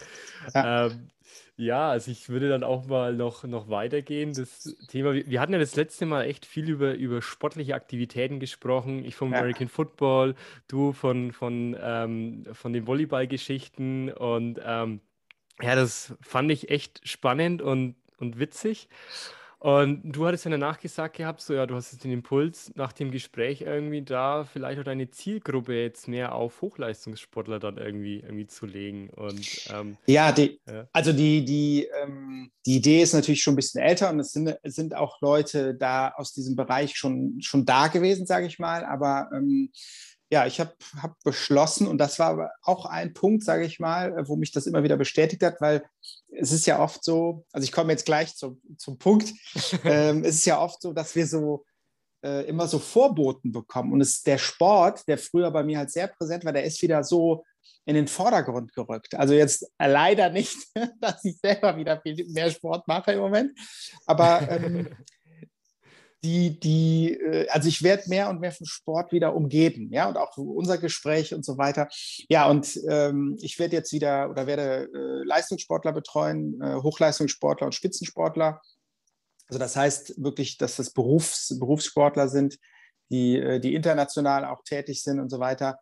Ja. 0.54 0.86
Ähm, 0.86 1.08
ja, 1.56 1.90
also 1.90 2.10
ich 2.10 2.28
würde 2.28 2.48
dann 2.48 2.64
auch 2.64 2.86
mal 2.86 3.14
noch, 3.14 3.44
noch 3.44 3.68
weitergehen. 3.68 4.32
Das 4.32 4.76
Thema, 4.88 5.14
wir 5.14 5.40
hatten 5.40 5.52
ja 5.52 5.58
das 5.58 5.76
letzte 5.76 6.04
Mal 6.04 6.24
echt 6.24 6.46
viel 6.46 6.68
über, 6.68 6.94
über 6.94 7.22
sportliche 7.22 7.74
Aktivitäten 7.74 8.40
gesprochen. 8.40 9.04
Ich 9.04 9.14
vom 9.14 9.32
ja. 9.32 9.38
American 9.38 9.68
Football, 9.68 10.34
du 10.66 10.92
von, 10.92 11.30
von, 11.32 11.76
ähm, 11.80 12.44
von 12.52 12.72
den 12.72 12.88
Volleyballgeschichten. 12.88 14.12
Und 14.12 14.60
ähm, 14.64 15.00
ja, 15.62 15.76
das 15.76 16.14
fand 16.20 16.50
ich 16.50 16.70
echt 16.70 17.06
spannend 17.06 17.62
und, 17.62 17.94
und 18.18 18.40
witzig. 18.40 18.88
Und 19.64 20.02
du 20.12 20.26
hattest 20.26 20.44
ja 20.44 20.50
danach 20.50 20.78
gesagt 20.78 21.16
gehabt, 21.16 21.40
so 21.40 21.54
ja, 21.54 21.64
du 21.64 21.74
hast 21.74 21.90
jetzt 21.90 22.04
den 22.04 22.12
Impuls 22.12 22.70
nach 22.74 22.92
dem 22.92 23.10
Gespräch 23.10 23.62
irgendwie 23.62 24.02
da 24.02 24.44
vielleicht 24.44 24.78
auch 24.78 24.84
deine 24.84 25.10
Zielgruppe 25.10 25.72
jetzt 25.72 26.06
mehr 26.06 26.34
auf 26.34 26.60
Hochleistungssportler 26.60 27.60
dann 27.60 27.78
irgendwie, 27.78 28.20
irgendwie 28.20 28.46
zu 28.46 28.66
legen. 28.66 29.08
Und, 29.08 29.70
ähm, 29.74 29.96
ja, 30.04 30.32
die, 30.32 30.60
ja, 30.66 30.86
also 30.92 31.14
die, 31.14 31.46
die, 31.46 31.88
ähm, 32.02 32.50
die 32.66 32.76
Idee 32.76 33.00
ist 33.00 33.14
natürlich 33.14 33.42
schon 33.42 33.54
ein 33.54 33.56
bisschen 33.56 33.80
älter 33.80 34.10
und 34.10 34.20
es 34.20 34.32
sind, 34.32 34.54
sind 34.64 34.94
auch 34.94 35.22
Leute 35.22 35.74
da 35.74 36.10
aus 36.10 36.34
diesem 36.34 36.56
Bereich 36.56 36.94
schon, 36.94 37.38
schon 37.40 37.64
da 37.64 37.86
gewesen, 37.86 38.26
sage 38.26 38.46
ich 38.46 38.58
mal. 38.58 38.84
Aber 38.84 39.30
ähm, 39.32 39.70
ja, 40.34 40.46
ich 40.46 40.58
habe 40.58 40.74
hab 41.00 41.16
beschlossen, 41.22 41.86
und 41.86 41.98
das 41.98 42.18
war 42.18 42.50
auch 42.62 42.86
ein 42.86 43.14
Punkt, 43.14 43.44
sage 43.44 43.64
ich 43.64 43.78
mal, 43.78 44.26
wo 44.26 44.34
mich 44.34 44.50
das 44.50 44.66
immer 44.66 44.82
wieder 44.82 44.96
bestätigt 44.96 45.44
hat, 45.44 45.60
weil 45.60 45.84
es 46.36 46.50
ist 46.50 46.66
ja 46.66 46.80
oft 46.80 47.04
so, 47.04 47.44
also 47.52 47.64
ich 47.64 47.70
komme 47.70 47.92
jetzt 47.92 48.04
gleich 48.04 48.34
zum, 48.34 48.60
zum 48.76 48.98
Punkt, 48.98 49.32
ähm, 49.84 50.24
es 50.24 50.34
ist 50.34 50.44
ja 50.44 50.60
oft 50.60 50.82
so, 50.82 50.92
dass 50.92 51.14
wir 51.14 51.28
so 51.28 51.64
äh, 52.24 52.48
immer 52.48 52.66
so 52.66 52.80
Vorboten 52.80 53.52
bekommen. 53.52 53.92
Und 53.92 54.00
es 54.00 54.24
der 54.24 54.38
Sport, 54.38 55.06
der 55.06 55.18
früher 55.18 55.52
bei 55.52 55.62
mir 55.62 55.78
halt 55.78 55.92
sehr 55.92 56.08
präsent 56.08 56.44
war, 56.44 56.52
der 56.52 56.64
ist 56.64 56.82
wieder 56.82 57.04
so 57.04 57.44
in 57.84 57.94
den 57.94 58.08
Vordergrund 58.08 58.74
gerückt. 58.74 59.14
Also 59.14 59.34
jetzt 59.34 59.70
leider 59.78 60.30
nicht, 60.30 60.56
dass 61.00 61.24
ich 61.24 61.36
selber 61.38 61.76
wieder 61.76 62.00
viel 62.00 62.26
mehr 62.30 62.50
Sport 62.50 62.88
mache 62.88 63.12
im 63.12 63.20
Moment, 63.20 63.56
aber 64.04 64.50
ähm, 64.50 64.88
die, 66.24 66.58
die, 66.58 67.12
äh, 67.12 67.48
also 67.50 67.68
ich 67.68 67.82
werde 67.82 68.08
mehr 68.08 68.30
und 68.30 68.40
mehr 68.40 68.52
vom 68.52 68.66
Sport 68.66 69.12
wieder 69.12 69.36
umgeben, 69.36 69.92
ja, 69.92 70.08
und 70.08 70.16
auch 70.16 70.36
unser 70.36 70.78
Gespräch 70.78 71.34
und 71.34 71.44
so 71.44 71.58
weiter. 71.58 71.88
Ja, 72.28 72.48
und 72.48 72.80
ähm, 72.88 73.36
ich 73.40 73.58
werde 73.58 73.76
jetzt 73.76 73.92
wieder 73.92 74.30
oder 74.30 74.46
werde 74.46 74.88
äh, 74.92 75.24
Leistungssportler 75.26 75.92
betreuen, 75.92 76.60
äh, 76.62 76.76
Hochleistungssportler 76.76 77.66
und 77.66 77.74
Spitzensportler. 77.74 78.60
Also 79.48 79.58
das 79.58 79.76
heißt 79.76 80.22
wirklich, 80.22 80.56
dass 80.56 80.76
das 80.76 80.90
Berufs, 80.90 81.58
Berufssportler 81.58 82.28
sind, 82.28 82.58
die, 83.10 83.36
äh, 83.36 83.60
die 83.60 83.74
international 83.74 84.46
auch 84.46 84.62
tätig 84.64 85.02
sind 85.02 85.20
und 85.20 85.28
so 85.28 85.38
weiter. 85.38 85.78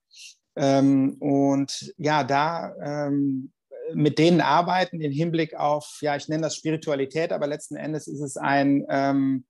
Ähm, 0.56 1.16
und 1.20 1.94
ja, 1.96 2.24
da 2.24 2.74
ähm, 2.82 3.52
mit 3.94 4.18
denen 4.18 4.40
arbeiten 4.40 5.00
im 5.00 5.12
Hinblick 5.12 5.54
auf, 5.54 5.98
ja, 6.00 6.16
ich 6.16 6.28
nenne 6.28 6.42
das 6.42 6.56
Spiritualität, 6.56 7.32
aber 7.32 7.46
letzten 7.46 7.76
Endes 7.76 8.06
ist 8.06 8.20
es 8.20 8.36
ein, 8.36 8.84
ähm, 8.88 9.44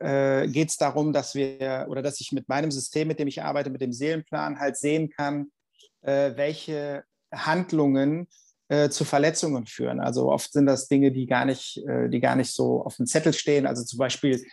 äh, 0.00 0.48
geht 0.48 0.70
es 0.70 0.76
darum, 0.76 1.12
dass 1.12 1.34
wir 1.34 1.86
oder 1.88 2.02
dass 2.02 2.20
ich 2.20 2.32
mit 2.32 2.48
meinem 2.48 2.70
System, 2.70 3.08
mit 3.08 3.18
dem 3.18 3.28
ich 3.28 3.42
arbeite, 3.42 3.70
mit 3.70 3.80
dem 3.80 3.92
Seelenplan 3.92 4.58
halt 4.58 4.76
sehen 4.76 5.10
kann, 5.10 5.50
äh, 6.02 6.32
welche 6.36 7.04
Handlungen 7.32 8.28
äh, 8.68 8.90
zu 8.90 9.04
Verletzungen 9.04 9.66
führen. 9.66 10.00
Also 10.00 10.30
oft 10.30 10.52
sind 10.52 10.66
das 10.66 10.88
Dinge, 10.88 11.10
die 11.10 11.26
gar 11.26 11.44
nicht, 11.44 11.78
äh, 11.86 12.08
die 12.08 12.20
gar 12.20 12.36
nicht 12.36 12.52
so 12.52 12.82
auf 12.82 12.96
dem 12.96 13.06
Zettel 13.06 13.32
stehen. 13.32 13.66
Also 13.66 13.84
zum 13.84 13.98
Beispiel 13.98 14.44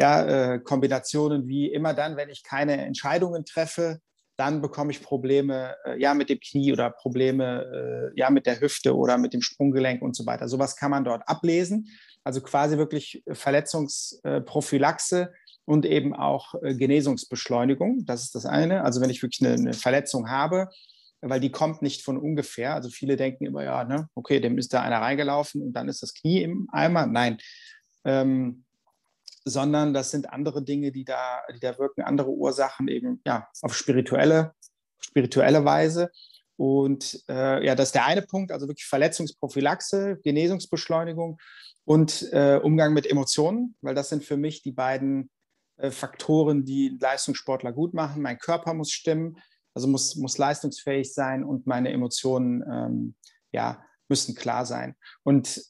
ja, 0.00 0.54
äh, 0.54 0.58
Kombinationen 0.58 1.46
wie 1.48 1.72
immer 1.72 1.94
dann, 1.94 2.16
wenn 2.16 2.28
ich 2.28 2.42
keine 2.42 2.84
Entscheidungen 2.84 3.44
treffe, 3.44 4.00
dann 4.36 4.62
bekomme 4.62 4.92
ich 4.92 5.02
Probleme 5.02 5.76
äh, 5.84 6.00
ja 6.00 6.14
mit 6.14 6.28
dem 6.28 6.38
Knie 6.40 6.72
oder 6.72 6.90
Probleme 6.90 8.12
ja 8.14 8.30
mit 8.30 8.46
der 8.46 8.60
Hüfte 8.60 8.96
oder 8.96 9.18
mit 9.18 9.32
dem 9.32 9.42
Sprunggelenk 9.42 10.02
und 10.02 10.16
so 10.16 10.26
weiter. 10.26 10.48
Sowas 10.48 10.76
kann 10.76 10.90
man 10.90 11.04
dort 11.04 11.28
ablesen. 11.28 11.88
Also 12.24 12.40
quasi 12.40 12.78
wirklich 12.78 13.22
Verletzungsprophylaxe 13.30 15.32
und 15.64 15.86
eben 15.86 16.14
auch 16.14 16.54
äh, 16.62 16.74
Genesungsbeschleunigung. 16.74 18.04
Das 18.06 18.22
ist 18.22 18.34
das 18.34 18.46
eine. 18.46 18.84
Also 18.84 19.00
wenn 19.00 19.10
ich 19.10 19.22
wirklich 19.22 19.46
eine, 19.46 19.54
eine 19.54 19.72
Verletzung 19.72 20.28
habe, 20.28 20.68
weil 21.20 21.40
die 21.40 21.52
kommt 21.52 21.82
nicht 21.82 22.02
von 22.02 22.18
ungefähr. 22.18 22.74
Also 22.74 22.90
viele 22.90 23.16
denken 23.16 23.46
immer, 23.46 23.62
ja, 23.62 23.84
ne, 23.84 24.08
okay, 24.14 24.40
dem 24.40 24.58
ist 24.58 24.72
da 24.72 24.82
einer 24.82 25.00
reingelaufen 25.00 25.62
und 25.62 25.72
dann 25.72 25.88
ist 25.88 26.02
das 26.02 26.14
Knie 26.14 26.42
im 26.42 26.68
Eimer. 26.72 27.06
Nein. 27.06 27.38
Ähm, 28.04 28.64
sondern 29.44 29.94
das 29.94 30.10
sind 30.10 30.30
andere 30.30 30.62
Dinge, 30.62 30.92
die 30.92 31.04
da, 31.04 31.42
die 31.54 31.60
da 31.60 31.78
wirken, 31.78 32.02
andere 32.02 32.30
Ursachen 32.30 32.88
eben 32.88 33.20
ja, 33.26 33.48
auf 33.62 33.74
spirituelle, 33.74 34.54
spirituelle 35.00 35.64
Weise. 35.64 36.10
Und 36.56 37.22
äh, 37.28 37.64
ja, 37.64 37.74
das 37.74 37.88
ist 37.88 37.94
der 37.94 38.06
eine 38.06 38.22
Punkt, 38.22 38.52
also 38.52 38.68
wirklich 38.68 38.86
Verletzungsprophylaxe, 38.86 40.20
Genesungsbeschleunigung 40.22 41.38
und 41.84 42.28
äh, 42.32 42.60
Umgang 42.62 42.92
mit 42.92 43.10
Emotionen, 43.10 43.74
weil 43.80 43.94
das 43.94 44.08
sind 44.08 44.24
für 44.24 44.36
mich 44.36 44.62
die 44.62 44.72
beiden 44.72 45.30
äh, 45.78 45.90
Faktoren, 45.90 46.64
die 46.64 46.96
Leistungssportler 47.00 47.72
gut 47.72 47.94
machen. 47.94 48.22
Mein 48.22 48.38
Körper 48.38 48.74
muss 48.74 48.92
stimmen, 48.92 49.38
also 49.74 49.88
muss, 49.88 50.16
muss 50.16 50.38
leistungsfähig 50.38 51.12
sein 51.12 51.42
und 51.42 51.66
meine 51.66 51.90
Emotionen 51.90 52.62
ähm, 52.70 53.14
ja, 53.52 53.84
müssen 54.08 54.34
klar 54.34 54.66
sein. 54.66 54.94
Und 55.24 55.60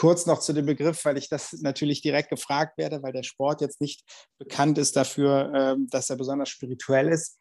kurz 0.00 0.24
noch 0.24 0.40
zu 0.40 0.54
dem 0.54 0.64
Begriff, 0.64 1.04
weil 1.04 1.18
ich 1.18 1.28
das 1.28 1.52
natürlich 1.60 2.00
direkt 2.00 2.30
gefragt 2.30 2.78
werde, 2.78 3.02
weil 3.02 3.12
der 3.12 3.22
Sport 3.22 3.60
jetzt 3.60 3.82
nicht 3.82 4.02
bekannt 4.38 4.78
ist 4.78 4.96
dafür, 4.96 5.52
ähm, 5.54 5.88
dass 5.90 6.08
er 6.08 6.16
besonders 6.16 6.48
spirituell 6.48 7.08
ist. 7.08 7.38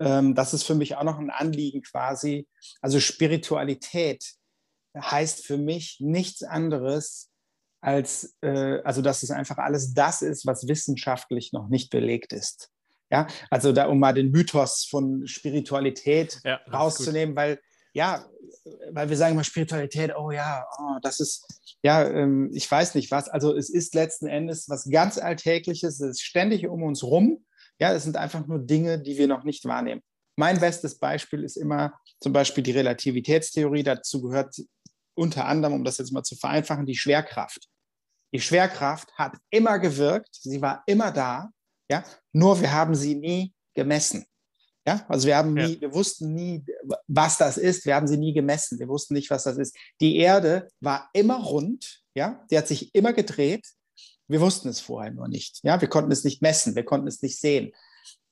Ähm, 0.00 0.34
das 0.34 0.52
ist 0.52 0.64
für 0.64 0.74
mich 0.74 0.96
auch 0.96 1.02
noch 1.02 1.18
ein 1.18 1.30
Anliegen 1.30 1.80
quasi. 1.80 2.46
Also 2.82 3.00
Spiritualität 3.00 4.22
heißt 4.94 5.46
für 5.46 5.56
mich 5.56 5.96
nichts 5.98 6.42
anderes 6.42 7.30
als, 7.80 8.36
äh, 8.42 8.82
also 8.82 9.00
dass 9.00 9.22
es 9.22 9.30
einfach 9.30 9.56
alles 9.56 9.94
das 9.94 10.20
ist, 10.20 10.44
was 10.44 10.68
wissenschaftlich 10.68 11.54
noch 11.54 11.68
nicht 11.68 11.88
belegt 11.88 12.34
ist. 12.34 12.68
Ja, 13.10 13.28
also 13.48 13.72
da, 13.72 13.86
um 13.86 13.98
mal 13.98 14.12
den 14.12 14.30
Mythos 14.30 14.84
von 14.84 15.26
Spiritualität 15.26 16.38
ja, 16.44 16.56
rauszunehmen, 16.70 17.34
weil 17.34 17.60
ja, 17.94 18.26
weil 18.92 19.08
wir 19.08 19.16
sagen 19.16 19.34
immer 19.34 19.44
Spiritualität, 19.44 20.12
oh 20.16 20.30
ja, 20.30 20.66
oh, 20.78 20.98
das 21.00 21.20
ist, 21.20 21.46
ja, 21.82 22.06
ähm, 22.08 22.50
ich 22.52 22.70
weiß 22.70 22.94
nicht 22.94 23.10
was. 23.10 23.28
Also 23.28 23.54
es 23.54 23.70
ist 23.70 23.94
letzten 23.94 24.26
Endes 24.26 24.68
was 24.68 24.88
ganz 24.90 25.16
Alltägliches, 25.16 26.00
es 26.00 26.10
ist 26.10 26.22
ständig 26.22 26.66
um 26.66 26.82
uns 26.82 27.02
rum. 27.02 27.44
Ja, 27.78 27.92
es 27.92 28.04
sind 28.04 28.16
einfach 28.16 28.46
nur 28.46 28.58
Dinge, 28.58 29.00
die 29.00 29.16
wir 29.16 29.26
noch 29.26 29.44
nicht 29.44 29.64
wahrnehmen. 29.64 30.02
Mein 30.36 30.58
bestes 30.58 30.98
Beispiel 30.98 31.44
ist 31.44 31.56
immer 31.56 31.94
zum 32.20 32.32
Beispiel 32.32 32.64
die 32.64 32.72
Relativitätstheorie. 32.72 33.84
Dazu 33.84 34.22
gehört 34.22 34.54
unter 35.14 35.46
anderem, 35.46 35.74
um 35.74 35.84
das 35.84 35.98
jetzt 35.98 36.12
mal 36.12 36.24
zu 36.24 36.36
vereinfachen, 36.36 36.86
die 36.86 36.96
Schwerkraft. 36.96 37.68
Die 38.32 38.40
Schwerkraft 38.40 39.12
hat 39.14 39.36
immer 39.50 39.78
gewirkt, 39.78 40.30
sie 40.32 40.60
war 40.60 40.82
immer 40.86 41.12
da, 41.12 41.50
ja, 41.88 42.02
nur 42.32 42.60
wir 42.60 42.72
haben 42.72 42.96
sie 42.96 43.14
nie 43.14 43.54
gemessen. 43.74 44.26
Ja, 44.86 45.06
also 45.08 45.26
wir 45.26 45.36
haben 45.36 45.54
nie, 45.54 45.74
ja. 45.74 45.80
wir 45.80 45.94
wussten 45.94 46.34
nie, 46.34 46.62
was 47.06 47.38
das 47.38 47.56
ist. 47.56 47.86
Wir 47.86 47.94
haben 47.94 48.06
sie 48.06 48.18
nie 48.18 48.34
gemessen. 48.34 48.78
Wir 48.78 48.88
wussten 48.88 49.14
nicht, 49.14 49.30
was 49.30 49.44
das 49.44 49.56
ist. 49.56 49.76
Die 50.00 50.16
Erde 50.16 50.68
war 50.80 51.08
immer 51.14 51.42
rund. 51.42 52.02
Ja, 52.14 52.44
die 52.50 52.58
hat 52.58 52.68
sich 52.68 52.94
immer 52.94 53.14
gedreht. 53.14 53.66
Wir 54.28 54.40
wussten 54.40 54.68
es 54.68 54.80
vorher 54.80 55.10
nur 55.10 55.28
nicht. 55.28 55.60
Ja, 55.62 55.80
wir 55.80 55.88
konnten 55.88 56.12
es 56.12 56.24
nicht 56.24 56.42
messen. 56.42 56.76
Wir 56.76 56.84
konnten 56.84 57.08
es 57.08 57.22
nicht 57.22 57.40
sehen. 57.40 57.72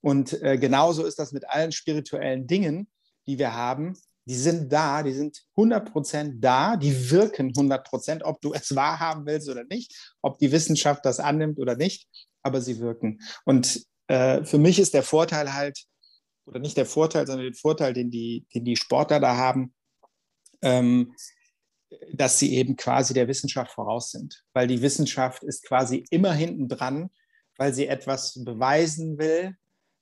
Und 0.03 0.43
äh, 0.43 0.59
genauso 0.59 1.07
ist 1.07 1.19
das 1.19 1.33
mit 1.33 1.49
allen 1.49 1.73
spirituellen 1.73 2.47
Dingen, 2.47 2.89
die 3.27 3.39
wir 3.39 3.55
haben. 3.55 3.95
Die 4.27 4.37
sind 4.37 4.73
da, 4.73 5.03
die 5.03 5.13
sind 5.13 5.43
100% 5.57 6.35
da, 6.39 6.77
die 6.77 7.11
wirken 7.11 7.53
100%, 7.53 8.23
ob 8.23 8.41
du 8.41 8.53
es 8.53 8.75
wahrhaben 8.75 9.27
willst 9.27 9.49
oder 9.49 9.65
nicht, 9.65 10.15
ob 10.21 10.39
die 10.39 10.53
Wissenschaft 10.53 11.05
das 11.05 11.19
annimmt 11.19 11.59
oder 11.59 11.77
nicht, 11.77 12.07
aber 12.43 12.61
sie 12.61 12.79
wirken. 12.79 13.21
Und 13.45 13.85
äh, 14.07 14.45
für 14.45 14.59
mich 14.59 14.79
ist 14.79 14.95
der 14.95 15.03
Vorteil 15.03 15.55
halt, 15.55 15.87
oder 16.47 16.59
nicht 16.59 16.77
der 16.77 16.87
Vorteil, 16.87 17.27
sondern 17.27 17.47
der 17.47 17.55
Vorteil, 17.55 17.93
den 17.93 18.11
die, 18.11 18.47
den 18.55 18.65
die 18.65 18.77
Sportler 18.77 19.21
da 19.21 19.37
haben, 19.37 19.75
ähm, 20.63 21.15
dass 22.13 22.39
sie 22.39 22.55
eben 22.55 22.77
quasi 22.77 23.15
der 23.15 23.29
Wissenschaft 23.29 23.73
voraus 23.73 24.11
sind. 24.11 24.43
Weil 24.53 24.67
die 24.67 24.83
Wissenschaft 24.83 25.43
ist 25.43 25.65
quasi 25.67 26.05
immer 26.11 26.33
hinten 26.33 26.69
dran, 26.69 27.11
weil 27.59 27.75
sie 27.75 27.87
etwas 27.87 28.43
beweisen 28.45 29.19
will, 29.19 29.57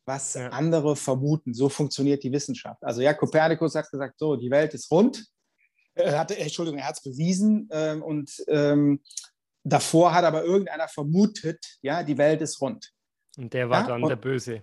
was 0.06 0.34
ja. 0.34 0.48
andere 0.48 0.96
vermuten. 0.96 1.52
So 1.54 1.68
funktioniert 1.68 2.22
die 2.22 2.32
Wissenschaft. 2.32 2.82
Also 2.82 3.00
ja, 3.00 3.14
Kopernikus 3.14 3.74
hat 3.74 3.90
gesagt, 3.90 4.18
so, 4.18 4.36
die 4.36 4.50
Welt 4.50 4.74
ist 4.74 4.90
rund. 4.90 5.26
Er 5.94 6.18
hatte, 6.18 6.38
Entschuldigung, 6.38 6.78
er 6.78 6.86
hat 6.86 6.96
es 6.96 7.02
bewiesen 7.02 7.68
ähm, 7.72 8.02
und 8.02 8.30
ähm, 8.48 9.00
davor 9.64 10.14
hat 10.14 10.24
aber 10.24 10.44
irgendeiner 10.44 10.88
vermutet, 10.88 11.78
ja, 11.82 12.02
die 12.02 12.16
Welt 12.16 12.40
ist 12.40 12.60
rund. 12.60 12.92
Und 13.36 13.52
der 13.52 13.68
war 13.68 13.82
ja? 13.82 13.88
dann 13.88 14.02
und, 14.02 14.08
der 14.08 14.16
Böse. 14.16 14.62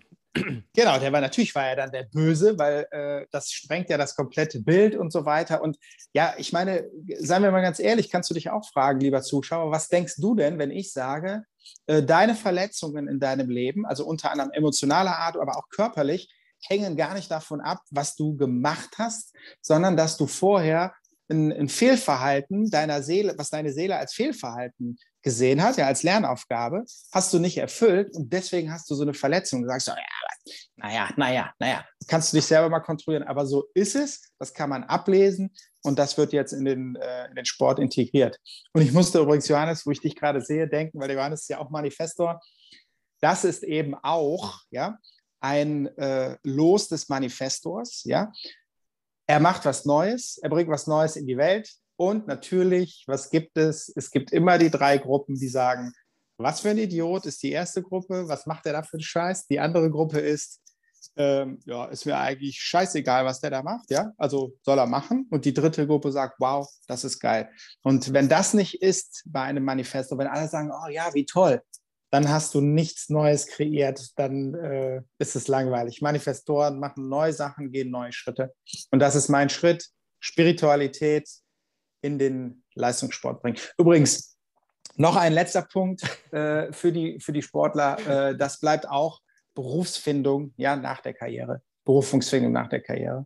Genau, 0.73 0.99
der 0.99 1.11
war 1.11 1.21
natürlich 1.21 1.55
war 1.55 1.67
er 1.67 1.75
dann 1.75 1.91
der 1.91 2.03
Böse, 2.03 2.57
weil 2.57 2.87
äh, 2.91 3.25
das 3.31 3.51
sprengt 3.51 3.89
ja 3.89 3.97
das 3.97 4.15
komplette 4.15 4.61
Bild 4.61 4.95
und 4.95 5.11
so 5.11 5.25
weiter. 5.25 5.61
Und 5.61 5.77
ja, 6.13 6.33
ich 6.37 6.53
meine, 6.53 6.89
seien 7.19 7.43
wir 7.43 7.51
mal 7.51 7.61
ganz 7.61 7.79
ehrlich, 7.79 8.11
kannst 8.11 8.29
du 8.29 8.33
dich 8.33 8.49
auch 8.49 8.67
fragen, 8.69 8.99
lieber 8.99 9.21
Zuschauer, 9.21 9.71
was 9.71 9.87
denkst 9.87 10.15
du 10.17 10.35
denn, 10.35 10.59
wenn 10.59 10.71
ich 10.71 10.91
sage, 10.91 11.43
äh, 11.87 12.03
deine 12.03 12.35
Verletzungen 12.35 13.07
in 13.07 13.19
deinem 13.19 13.49
Leben, 13.49 13.85
also 13.85 14.05
unter 14.05 14.31
anderem 14.31 14.51
emotionaler 14.51 15.17
Art, 15.17 15.37
aber 15.37 15.57
auch 15.57 15.69
körperlich, 15.69 16.29
hängen 16.61 16.97
gar 16.97 17.13
nicht 17.13 17.29
davon 17.31 17.61
ab, 17.61 17.81
was 17.91 18.15
du 18.15 18.35
gemacht 18.35 18.95
hast, 18.97 19.35
sondern 19.61 19.95
dass 19.95 20.17
du 20.17 20.27
vorher 20.27 20.93
ein, 21.29 21.51
ein 21.51 21.69
Fehlverhalten 21.69 22.69
deiner 22.69 23.03
Seele, 23.03 23.35
was 23.37 23.49
deine 23.49 23.71
Seele 23.71 23.97
als 23.97 24.13
Fehlverhalten 24.13 24.97
gesehen 25.27 25.61
hat, 25.61 25.75
ja, 25.75 25.87
als 25.87 26.03
Lernaufgabe, 26.03 26.85
hast 27.11 27.33
du 27.33 27.39
nicht 27.39 27.57
erfüllt 27.57 28.15
und 28.15 28.31
deswegen 28.31 28.71
hast 28.71 28.89
du 28.89 28.95
so 28.95 29.03
eine 29.03 29.13
Verletzung. 29.13 29.61
Du 29.61 29.67
sagst, 29.67 29.91
naja, 30.77 31.09
naja, 31.17 31.53
naja, 31.59 31.85
kannst 32.07 32.31
du 32.31 32.37
dich 32.37 32.45
selber 32.45 32.69
mal 32.69 32.79
kontrollieren, 32.79 33.27
aber 33.27 33.45
so 33.45 33.65
ist 33.73 33.97
es, 33.97 34.31
das 34.39 34.53
kann 34.53 34.69
man 34.69 34.85
ablesen 34.85 35.53
und 35.83 35.99
das 35.99 36.17
wird 36.17 36.31
jetzt 36.31 36.53
in 36.53 36.63
den, 36.63 36.95
äh, 36.95 37.27
in 37.27 37.35
den 37.35 37.43
Sport 37.43 37.79
integriert. 37.79 38.39
Und 38.71 38.83
ich 38.83 38.93
musste 38.93 39.19
übrigens, 39.19 39.49
Johannes, 39.49 39.85
wo 39.85 39.91
ich 39.91 39.99
dich 39.99 40.15
gerade 40.15 40.39
sehe, 40.39 40.65
denken, 40.65 40.97
weil 40.97 41.11
Johannes 41.11 41.41
ist 41.41 41.49
ja 41.49 41.59
auch 41.59 41.69
Manifestor, 41.69 42.39
das 43.19 43.43
ist 43.43 43.63
eben 43.63 43.95
auch, 43.95 44.61
ja, 44.71 44.97
ein 45.41 45.87
äh, 45.97 46.37
Los 46.43 46.87
des 46.87 47.09
Manifestors, 47.09 48.03
ja. 48.05 48.31
Er 49.29 49.41
macht 49.41 49.65
was 49.65 49.83
Neues, 49.83 50.37
er 50.41 50.49
bringt 50.49 50.69
was 50.69 50.87
Neues 50.87 51.17
in 51.17 51.27
die 51.27 51.35
Welt, 51.35 51.69
und 51.97 52.27
natürlich, 52.27 53.03
was 53.07 53.29
gibt 53.29 53.57
es? 53.57 53.91
Es 53.95 54.11
gibt 54.11 54.31
immer 54.31 54.57
die 54.57 54.69
drei 54.69 54.97
Gruppen, 54.99 55.35
die 55.35 55.47
sagen, 55.47 55.91
was 56.37 56.61
für 56.61 56.69
ein 56.69 56.77
Idiot 56.77 57.25
ist 57.25 57.41
die 57.41 57.51
erste 57.51 57.81
Gruppe, 57.81 58.27
was 58.27 58.45
macht 58.45 58.67
er 58.67 58.73
da 58.73 58.83
für 58.83 58.93
einen 58.93 59.01
Scheiß? 59.01 59.47
Die 59.47 59.59
andere 59.59 59.89
Gruppe 59.89 60.19
ist, 60.19 60.61
ähm, 61.15 61.59
ja, 61.65 61.85
ist 61.85 62.05
mir 62.05 62.17
eigentlich 62.17 62.61
scheißegal, 62.61 63.25
was 63.25 63.41
der 63.41 63.49
da 63.49 63.63
macht, 63.63 63.89
ja, 63.89 64.11
also 64.17 64.53
soll 64.61 64.77
er 64.77 64.85
machen. 64.85 65.27
Und 65.31 65.45
die 65.45 65.53
dritte 65.53 65.87
Gruppe 65.87 66.11
sagt, 66.11 66.35
wow, 66.39 66.69
das 66.87 67.03
ist 67.03 67.19
geil. 67.19 67.49
Und 67.81 68.13
wenn 68.13 68.29
das 68.29 68.53
nicht 68.53 68.83
ist 68.83 69.23
bei 69.25 69.41
einem 69.41 69.63
Manifesto, 69.63 70.15
wenn 70.19 70.27
alle 70.27 70.47
sagen, 70.47 70.71
oh 70.71 70.89
ja, 70.89 71.11
wie 71.15 71.25
toll, 71.25 71.63
dann 72.11 72.29
hast 72.29 72.53
du 72.53 72.61
nichts 72.61 73.09
Neues 73.09 73.47
kreiert, 73.47 74.11
dann 74.17 74.53
äh, 74.53 75.01
ist 75.17 75.35
es 75.35 75.47
langweilig. 75.47 76.01
Manifestoren 76.01 76.79
machen 76.79 77.09
neue 77.09 77.33
Sachen, 77.33 77.71
gehen 77.71 77.89
neue 77.89 78.13
Schritte. 78.13 78.53
Und 78.91 78.99
das 78.99 79.15
ist 79.15 79.29
mein 79.29 79.49
Schritt. 79.49 79.89
Spiritualität, 80.19 81.29
in 82.01 82.19
den 82.19 82.63
Leistungssport 82.75 83.41
bringen. 83.41 83.57
Übrigens, 83.77 84.37
noch 84.95 85.15
ein 85.15 85.33
letzter 85.33 85.61
Punkt 85.61 86.01
äh, 86.31 86.71
für, 86.73 86.91
die, 86.91 87.19
für 87.19 87.31
die 87.31 87.41
Sportler. 87.41 88.29
Äh, 88.29 88.37
das 88.37 88.59
bleibt 88.59 88.87
auch 88.87 89.21
Berufsfindung 89.53 90.53
ja, 90.57 90.75
nach 90.75 91.01
der 91.01 91.13
Karriere. 91.13 91.61
Berufungsfindung 91.85 92.51
nach 92.51 92.69
der 92.69 92.81
Karriere. 92.81 93.25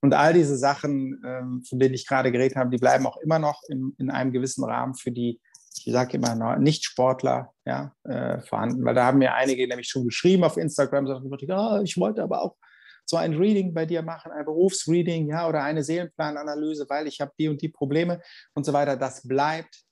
Und 0.00 0.14
all 0.14 0.32
diese 0.32 0.56
Sachen, 0.56 1.22
ähm, 1.24 1.62
von 1.62 1.78
denen 1.78 1.94
ich 1.94 2.06
gerade 2.06 2.32
geredet 2.32 2.56
habe, 2.56 2.70
die 2.70 2.78
bleiben 2.78 3.06
auch 3.06 3.16
immer 3.18 3.38
noch 3.38 3.62
in, 3.68 3.94
in 3.98 4.10
einem 4.10 4.32
gewissen 4.32 4.64
Rahmen 4.64 4.94
für 4.94 5.12
die, 5.12 5.40
ich 5.84 5.92
sage 5.92 6.16
immer, 6.16 6.58
Nicht-Sportler 6.58 7.52
ja, 7.64 7.94
äh, 8.04 8.40
vorhanden. 8.40 8.84
Weil 8.84 8.94
da 8.94 9.04
haben 9.04 9.18
mir 9.18 9.34
einige 9.34 9.66
nämlich 9.68 9.88
schon 9.88 10.04
geschrieben 10.04 10.44
auf 10.44 10.56
Instagram, 10.56 11.06
so, 11.06 11.14
oh, 11.14 11.80
ich 11.82 11.96
wollte 11.96 12.22
aber 12.22 12.42
auch 12.42 12.56
so 13.04 13.16
ein 13.16 13.34
Reading 13.34 13.74
bei 13.74 13.86
dir 13.86 14.02
machen, 14.02 14.32
ein 14.32 14.44
Berufsreading, 14.44 15.28
ja, 15.28 15.48
oder 15.48 15.62
eine 15.62 15.82
Seelenplananalyse, 15.82 16.86
weil 16.88 17.06
ich 17.06 17.20
habe 17.20 17.32
die 17.38 17.48
und 17.48 17.60
die 17.60 17.68
Probleme 17.68 18.20
und 18.54 18.64
so 18.64 18.72
weiter. 18.72 18.96
Das 18.96 19.26
bleibt 19.26 19.82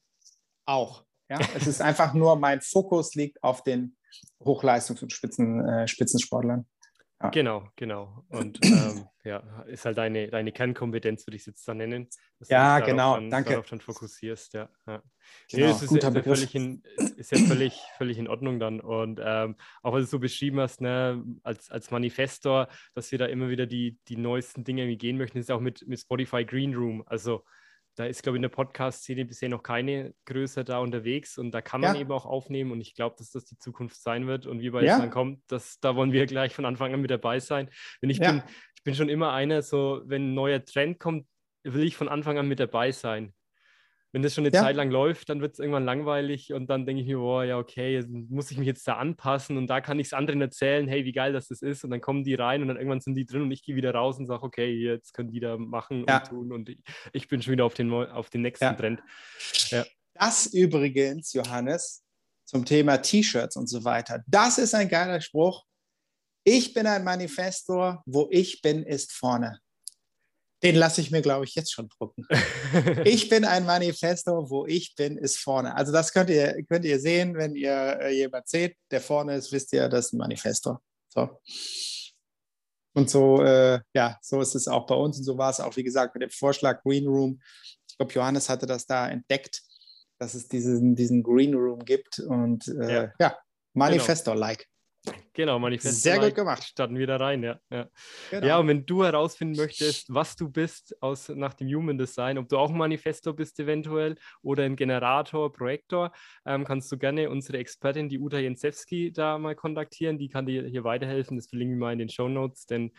auch. 0.66 1.04
Ja, 1.28 1.38
es 1.56 1.66
ist 1.66 1.82
einfach 1.82 2.14
nur, 2.14 2.36
mein 2.36 2.60
Fokus 2.60 3.14
liegt 3.14 3.42
auf 3.42 3.62
den 3.62 3.96
Hochleistungs- 4.42 5.02
und 5.02 5.12
Spitzen, 5.12 5.66
äh, 5.66 5.88
Spitzensportlern. 5.88 6.66
Ja. 7.22 7.28
Genau, 7.28 7.68
genau. 7.76 8.24
Und 8.30 8.64
ähm, 8.64 9.04
ja, 9.24 9.38
ist 9.66 9.84
halt 9.84 9.98
deine, 9.98 10.28
deine 10.28 10.52
Kernkompetenz, 10.52 11.26
würde 11.26 11.36
ich 11.36 11.42
es 11.42 11.46
jetzt 11.46 11.68
dann 11.68 11.76
nennen. 11.76 12.08
ja, 12.48 12.80
genau, 12.80 13.16
dann, 13.16 13.28
danke. 13.28 13.50
Darauf 13.50 13.68
dann 13.68 13.80
fokussierst, 13.80 14.54
ja. 14.54 14.70
ja. 14.86 15.02
Genau, 15.50 15.66
nee, 15.66 15.72
das 15.72 15.82
ist, 15.82 15.88
Guter 15.88 16.08
ist, 16.08 16.14
Begriff. 16.14 16.38
Völlig 16.38 16.54
in, 16.54 16.82
ist 17.16 17.32
ja 17.32 17.38
völlig, 17.38 17.78
völlig 17.98 18.16
in 18.16 18.26
Ordnung 18.26 18.58
dann. 18.58 18.80
Und 18.80 19.20
ähm, 19.22 19.56
auch 19.82 19.92
was 19.92 20.04
du 20.04 20.06
so 20.06 20.18
beschrieben 20.18 20.60
hast, 20.60 20.80
ne, 20.80 21.22
als, 21.42 21.70
als 21.70 21.90
Manifestor, 21.90 22.68
dass 22.94 23.12
wir 23.12 23.18
da 23.18 23.26
immer 23.26 23.50
wieder 23.50 23.66
die, 23.66 23.98
die 24.08 24.16
neuesten 24.16 24.64
Dinge 24.64 24.82
irgendwie 24.82 24.98
gehen 24.98 25.18
möchten, 25.18 25.36
ist 25.36 25.50
auch 25.50 25.60
mit, 25.60 25.86
mit 25.86 26.00
Spotify 26.00 26.46
Green 26.46 26.74
Room. 26.74 27.02
Also 27.04 27.44
da 28.00 28.06
ist, 28.06 28.22
glaube 28.22 28.36
ich, 28.36 28.38
in 28.38 28.42
der 28.42 28.48
Podcast-Szene 28.48 29.26
bisher 29.26 29.50
noch 29.50 29.62
keine 29.62 30.14
Größe 30.24 30.64
da 30.64 30.78
unterwegs 30.78 31.36
und 31.36 31.52
da 31.52 31.60
kann 31.60 31.82
man 31.82 31.94
ja. 31.94 32.00
eben 32.00 32.10
auch 32.12 32.24
aufnehmen 32.24 32.72
und 32.72 32.80
ich 32.80 32.94
glaube, 32.94 33.16
dass 33.18 33.30
das 33.30 33.44
die 33.44 33.58
Zukunft 33.58 34.00
sein 34.00 34.26
wird 34.26 34.46
und 34.46 34.60
wie 34.60 34.72
weit 34.72 34.84
ja. 34.84 34.94
es 34.94 35.00
dann 35.00 35.10
kommt, 35.10 35.42
das, 35.48 35.78
da 35.80 35.96
wollen 35.96 36.12
wir 36.12 36.24
gleich 36.26 36.54
von 36.54 36.64
Anfang 36.64 36.94
an 36.94 37.02
mit 37.02 37.10
dabei 37.10 37.40
sein. 37.40 37.68
Denn 38.00 38.08
ich, 38.08 38.18
ja. 38.18 38.32
bin, 38.32 38.42
ich 38.74 38.82
bin 38.84 38.94
schon 38.94 39.10
immer 39.10 39.32
einer, 39.32 39.60
so 39.60 40.00
wenn 40.06 40.30
ein 40.30 40.34
neuer 40.34 40.64
Trend 40.64 40.98
kommt, 40.98 41.26
will 41.62 41.84
ich 41.84 41.94
von 41.94 42.08
Anfang 42.08 42.38
an 42.38 42.48
mit 42.48 42.58
dabei 42.58 42.90
sein 42.90 43.34
wenn 44.12 44.22
das 44.22 44.34
schon 44.34 44.44
eine 44.44 44.54
ja. 44.54 44.62
Zeit 44.62 44.76
lang 44.76 44.90
läuft, 44.90 45.28
dann 45.28 45.40
wird 45.40 45.52
es 45.52 45.60
irgendwann 45.60 45.84
langweilig 45.84 46.52
und 46.52 46.68
dann 46.68 46.84
denke 46.84 47.02
ich 47.02 47.08
mir, 47.08 47.18
boah, 47.18 47.44
ja, 47.44 47.58
okay, 47.58 48.04
muss 48.08 48.50
ich 48.50 48.58
mich 48.58 48.66
jetzt 48.66 48.86
da 48.88 48.94
anpassen 48.94 49.56
und 49.56 49.68
da 49.68 49.80
kann 49.80 50.00
ich 50.00 50.08
es 50.08 50.12
anderen 50.12 50.40
erzählen, 50.40 50.88
hey, 50.88 51.04
wie 51.04 51.12
geil 51.12 51.32
das, 51.32 51.48
das 51.48 51.62
ist 51.62 51.84
und 51.84 51.90
dann 51.90 52.00
kommen 52.00 52.24
die 52.24 52.34
rein 52.34 52.62
und 52.62 52.68
dann 52.68 52.76
irgendwann 52.76 53.00
sind 53.00 53.14
die 53.14 53.24
drin 53.24 53.42
und 53.42 53.52
ich 53.52 53.62
gehe 53.62 53.76
wieder 53.76 53.94
raus 53.94 54.18
und 54.18 54.26
sage, 54.26 54.42
okay, 54.42 54.72
jetzt 54.72 55.14
können 55.14 55.30
die 55.30 55.40
da 55.40 55.56
machen 55.56 56.04
ja. 56.08 56.18
und 56.18 56.28
tun 56.28 56.52
und 56.52 56.68
ich, 56.68 56.78
ich, 57.12 57.28
bin 57.28 57.40
schon 57.40 57.52
wieder 57.52 57.64
auf 57.64 57.74
den, 57.74 57.92
auf 57.92 58.30
den 58.30 58.42
nächsten 58.42 58.64
ja. 58.64 58.74
Trend. 58.74 59.00
Das 60.14 60.46
übrigens, 60.46 61.32
Johannes, 61.32 62.02
zum 62.44 62.64
Thema 62.64 62.98
T-Shirts 62.98 63.56
und 63.56 63.68
so 63.68 63.84
weiter, 63.84 64.24
das 64.26 64.58
ist 64.58 64.74
ein 64.74 64.88
geiler 64.88 65.20
Spruch. 65.20 65.64
Ich 66.42 66.74
bin 66.74 66.86
ein 66.86 67.04
Manifestor, 67.04 68.02
wo 68.06 68.26
ich 68.30 68.60
bin, 68.60 68.82
ist 68.82 69.12
vorne. 69.12 69.60
Den 70.62 70.76
lasse 70.76 71.00
ich 71.00 71.10
mir, 71.10 71.22
glaube 71.22 71.44
ich, 71.46 71.54
jetzt 71.54 71.72
schon 71.72 71.88
drucken. 71.88 72.26
ich 73.04 73.28
bin 73.28 73.44
ein 73.44 73.64
Manifesto, 73.64 74.50
wo 74.50 74.66
ich 74.66 74.94
bin, 74.94 75.16
ist 75.16 75.38
vorne. 75.38 75.74
Also 75.74 75.90
das 75.90 76.12
könnt 76.12 76.28
ihr, 76.30 76.62
könnt 76.64 76.84
ihr 76.84 77.00
sehen, 77.00 77.34
wenn 77.36 77.54
ihr 77.54 77.98
äh, 78.00 78.14
jemand 78.14 78.48
seht, 78.48 78.76
der 78.90 79.00
vorne 79.00 79.36
ist, 79.36 79.52
wisst 79.52 79.72
ihr, 79.72 79.88
das 79.88 80.06
ist 80.06 80.12
ein 80.12 80.18
Manifesto. 80.18 80.78
So. 81.08 81.40
Und 82.92 83.08
so, 83.08 83.42
äh, 83.42 83.80
ja, 83.94 84.18
so 84.20 84.40
ist 84.40 84.54
es 84.54 84.68
auch 84.68 84.86
bei 84.86 84.94
uns 84.94 85.18
und 85.18 85.24
so 85.24 85.38
war 85.38 85.50
es 85.50 85.60
auch, 85.60 85.76
wie 85.76 85.84
gesagt, 85.84 86.14
mit 86.14 86.22
dem 86.22 86.30
Vorschlag 86.30 86.82
Green 86.82 87.06
Room. 87.06 87.40
Ich 87.88 87.96
glaube, 87.96 88.12
Johannes 88.12 88.48
hatte 88.48 88.66
das 88.66 88.86
da 88.86 89.08
entdeckt. 89.08 89.62
dass 90.18 90.34
es 90.34 90.48
diesen, 90.48 90.94
diesen 90.94 91.22
Green 91.22 91.54
Room 91.54 91.82
gibt 91.82 92.18
und 92.18 92.68
äh, 92.68 92.94
ja. 92.94 93.12
ja, 93.18 93.38
Manifesto-like. 93.72 94.66
Genau, 95.32 95.58
Manifest. 95.58 96.02
Sehr 96.02 96.18
gut 96.18 96.34
gemacht. 96.34 96.62
Starten 96.64 96.98
wir 96.98 97.06
da 97.06 97.16
rein, 97.16 97.42
ja. 97.42 97.58
Ja. 97.70 97.88
Genau. 98.30 98.46
ja, 98.46 98.58
und 98.58 98.68
wenn 98.68 98.84
du 98.84 99.04
herausfinden 99.04 99.56
möchtest, 99.56 100.12
was 100.12 100.36
du 100.36 100.50
bist 100.50 100.94
aus, 101.00 101.28
nach 101.30 101.54
dem 101.54 101.68
Human 101.68 101.96
Design, 101.96 102.36
ob 102.36 102.48
du 102.48 102.58
auch 102.58 102.70
ein 102.70 102.76
Manifesto 102.76 103.32
bist 103.32 103.58
eventuell 103.58 104.16
oder 104.42 104.64
ein 104.64 104.76
Generator, 104.76 105.52
Projektor, 105.52 106.12
ähm, 106.44 106.64
kannst 106.64 106.92
du 106.92 106.98
gerne 106.98 107.30
unsere 107.30 107.58
Expertin, 107.58 108.08
die 108.08 108.18
Uta 108.18 108.38
Jensewski, 108.38 109.12
da 109.12 109.38
mal 109.38 109.54
kontaktieren. 109.54 110.18
Die 110.18 110.28
kann 110.28 110.46
dir 110.46 110.66
hier 110.66 110.84
weiterhelfen. 110.84 111.36
Das 111.36 111.46
verlinken 111.46 111.78
wir 111.78 111.86
mal 111.86 111.92
in 111.92 112.00
den 112.00 112.10
Show 112.10 112.28
Notes, 112.28 112.66
denn 112.66 112.92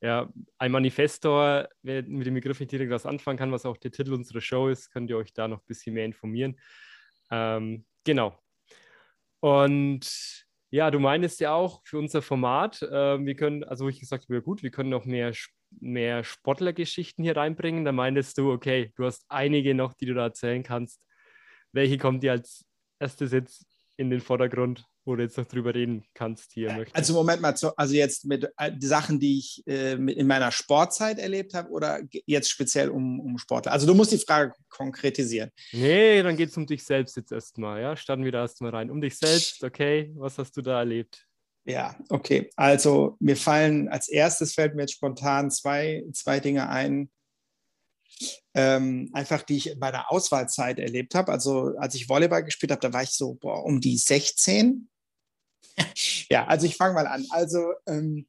ja, 0.00 0.32
ein 0.58 0.72
Manifestor, 0.72 1.68
wer 1.82 2.02
mit 2.04 2.26
dem 2.26 2.34
Begriff 2.34 2.60
nicht 2.60 2.72
direkt 2.72 2.90
was 2.90 3.04
anfangen 3.04 3.38
kann, 3.38 3.52
was 3.52 3.66
auch 3.66 3.76
der 3.76 3.90
Titel 3.90 4.14
unserer 4.14 4.40
Show 4.40 4.68
ist, 4.68 4.90
könnt 4.90 5.10
ihr 5.10 5.16
euch 5.16 5.34
da 5.34 5.46
noch 5.46 5.58
ein 5.58 5.66
bisschen 5.66 5.94
mehr 5.94 6.06
informieren. 6.06 6.58
Ähm, 7.30 7.84
genau. 8.04 8.38
Und 9.40 10.46
ja, 10.70 10.90
du 10.90 11.00
meinst 11.00 11.40
ja 11.40 11.52
auch 11.52 11.82
für 11.84 11.98
unser 11.98 12.22
Format, 12.22 12.80
äh, 12.82 13.24
wir 13.24 13.34
können, 13.34 13.64
also 13.64 13.88
ich 13.88 14.00
gesagt 14.00 14.24
habe, 14.24 14.34
ja 14.34 14.40
gut, 14.40 14.62
wir 14.62 14.70
können 14.70 14.90
noch 14.90 15.04
mehr, 15.04 15.32
mehr 15.80 16.22
Sportlergeschichten 16.22 17.24
hier 17.24 17.36
reinbringen. 17.36 17.84
Da 17.84 17.92
meinst 17.92 18.38
du, 18.38 18.52
okay, 18.52 18.92
du 18.96 19.04
hast 19.04 19.24
einige 19.28 19.74
noch, 19.74 19.94
die 19.94 20.06
du 20.06 20.14
da 20.14 20.24
erzählen 20.24 20.62
kannst. 20.62 21.00
Welche 21.72 21.98
kommt 21.98 22.22
dir 22.22 22.32
als 22.32 22.64
erstes 23.00 23.32
jetzt 23.32 23.66
in 23.96 24.10
den 24.10 24.20
Vordergrund? 24.20 24.84
Wo 25.10 25.16
du 25.16 25.24
jetzt 25.24 25.36
noch 25.36 25.46
drüber 25.46 25.74
reden 25.74 26.04
kannst 26.14 26.52
hier. 26.52 26.72
Möchtest. 26.72 26.96
Also 26.96 27.12
Moment 27.12 27.42
mal, 27.42 27.54
also 27.76 27.94
jetzt 27.94 28.24
mit 28.24 28.48
äh, 28.56 28.70
Sachen, 28.80 29.18
die 29.18 29.38
ich 29.38 29.62
äh, 29.66 29.92
in 29.92 30.26
meiner 30.26 30.52
Sportzeit 30.52 31.18
erlebt 31.18 31.52
habe 31.52 31.68
oder 31.70 32.00
jetzt 32.26 32.48
speziell 32.48 32.88
um, 32.88 33.20
um 33.20 33.38
Sportler? 33.38 33.72
Also 33.72 33.86
du 33.86 33.94
musst 33.94 34.12
die 34.12 34.18
Frage 34.18 34.52
konkretisieren. 34.68 35.50
Nee, 35.72 36.22
dann 36.22 36.36
geht 36.36 36.50
es 36.50 36.56
um 36.56 36.66
dich 36.66 36.84
selbst 36.84 37.16
jetzt 37.16 37.32
erstmal, 37.32 37.82
ja? 37.82 37.96
Starten 37.96 38.24
wir 38.24 38.32
da 38.32 38.42
erstmal 38.42 38.70
rein. 38.70 38.90
Um 38.90 39.00
dich 39.00 39.18
selbst, 39.18 39.62
okay, 39.64 40.12
was 40.14 40.38
hast 40.38 40.56
du 40.56 40.62
da 40.62 40.78
erlebt? 40.78 41.26
Ja, 41.64 41.96
okay. 42.08 42.50
Also 42.56 43.16
mir 43.20 43.36
fallen 43.36 43.88
als 43.88 44.08
erstes 44.08 44.54
fällt 44.54 44.74
mir 44.74 44.82
jetzt 44.82 44.94
spontan 44.94 45.50
zwei, 45.50 46.04
zwei 46.12 46.40
Dinge 46.40 46.68
ein, 46.68 47.10
ähm, 48.54 49.10
einfach 49.12 49.42
die 49.42 49.56
ich 49.56 49.76
bei 49.78 49.90
der 49.90 50.10
Auswahlzeit 50.10 50.78
erlebt 50.78 51.14
habe. 51.14 51.32
Also 51.32 51.74
als 51.78 51.94
ich 51.94 52.08
Volleyball 52.08 52.44
gespielt 52.44 52.72
habe, 52.72 52.80
da 52.80 52.92
war 52.92 53.02
ich 53.02 53.10
so 53.10 53.34
boah, 53.34 53.64
um 53.64 53.80
die 53.80 53.96
16 53.96 54.89
ja, 56.30 56.46
also 56.46 56.66
ich 56.66 56.76
fange 56.76 56.94
mal 56.94 57.06
an. 57.06 57.26
Also 57.30 57.72
ähm, 57.86 58.26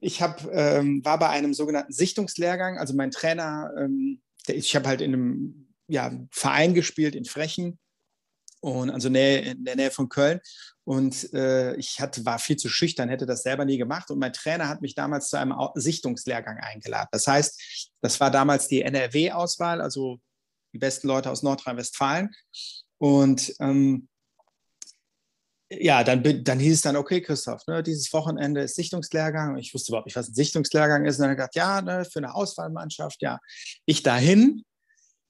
ich 0.00 0.22
hab, 0.22 0.46
ähm, 0.52 1.04
war 1.04 1.18
bei 1.18 1.28
einem 1.28 1.54
sogenannten 1.54 1.92
Sichtungslehrgang. 1.92 2.78
Also 2.78 2.94
mein 2.94 3.10
Trainer, 3.10 3.72
ähm, 3.78 4.22
der, 4.46 4.56
ich 4.56 4.74
habe 4.76 4.88
halt 4.88 5.00
in 5.00 5.14
einem 5.14 5.68
ja, 5.88 6.12
Verein 6.30 6.74
gespielt 6.74 7.14
in 7.14 7.24
Frechen 7.24 7.78
und 8.60 8.90
also 8.90 9.08
Nähe, 9.08 9.40
in 9.40 9.64
der 9.64 9.76
Nähe 9.76 9.90
von 9.90 10.08
Köln. 10.08 10.40
Und 10.84 11.32
äh, 11.32 11.74
ich 11.76 12.00
hatte, 12.00 12.24
war 12.24 12.38
viel 12.38 12.56
zu 12.56 12.68
schüchtern, 12.68 13.08
hätte 13.08 13.26
das 13.26 13.42
selber 13.42 13.64
nie 13.64 13.78
gemacht. 13.78 14.10
Und 14.10 14.20
mein 14.20 14.32
Trainer 14.32 14.68
hat 14.68 14.82
mich 14.82 14.94
damals 14.94 15.30
zu 15.30 15.36
einem 15.38 15.54
Sichtungslehrgang 15.74 16.58
eingeladen. 16.58 17.08
Das 17.10 17.26
heißt, 17.26 17.90
das 18.00 18.20
war 18.20 18.30
damals 18.30 18.68
die 18.68 18.82
NRW-Auswahl, 18.82 19.80
also 19.80 20.20
die 20.72 20.78
besten 20.78 21.08
Leute 21.08 21.30
aus 21.30 21.42
Nordrhein-Westfalen. 21.42 22.30
Und 22.98 23.52
ähm, 23.58 24.08
ja, 25.80 26.04
dann, 26.04 26.44
dann 26.44 26.58
hieß 26.58 26.74
es 26.74 26.82
dann, 26.82 26.96
okay, 26.96 27.20
Christoph, 27.20 27.66
ne, 27.66 27.82
dieses 27.82 28.12
Wochenende 28.12 28.62
ist 28.62 28.76
Sichtungslehrgang. 28.76 29.56
Ich 29.58 29.74
wusste 29.74 29.90
überhaupt 29.90 30.06
nicht, 30.06 30.16
was 30.16 30.28
ein 30.28 30.34
Sichtungslehrgang 30.34 31.04
ist. 31.04 31.16
Und 31.16 31.22
dann 31.22 31.30
habe 31.30 31.34
ich 31.34 31.50
gedacht, 31.52 31.56
ja, 31.56 31.82
ne, 31.82 32.04
für 32.04 32.18
eine 32.18 32.34
Auswahlmannschaft, 32.34 33.22
ja. 33.22 33.38
Ich 33.84 34.02
dahin 34.02 34.64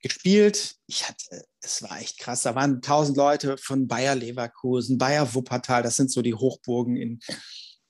gespielt. 0.00 0.74
Ich 0.86 1.08
hatte, 1.08 1.44
es 1.60 1.82
war 1.82 2.00
echt 2.00 2.18
krass. 2.18 2.42
Da 2.42 2.54
waren 2.54 2.80
tausend 2.82 3.16
Leute 3.16 3.56
von 3.58 3.88
Bayer 3.88 4.14
Leverkusen, 4.14 4.98
Bayer 4.98 5.34
Wuppertal. 5.34 5.82
Das 5.82 5.96
sind 5.96 6.10
so 6.10 6.22
die 6.22 6.34
Hochburgen 6.34 6.96
in, 6.96 7.20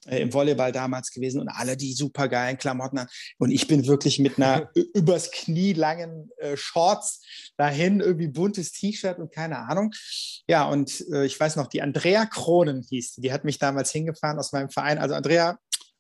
äh, 0.07 0.21
im 0.21 0.33
Volleyball 0.33 0.73
damals 0.73 1.11
gewesen 1.11 1.41
und 1.41 1.49
alle 1.49 1.77
die 1.77 1.93
super 1.93 2.29
geilen 2.29 2.59
Klamotten 2.59 2.99
an. 2.99 3.09
Und 3.39 3.51
ich 3.51 3.67
bin 3.67 3.87
wirklich 3.87 4.19
mit 4.19 4.39
einer 4.39 4.71
übers 4.95 5.31
Knie 5.31 5.73
langen 5.73 6.31
äh, 6.39 6.57
Shorts 6.57 7.23
dahin, 7.57 8.01
irgendwie 8.01 8.29
buntes 8.29 8.73
T-Shirt 8.73 9.19
und 9.19 9.33
keine 9.33 9.59
Ahnung. 9.59 9.93
Ja, 10.47 10.69
und 10.69 11.05
äh, 11.13 11.27
ich 11.27 11.39
weiß 11.39 11.57
noch, 11.57 11.67
die 11.67 11.83
Andrea 11.83 12.27
Kronen 12.27 12.83
hieß 12.89 13.15
die, 13.15 13.21
die 13.23 13.33
hat 13.33 13.45
mich 13.45 13.59
damals 13.59 13.91
hingefahren 13.91 14.39
aus 14.39 14.53
meinem 14.53 14.71
Verein. 14.71 14.99
Also 14.99 15.15
Andrea, 15.15 15.59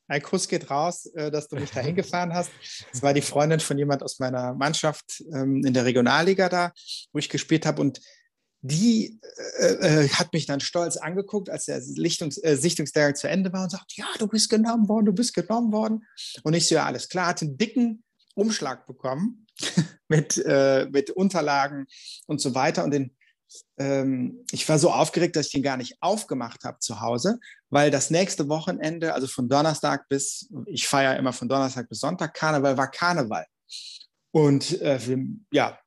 ein 0.09 0.23
Kuss 0.23 0.47
geht 0.47 0.71
raus, 0.71 1.07
äh, 1.15 1.31
dass 1.31 1.49
du 1.49 1.57
mich 1.57 1.71
da 1.71 1.81
hingefahren 1.83 2.33
hast. 2.33 2.51
Das 2.93 3.03
war 3.03 3.15
die 3.15 3.23
Freundin 3.23 3.61
von 3.61 3.79
jemand 3.79 4.03
aus 4.03 4.19
meiner 4.19 4.55
Mannschaft 4.55 5.23
ähm, 5.33 5.65
in 5.65 5.75
der 5.75 5.85
Regionalliga 5.85 6.49
da, 6.49 6.73
wo 7.13 7.19
ich 7.19 7.29
gespielt 7.29 7.67
habe. 7.67 7.81
Und 7.81 8.01
die 8.67 9.21
äh, 9.59 10.05
äh, 10.05 10.09
hat 10.09 10.33
mich 10.33 10.47
dann 10.47 10.61
stolz 10.61 10.97
angeguckt, 10.97 11.51
als 11.51 11.67
der 11.67 11.81
Lichtungs 11.81 12.39
äh, 12.43 12.57
Sichtungstag 12.57 13.17
zu 13.17 13.29
Ende 13.29 13.53
war 13.53 13.65
und 13.65 13.71
sagt, 13.71 13.97
ja, 13.97 14.07
du 14.19 14.27
bist 14.27 14.51
genommen 14.51 14.89
worden, 14.89 15.07
du 15.07 15.13
bist 15.13 15.35
genommen 15.35 15.73
worden. 15.73 16.05
Und 16.43 16.55
ich 16.55 16.67
so, 16.67 16.75
ja, 16.75 16.87
alles 16.87 17.09
klar, 17.09 17.29
hatte 17.29 17.45
einen 17.45 17.59
dicken 17.59 18.05
Umschlag 18.35 18.87
bekommen 18.87 19.47
mit, 20.09 20.43
äh, 20.45 20.87
mit 20.91 21.11
Unterlagen 21.11 21.87
und 22.27 22.41
so 22.41 22.55
weiter. 22.55 22.85
Und 22.85 22.91
den, 22.93 23.17
ähm, 23.79 24.45
ich 24.51 24.69
war 24.69 24.79
so 24.79 24.91
aufgeregt, 24.91 25.37
dass 25.37 25.47
ich 25.47 25.53
den 25.53 25.63
gar 25.63 25.77
nicht 25.77 25.97
aufgemacht 26.01 26.65
habe 26.65 26.79
zu 26.81 27.01
Hause, 27.01 27.39
weil 27.71 27.91
das 27.91 28.11
nächste 28.11 28.49
Wochenende, 28.49 29.15
also 29.15 29.27
von 29.27 29.49
Donnerstag 29.49 30.09
bis, 30.09 30.51
ich 30.67 30.89
feiere 30.89 31.17
immer 31.17 31.33
von 31.33 31.49
Donnerstag 31.49 31.89
bis 31.89 32.01
Sonntag, 32.01 32.35
Karneval 32.35 32.77
war 32.77 32.91
Karneval. 32.91 33.47
Und 34.33 34.81
äh, 34.83 34.99
ja, 35.53 35.79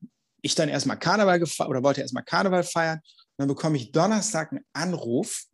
ich 0.41 0.55
dann 0.55 0.69
erstmal 0.69 0.99
Karneval 0.99 1.39
gefeiert 1.39 1.69
oder 1.69 1.83
wollte 1.83 2.01
erstmal 2.01 2.23
Karneval 2.23 2.63
feiern. 2.63 2.99
Und 2.99 3.37
dann 3.37 3.47
bekomme 3.47 3.77
ich 3.77 3.91
Donnerstag 3.91 4.51
einen 4.51 4.65
Anruf, 4.73 5.45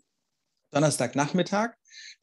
Donnerstagnachmittag, 0.71 1.71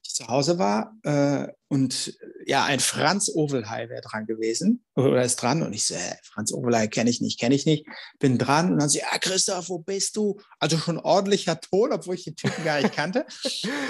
ich 0.05 0.15
zu 0.15 0.27
Hause 0.27 0.59
war 0.59 0.95
äh, 1.05 1.49
und 1.69 2.19
ja, 2.45 2.65
ein 2.65 2.81
Franz 2.81 3.31
Ovelhey 3.33 3.89
wäre 3.89 4.01
dran 4.03 4.27
gewesen 4.27 4.85
oder 4.95 5.23
ist 5.23 5.37
dran 5.37 5.63
und 5.63 5.73
ich 5.73 5.87
so, 5.87 5.95
äh, 5.95 6.17
Franz 6.25 6.53
Ovelhey 6.53 6.89
kenne 6.89 7.09
ich 7.09 7.21
nicht, 7.21 7.39
kenne 7.39 7.55
ich 7.55 7.67
nicht, 7.67 7.87
bin 8.19 8.37
dran 8.37 8.73
und 8.73 8.81
dann 8.81 8.89
so, 8.89 8.99
ja, 8.99 9.19
Christoph, 9.19 9.69
wo 9.69 9.79
bist 9.79 10.17
du? 10.17 10.41
Also 10.59 10.77
schon 10.77 10.99
ordentlicher 10.99 11.61
Ton, 11.61 11.93
obwohl 11.93 12.17
ich 12.17 12.25
den 12.25 12.37
Typen 12.37 12.65
gar 12.65 12.81
nicht 12.81 12.95
kannte. 12.95 13.27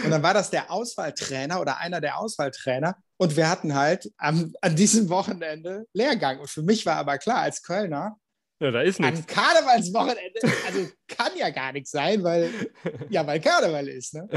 und 0.05 0.11
dann 0.11 0.23
war 0.23 0.35
das 0.35 0.51
der 0.51 0.71
Auswahltrainer 0.71 1.61
oder 1.61 1.79
einer 1.79 2.01
der 2.01 2.19
Auswahltrainer 2.19 2.97
und 3.17 3.37
wir 3.37 3.49
hatten 3.49 3.75
halt 3.75 4.11
am, 4.19 4.53
an 4.61 4.77
diesem 4.77 5.09
Wochenende 5.09 5.87
Lehrgang 5.93 6.41
und 6.41 6.51
für 6.51 6.63
mich 6.63 6.87
war 6.87 6.97
aber 6.97 7.19
klar, 7.19 7.39
als 7.39 7.63
Kölner, 7.63 8.17
ja, 8.63 8.71
da 8.71 8.81
ist 8.81 9.01
nichts. 9.01 9.21
An 9.21 9.27
Karnevalswochenende, 9.27 10.41
also 10.67 10.89
kann 11.09 11.33
ja 11.37 11.51
gar 11.51 11.73
nichts 11.73 11.91
sein, 11.91 12.23
weil 12.23 12.49
ja, 13.11 13.27
weil 13.27 13.41
Karneval 13.41 13.89
ist. 13.89 14.15
Ne? 14.15 14.29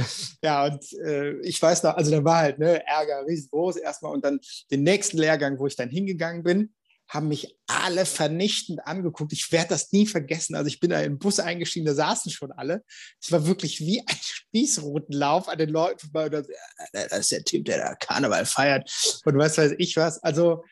Ja, 0.42 0.66
und 0.66 0.84
äh, 1.06 1.40
ich 1.42 1.62
weiß 1.62 1.84
noch, 1.84 1.96
also 1.96 2.10
da 2.10 2.24
war 2.24 2.38
halt 2.38 2.58
ne, 2.58 2.84
Ärger 2.88 3.24
riesengroß 3.28 3.78
erstmal 3.78 4.14
und 4.14 4.26
dann 4.26 4.40
den 4.72 4.82
nächsten 4.82 5.20
Lehrgang, 5.20 5.60
wo 5.60 5.68
ich 5.68 5.76
dann 5.76 5.90
hingegangen 5.90 6.42
bin, 6.42 6.74
haben 7.08 7.28
mich 7.28 7.56
alle 7.68 8.04
vernichtend 8.08 8.80
angeguckt. 8.88 9.32
Ich 9.32 9.52
werde 9.52 9.70
das 9.70 9.92
nie 9.92 10.08
vergessen. 10.08 10.56
Also 10.56 10.70
ich 10.70 10.80
bin 10.80 10.90
da 10.90 11.02
in 11.02 11.14
den 11.14 11.20
Bus 11.20 11.40
eingestiegen, 11.40 11.86
da 11.86 11.94
saßen 11.94 12.32
schon 12.32 12.52
alle. 12.52 12.84
Es 13.22 13.32
war 13.32 13.46
wirklich 13.46 13.80
wie 13.82 14.00
ein 14.00 14.18
Spießrutenlauf 14.20 15.48
an 15.48 15.60
den 15.60 15.70
Leuten 15.70 16.00
vorbei. 16.00 16.30
Das, 16.30 16.48
das 16.94 17.20
ist 17.20 17.32
der 17.32 17.44
Typ, 17.44 17.66
der 17.66 17.78
da 17.78 17.94
Karneval 17.94 18.48
feiert 18.48 18.92
und 19.24 19.38
was 19.38 19.58
weiß 19.58 19.76
ich 19.78 19.96
was. 19.98 20.24
Also 20.24 20.64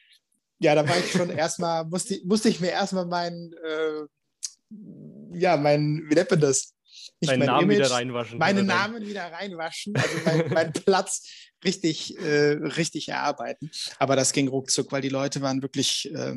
ja, 0.64 0.76
da 0.76 0.88
war 0.88 0.97
ich 0.97 1.11
schon 1.11 1.30
erstmal, 1.30 1.84
musste, 1.86 2.20
musste 2.24 2.47
ich 2.47 2.61
mir 2.61 2.72
erstmal 2.72 3.05
meinen, 3.05 3.51
äh, 3.53 5.38
ja, 5.38 5.57
mein, 5.57 6.05
wie 6.09 6.16
nennt 6.16 6.32
man 6.32 6.39
das? 6.39 6.74
Nicht 7.20 7.32
Deinen 7.32 7.45
Namen 7.45 7.64
Image, 7.64 7.78
wieder 7.80 7.91
reinwaschen. 7.91 8.38
Meine 8.38 8.64
Namen 8.64 9.05
wieder 9.05 9.30
reinwaschen, 9.32 9.93
also 9.95 10.18
meinen 10.26 10.53
mein 10.53 10.72
Platz 10.72 11.28
richtig, 11.66 12.18
äh, 12.18 12.53
richtig 12.53 13.09
erarbeiten. 13.09 13.72
Aber 13.99 14.16
das 14.16 14.32
ging 14.32 14.47
ruckzuck, 14.47 14.91
weil 14.93 15.01
die 15.01 15.09
Leute 15.09 15.41
waren 15.41 15.61
wirklich, 15.61 16.09
äh, 16.14 16.36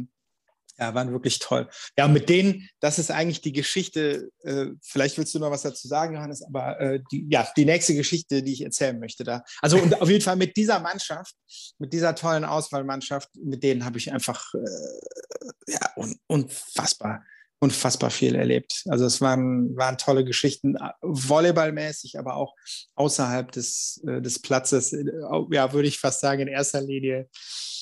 ja, 0.79 0.95
waren 0.95 1.13
wirklich 1.13 1.39
toll. 1.39 1.69
Ja, 1.99 2.09
mit 2.09 2.29
denen, 2.29 2.69
das 2.81 2.99
ist 2.99 3.11
eigentlich 3.11 3.41
die 3.41 3.53
Geschichte. 3.53 4.31
Äh, 4.43 4.67
vielleicht 4.83 5.17
willst 5.19 5.35
du 5.35 5.39
noch 5.39 5.51
was 5.51 5.63
dazu 5.63 5.89
sagen, 5.89 6.15
Johannes, 6.15 6.43
aber 6.43 6.81
äh, 6.81 7.01
die, 7.11 7.27
ja, 7.31 7.47
die 7.57 7.65
nächste 7.65 7.95
Geschichte, 7.95 8.43
die 8.43 8.53
ich 8.53 8.63
erzählen 8.63 8.99
möchte 8.99 9.25
da. 9.25 9.43
Also 9.61 9.79
und 9.79 10.01
auf 10.01 10.09
jeden 10.09 10.23
Fall 10.23 10.37
mit 10.37 10.57
dieser 10.57 10.81
Mannschaft, 10.81 11.35
mit 11.79 11.93
dieser 11.93 12.15
tollen 12.15 12.45
Auswahlmannschaft, 12.45 13.31
mit 13.37 13.63
denen 13.63 13.85
habe 13.85 13.99
ich 13.99 14.13
einfach 14.13 14.53
äh, 14.55 15.73
ja, 15.73 15.93
un, 15.97 16.17
unfassbar, 16.27 17.25
unfassbar 17.59 18.11
viel 18.11 18.35
erlebt. 18.35 18.85
Also 18.89 19.07
es 19.07 19.21
waren, 19.21 19.77
waren 19.77 19.99
tolle 19.99 20.25
Geschichten, 20.25 20.77
äh, 20.77 20.91
volleyballmäßig, 21.03 22.19
aber 22.19 22.37
auch 22.37 22.55
außerhalb 22.95 23.51
des, 23.53 24.03
äh, 24.07 24.21
des 24.21 24.41
Platzes, 24.41 24.93
äh, 24.93 25.05
ja, 25.51 25.73
würde 25.73 25.89
ich 25.89 25.99
fast 25.99 26.21
sagen, 26.21 26.43
in 26.43 26.49
erster 26.49 26.81
Linie. 26.81 27.29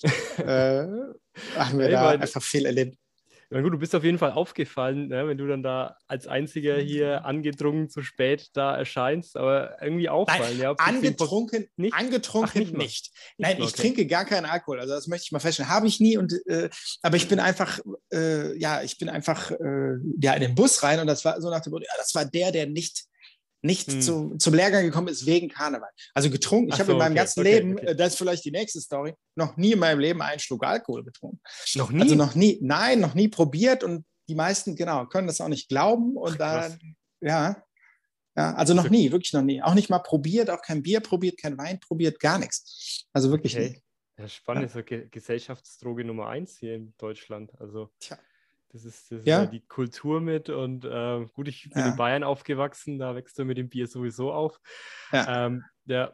äh, 0.39 0.87
haben 1.57 1.79
wir 1.79 1.87
hey, 1.87 1.93
da 1.93 2.11
einfach 2.11 2.43
viel 2.43 2.67
erlebt. 2.67 2.97
Na 3.51 3.61
gut, 3.61 3.73
du 3.73 3.79
bist 3.79 3.95
auf 3.95 4.03
jeden 4.03 4.19
Fall 4.19 4.33
aufgefallen, 4.33 5.09
ne, 5.09 5.29
wenn 5.29 5.39
du 5.39 5.47
dann 5.47 5.63
da 5.63 5.97
als 6.09 6.27
Einziger 6.27 6.77
hier 6.77 7.25
angedrungen 7.25 7.89
zu 7.89 8.03
spät 8.03 8.51
da 8.55 8.77
erscheinst, 8.77 9.37
aber 9.37 9.81
irgendwie 9.81 10.09
auffallen. 10.09 10.59
Nein, 10.59 10.61
ja, 10.61 10.73
angetrunken 10.73 11.69
nicht. 11.77 11.95
Angetrunken 11.95 12.51
Ach, 12.51 12.73
nicht. 12.73 12.77
nicht. 12.77 13.11
Nein, 13.39 13.59
ich 13.59 13.65
okay. 13.65 13.83
trinke 13.83 14.07
gar 14.07 14.25
keinen 14.25 14.47
Alkohol. 14.47 14.81
Also 14.81 14.95
das 14.95 15.07
möchte 15.07 15.27
ich 15.27 15.33
mal 15.33 15.39
feststellen. 15.39 15.71
Habe 15.71 15.87
ich 15.87 16.01
nie. 16.01 16.17
Und 16.17 16.35
äh, 16.47 16.69
aber 17.03 17.17
ich 17.17 17.29
bin 17.29 17.39
einfach, 17.39 17.79
äh, 18.15 18.57
ja, 18.57 18.83
ich 18.83 18.99
bin 18.99 19.09
einfach 19.09 19.51
äh, 19.51 19.97
ja, 20.21 20.35
in 20.35 20.41
den 20.41 20.55
Bus 20.55 20.83
rein 20.83 21.01
und 21.01 21.07
das 21.07 21.25
war 21.25 21.41
so 21.41 21.51
nach 21.51 21.61
dem 21.61 21.73
Motto, 21.73 21.85
ja, 21.85 21.93
das 21.99 22.15
war 22.15 22.25
der, 22.25 22.53
der 22.53 22.67
nicht 22.67 23.05
nicht 23.65 23.91
hm. 23.91 24.03
zu, 24.03 24.37
zum 24.37 24.53
Lehrgang 24.53 24.85
gekommen 24.85 25.09
ist 25.09 25.25
wegen 25.25 25.49
Karneval. 25.49 25.89
Also 26.13 26.29
getrunken. 26.29 26.69
Ich 26.69 26.75
habe 26.75 26.85
so, 26.85 26.93
in 26.93 26.99
meinem 26.99 27.13
okay, 27.13 27.21
ganzen 27.21 27.41
okay, 27.41 27.55
Leben, 27.55 27.73
okay. 27.73 27.87
Äh, 27.87 27.97
das 27.97 28.09
ist 28.13 28.19
vielleicht 28.19 28.45
die 28.45 28.51
nächste 28.51 28.81
Story, 28.81 29.15
noch 29.37 29.57
nie 29.57 29.73
in 29.73 29.79
meinem 29.79 30.01
Leben 30.01 30.21
einen 30.21 30.39
Schluck 30.39 30.65
Alkohol 30.65 31.03
getrunken. 31.03 31.41
Noch 31.75 31.91
nie? 31.91 32.03
Also 32.03 32.15
noch 32.15 32.35
nie, 32.35 32.59
nein, 32.61 33.01
noch 33.01 33.15
nie 33.15 33.29
probiert 33.29 33.83
und 33.83 34.05
die 34.29 34.35
meisten, 34.35 34.77
genau, 34.77 35.07
können 35.07 35.27
das 35.27 35.41
auch 35.41 35.49
nicht 35.49 35.71
glauben 35.71 36.17
und 36.17 36.39
dann, 36.39 36.79
ja, 37.23 37.57
ja, 38.37 38.53
also 38.55 38.75
noch 38.75 38.91
nie, 38.91 39.13
wirklich 39.13 39.33
noch 39.33 39.43
nie. 39.43 39.63
Auch 39.63 39.75
nicht 39.75 39.91
mal 39.91 40.01
probiert, 40.01 40.51
auch 40.51 40.61
kein 40.61 40.83
Bier 40.83 41.01
probiert, 41.01 41.39
kein 41.41 41.57
Wein 41.57 41.79
probiert, 41.79 42.19
gar 42.19 42.39
nichts. 42.39 43.07
Also 43.13 43.31
wirklich 43.31 43.55
okay. 43.55 43.71
nicht. 43.71 43.84
Ja, 44.17 44.29
spannend, 44.29 44.75
ja. 44.75 44.81
ist 44.81 44.89
so 44.89 45.09
Gesellschaftsdroge 45.11 46.05
Nummer 46.05 46.29
eins 46.29 46.59
hier 46.59 46.77
in 46.77 46.95
Deutschland. 46.99 47.53
Also. 47.61 47.91
Tja. 47.99 48.19
Das 48.75 48.85
ist, 48.85 49.13
das 49.13 49.25
ja. 49.25 49.45
ist 49.45 49.51
die 49.51 49.65
Kultur 49.65 50.21
mit. 50.21 50.49
Und 50.49 50.85
äh, 50.85 51.27
gut, 51.33 51.47
ich 51.47 51.71
bin 51.71 51.79
ja. 51.79 51.91
in 51.91 51.97
Bayern 51.97 52.25
aufgewachsen, 52.25 52.99
da 52.99 53.15
wächst 53.15 53.39
du 53.39 53.45
mit 53.45 53.57
dem 53.57 53.69
Bier 53.69 53.87
sowieso 53.87 54.33
auf. 54.33 54.61
Ja, 55.13 55.47
ähm, 55.47 55.65
ja. 55.85 56.13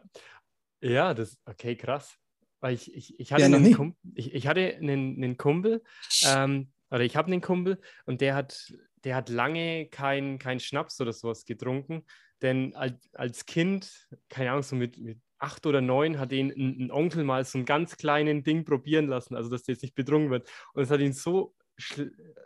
ja 0.79 1.13
das, 1.15 1.39
okay, 1.45 1.75
krass. 1.75 2.15
Weil 2.59 2.75
ich, 2.75 2.93
ich, 2.93 3.19
ich, 3.19 3.33
hatte, 3.33 3.45
einen 3.45 3.73
Kumpel, 3.73 3.97
ich, 4.13 4.35
ich 4.35 4.45
hatte 4.45 4.75
einen, 4.75 5.15
einen 5.15 5.37
Kumpel, 5.37 5.81
ähm, 6.27 6.71
oder 6.91 7.03
ich 7.03 7.15
habe 7.15 7.31
einen 7.31 7.41
Kumpel 7.41 7.81
und 8.05 8.21
der 8.21 8.35
hat, 8.35 8.71
der 9.03 9.15
hat 9.15 9.29
lange 9.29 9.87
keinen 9.87 10.37
kein 10.37 10.59
Schnaps 10.59 11.01
oder 11.01 11.13
sowas 11.13 11.45
getrunken. 11.45 12.05
Denn 12.43 12.75
als, 12.75 13.09
als 13.13 13.47
Kind, 13.47 14.07
keine 14.29 14.51
Ahnung, 14.51 14.61
so 14.61 14.75
mit, 14.75 14.99
mit 14.99 15.19
acht 15.41 15.65
oder 15.65 15.81
neun 15.81 16.19
hat 16.19 16.31
ihn 16.31 16.51
ein, 16.51 16.85
ein, 16.85 16.91
Onkel 16.91 17.23
mal 17.23 17.43
so 17.45 17.57
ein 17.57 17.65
ganz 17.65 17.97
kleinen 17.97 18.43
Ding 18.43 18.63
probieren 18.63 19.07
lassen, 19.07 19.35
also 19.35 19.49
dass 19.49 19.63
der 19.63 19.73
jetzt 19.73 19.81
nicht 19.81 19.95
betrunken 19.95 20.31
wird. 20.31 20.49
Und 20.73 20.83
es 20.83 20.91
hat 20.91 21.01
ihn 21.01 21.13
so 21.13 21.55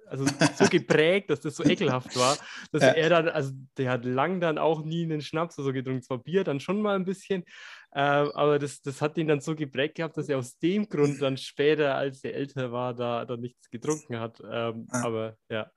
also 0.08 0.26
so 0.56 0.66
geprägt, 0.70 1.30
dass 1.30 1.42
das 1.42 1.56
so 1.56 1.64
ekelhaft 1.64 2.16
war, 2.16 2.38
dass 2.72 2.84
ja. 2.84 2.90
er 2.90 3.10
dann, 3.10 3.30
also 3.30 3.52
der 3.78 3.92
hat 3.92 4.06
lang 4.06 4.40
dann 4.40 4.58
auch 4.58 4.84
nie 4.84 5.04
einen 5.04 5.22
Schnaps 5.22 5.58
oder 5.58 5.68
so 5.68 5.74
getrunken, 5.74 6.04
zwar 6.04 6.20
Bier 6.20 6.44
dann 6.44 6.60
schon 6.60 6.82
mal 6.82 6.96
ein 6.96 7.06
bisschen, 7.06 7.44
äh, 7.92 8.00
aber 8.00 8.60
das, 8.60 8.82
das 8.82 9.02
hat 9.02 9.18
ihn 9.18 9.28
dann 9.28 9.42
so 9.42 9.56
geprägt 9.56 9.96
gehabt, 9.96 10.18
dass 10.18 10.30
er 10.30 10.38
aus 10.38 10.58
dem 10.60 10.88
Grund 10.88 11.22
dann 11.22 11.38
später, 11.38 11.96
als 11.96 12.24
er 12.24 12.36
älter 12.36 12.72
war, 12.72 12.94
da 12.94 13.26
dann 13.26 13.42
nichts 13.42 13.70
getrunken 13.70 14.20
hat. 14.20 14.40
Ähm, 14.42 14.88
ja. 14.92 15.04
Aber 15.04 15.38
ja. 15.50 15.72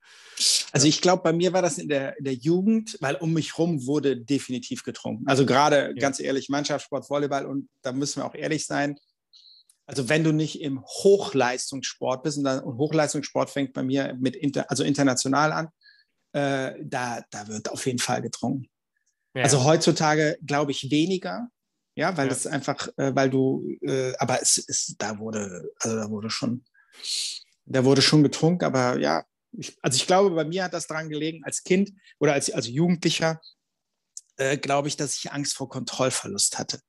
Also 0.72 0.86
ich 0.86 1.00
glaube, 1.00 1.22
bei 1.22 1.32
mir 1.32 1.52
war 1.52 1.62
das 1.62 1.78
in 1.78 1.88
der, 1.88 2.18
in 2.18 2.24
der 2.24 2.34
Jugend, 2.34 2.96
weil 3.00 3.16
um 3.16 3.32
mich 3.32 3.58
rum 3.58 3.86
wurde 3.86 4.16
definitiv 4.16 4.82
getrunken. 4.82 5.26
Also 5.26 5.46
gerade, 5.46 5.88
ja. 5.88 5.92
ganz 5.94 6.20
ehrlich, 6.20 6.48
Mannschaftssport, 6.48 7.08
Volleyball 7.08 7.46
und 7.46 7.68
da 7.82 7.92
müssen 7.92 8.20
wir 8.20 8.26
auch 8.26 8.34
ehrlich 8.34 8.66
sein, 8.66 8.98
also 9.86 10.10
wenn 10.10 10.22
du 10.22 10.32
nicht 10.32 10.60
im 10.60 10.84
Hochleistungssport 10.84 12.22
bist, 12.22 12.36
und, 12.36 12.44
dann, 12.44 12.62
und 12.62 12.76
Hochleistungssport 12.76 13.48
fängt 13.48 13.72
bei 13.72 13.82
mir 13.82 14.14
mit 14.20 14.36
inter, 14.36 14.70
also 14.70 14.84
international 14.84 15.50
an, 15.50 15.68
äh, 16.32 16.74
da, 16.84 17.24
da 17.30 17.48
wird 17.48 17.70
auf 17.70 17.86
jeden 17.86 17.98
Fall 17.98 18.20
getrunken. 18.20 18.68
Ja. 19.34 19.44
Also 19.44 19.64
heutzutage 19.64 20.36
glaube 20.44 20.72
ich 20.72 20.90
weniger, 20.90 21.48
ja, 21.94 22.14
weil 22.18 22.26
ja. 22.26 22.30
das 22.30 22.46
einfach, 22.46 22.88
äh, 22.98 23.14
weil 23.14 23.30
du, 23.30 23.66
äh, 23.80 24.12
aber 24.18 24.42
es 24.42 24.58
ist, 24.58 24.96
da 24.98 25.18
wurde, 25.18 25.70
also 25.80 25.96
da 25.96 26.10
wurde 26.10 26.28
schon, 26.28 26.64
da 27.64 27.82
wurde 27.82 28.02
schon 28.02 28.22
getrunken, 28.22 28.66
aber 28.66 28.98
ja, 28.98 29.24
ich, 29.52 29.78
also 29.82 29.96
ich 29.96 30.06
glaube, 30.06 30.34
bei 30.34 30.44
mir 30.44 30.64
hat 30.64 30.74
das 30.74 30.86
dran 30.86 31.08
gelegen, 31.08 31.42
als 31.44 31.62
Kind 31.62 31.92
oder 32.18 32.32
als, 32.32 32.50
als 32.50 32.68
Jugendlicher, 32.68 33.40
äh, 34.36 34.56
glaube 34.56 34.88
ich, 34.88 34.96
dass 34.96 35.16
ich 35.16 35.32
Angst 35.32 35.54
vor 35.54 35.68
Kontrollverlust 35.68 36.58
hatte. 36.58 36.80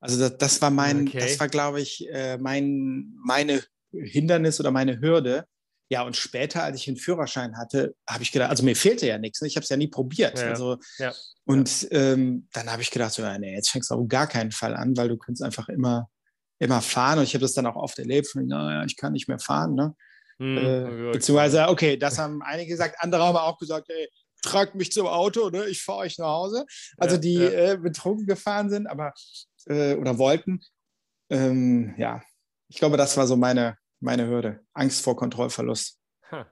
Also 0.00 0.18
das, 0.18 0.36
das 0.38 0.62
war 0.62 0.70
mein, 0.70 1.08
okay. 1.08 1.18
das 1.18 1.40
war, 1.40 1.48
glaube 1.48 1.80
ich, 1.80 2.08
äh, 2.10 2.36
mein, 2.38 3.12
meine 3.16 3.62
Hindernis 3.92 4.60
oder 4.60 4.70
meine 4.70 5.00
Hürde. 5.00 5.46
Ja, 5.90 6.02
und 6.02 6.16
später, 6.16 6.62
als 6.62 6.80
ich 6.80 6.88
einen 6.88 6.96
Führerschein 6.96 7.56
hatte, 7.56 7.94
habe 8.08 8.22
ich 8.22 8.32
gedacht, 8.32 8.50
also 8.50 8.64
mir 8.64 8.74
fehlte 8.74 9.06
ja 9.06 9.18
nichts, 9.18 9.40
ne? 9.40 9.48
ich 9.48 9.56
habe 9.56 9.64
es 9.64 9.68
ja 9.68 9.76
nie 9.76 9.88
probiert. 9.88 10.38
Ja, 10.38 10.48
also, 10.48 10.78
ja, 10.98 11.12
und 11.44 11.82
ja. 11.82 11.88
Ähm, 11.90 12.48
dann 12.52 12.70
habe 12.70 12.82
ich 12.82 12.90
gedacht, 12.90 13.12
so, 13.12 13.22
ja, 13.22 13.38
nee, 13.38 13.54
jetzt 13.54 13.70
fängst 13.70 13.90
du 13.90 13.94
auf 13.94 14.08
gar 14.08 14.26
keinen 14.26 14.50
Fall 14.50 14.74
an, 14.74 14.96
weil 14.96 15.08
du 15.08 15.16
kannst 15.16 15.42
einfach 15.42 15.68
immer, 15.68 16.08
immer 16.58 16.80
fahren. 16.80 17.18
Und 17.18 17.24
ich 17.24 17.34
habe 17.34 17.42
das 17.42 17.52
dann 17.52 17.66
auch 17.66 17.76
oft 17.76 17.98
erlebt, 17.98 18.28
von, 18.28 18.46
naja, 18.46 18.84
ich 18.84 18.96
kann 18.96 19.12
nicht 19.12 19.28
mehr 19.28 19.38
fahren. 19.38 19.74
Ne? 19.74 19.94
Hm, 20.38 20.58
äh, 20.58 21.12
beziehungsweise, 21.12 21.68
okay, 21.68 21.96
das 21.96 22.18
haben 22.18 22.42
einige 22.42 22.70
gesagt, 22.70 22.96
andere 22.98 23.22
haben 23.22 23.36
auch 23.36 23.58
gesagt, 23.58 23.88
ey, 23.88 24.08
tragt 24.42 24.74
mich 24.74 24.92
zum 24.92 25.06
Auto, 25.06 25.50
ne? 25.50 25.66
ich 25.66 25.82
fahre 25.82 26.00
euch 26.00 26.18
nach 26.18 26.28
Hause. 26.28 26.66
Also 26.96 27.16
die 27.16 27.42
äh, 27.42 27.78
betrunken 27.80 28.26
gefahren 28.26 28.68
sind, 28.68 28.86
aber 28.86 29.12
äh, 29.66 29.94
oder 29.94 30.18
wollten. 30.18 30.60
Ähm, 31.30 31.94
ja, 31.96 32.22
ich 32.68 32.76
glaube, 32.76 32.96
das 32.96 33.16
war 33.16 33.26
so 33.26 33.36
meine, 33.36 33.76
meine 34.00 34.26
Hürde. 34.26 34.60
Angst 34.72 35.02
vor 35.02 35.16
Kontrollverlust. 35.16 35.98
Ha. 36.30 36.46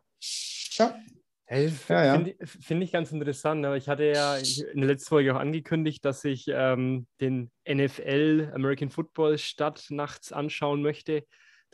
Ja. 0.79 0.97
Hey, 1.45 1.71
ja, 1.89 2.05
ja. 2.05 2.15
Finde 2.15 2.37
find 2.47 2.83
ich 2.83 2.93
ganz 2.93 3.13
interessant. 3.13 3.67
Aber 3.67 3.77
ich 3.77 3.89
hatte 3.89 4.05
ja 4.05 4.37
in 4.37 4.81
der 4.81 4.89
letzten 4.89 5.09
Folge 5.09 5.35
auch 5.35 5.41
angekündigt, 5.41 6.03
dass 6.03 6.25
ich 6.25 6.47
ähm, 6.49 7.07
den 7.21 7.51
NFL 7.69 8.53
American 8.55 8.91
Football 8.91 9.37
Stadt 9.37 9.85
nachts 9.91 10.33
anschauen 10.33 10.81
möchte. 10.81 11.27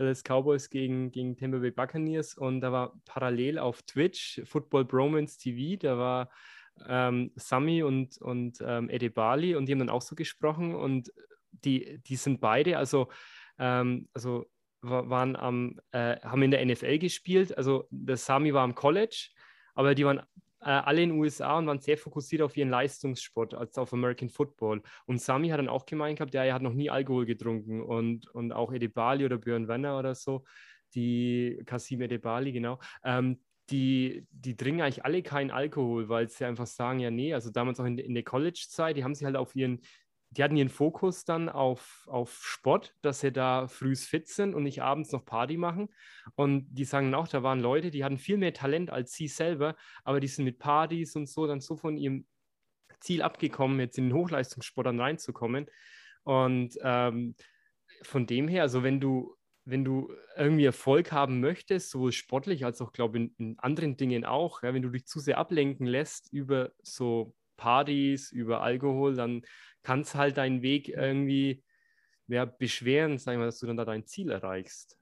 Das 0.06 0.22
Cowboys 0.22 0.70
gegen, 0.70 1.10
gegen 1.10 1.36
Tampa 1.36 1.58
Bay 1.58 1.70
Buccaneers. 1.70 2.34
Und 2.34 2.60
da 2.60 2.72
war 2.72 3.00
parallel 3.04 3.58
auf 3.58 3.82
Twitch 3.82 4.40
Football 4.44 4.84
Bromance 4.84 5.38
TV. 5.38 5.76
Da 5.78 5.98
war 5.98 6.30
ähm, 6.86 7.32
Sami 7.36 7.82
und, 7.82 8.18
und 8.18 8.58
ähm, 8.64 8.88
Edebali 8.90 9.54
und 9.54 9.66
die 9.66 9.72
haben 9.72 9.80
dann 9.80 9.90
auch 9.90 10.02
so 10.02 10.14
gesprochen 10.14 10.74
und 10.74 11.12
die, 11.50 12.00
die 12.06 12.16
sind 12.16 12.40
beide, 12.40 12.78
also, 12.78 13.08
ähm, 13.58 14.08
also 14.12 14.46
waren 14.80 15.34
am, 15.34 15.80
äh, 15.90 16.20
haben 16.20 16.42
in 16.42 16.52
der 16.52 16.64
NFL 16.64 16.98
gespielt, 16.98 17.56
also 17.56 17.88
der 17.90 18.16
Sami 18.16 18.54
war 18.54 18.62
am 18.62 18.76
College, 18.76 19.30
aber 19.74 19.94
die 19.94 20.04
waren 20.04 20.22
äh, 20.60 20.70
alle 20.70 21.02
in 21.02 21.10
den 21.10 21.18
USA 21.18 21.58
und 21.58 21.66
waren 21.66 21.80
sehr 21.80 21.98
fokussiert 21.98 22.42
auf 22.42 22.56
ihren 22.56 22.70
Leistungssport 22.70 23.54
als 23.54 23.78
auf 23.78 23.92
American 23.92 24.28
Football. 24.28 24.82
Und 25.06 25.20
Sami 25.20 25.48
hat 25.48 25.58
dann 25.58 25.68
auch 25.68 25.86
gemeint 25.86 26.18
gehabt, 26.18 26.34
ja, 26.34 26.44
er 26.44 26.54
hat 26.54 26.62
noch 26.62 26.74
nie 26.74 26.90
Alkohol 26.90 27.26
getrunken 27.26 27.82
und, 27.82 28.26
und 28.28 28.52
auch 28.52 28.72
Edebali 28.72 29.24
oder 29.24 29.38
Björn 29.38 29.68
Werner 29.68 29.98
oder 29.98 30.14
so, 30.14 30.44
die 30.94 31.62
Kasim 31.66 32.00
Edebali, 32.00 32.52
genau, 32.52 32.78
ähm, 33.04 33.40
die, 33.70 34.26
die 34.30 34.56
trinken 34.56 34.80
eigentlich 34.80 35.04
alle 35.04 35.22
keinen 35.22 35.50
Alkohol, 35.50 36.08
weil 36.08 36.28
sie 36.28 36.46
einfach 36.46 36.66
sagen, 36.66 37.00
ja, 37.00 37.10
nee, 37.10 37.34
also 37.34 37.50
damals 37.50 37.78
auch 37.80 37.84
in, 37.84 37.98
in 37.98 38.14
der 38.14 38.22
College-Zeit, 38.22 38.96
die 38.96 39.04
haben 39.04 39.14
sich 39.14 39.26
halt 39.26 39.36
auf 39.36 39.54
ihren, 39.54 39.80
die 40.30 40.42
hatten 40.42 40.56
ihren 40.56 40.68
Fokus 40.68 41.24
dann 41.24 41.48
auf, 41.48 42.06
auf 42.06 42.40
Sport, 42.42 42.94
dass 43.00 43.20
sie 43.20 43.32
da 43.32 43.66
früh 43.66 43.96
fit 43.96 44.28
sind 44.28 44.54
und 44.54 44.64
nicht 44.64 44.82
abends 44.82 45.12
noch 45.12 45.24
Party 45.24 45.56
machen. 45.56 45.88
Und 46.34 46.66
die 46.70 46.84
sagen 46.84 47.14
auch, 47.14 47.28
da 47.28 47.42
waren 47.42 47.60
Leute, 47.60 47.90
die 47.90 48.04
hatten 48.04 48.18
viel 48.18 48.36
mehr 48.36 48.52
Talent 48.52 48.90
als 48.90 49.12
sie 49.12 49.28
selber, 49.28 49.74
aber 50.04 50.20
die 50.20 50.26
sind 50.28 50.44
mit 50.44 50.58
Partys 50.58 51.16
und 51.16 51.28
so 51.28 51.46
dann 51.46 51.60
so 51.60 51.76
von 51.76 51.96
ihrem 51.96 52.26
Ziel 53.00 53.22
abgekommen, 53.22 53.80
jetzt 53.80 53.96
in 53.96 54.08
den 54.08 54.14
Hochleistungssport 54.14 54.86
dann 54.86 55.00
reinzukommen. 55.00 55.66
Und 56.24 56.78
ähm, 56.82 57.34
von 58.02 58.26
dem 58.26 58.48
her, 58.48 58.62
also 58.62 58.82
wenn 58.82 59.00
du 59.00 59.34
wenn 59.70 59.84
du 59.84 60.10
irgendwie 60.34 60.64
Erfolg 60.64 61.12
haben 61.12 61.40
möchtest, 61.40 61.90
sowohl 61.90 62.12
sportlich 62.12 62.64
als 62.64 62.80
auch, 62.80 62.90
glaube 62.90 63.18
ich, 63.18 63.24
in, 63.24 63.34
in, 63.36 63.58
anderen 63.58 63.98
Dingen 63.98 64.24
auch, 64.24 64.62
ja, 64.62 64.72
wenn 64.72 64.80
du 64.80 64.88
dich 64.88 65.06
zu 65.06 65.20
sehr 65.20 65.36
ablenken 65.36 65.86
lässt 65.86 66.32
über 66.32 66.72
so 66.82 67.34
Partys, 67.58 68.32
über 68.32 68.62
Alkohol, 68.62 69.14
dann 69.16 69.42
kann 69.82 70.00
es 70.00 70.14
halt 70.14 70.38
deinen 70.38 70.62
Weg 70.62 70.88
irgendwie 70.88 71.62
ja, 72.28 72.46
beschweren, 72.46 73.18
sagen 73.18 73.40
wir, 73.40 73.46
dass 73.46 73.58
du 73.58 73.66
dann 73.66 73.76
da 73.76 73.84
dein 73.84 74.06
Ziel 74.06 74.30
erreichst. 74.30 74.96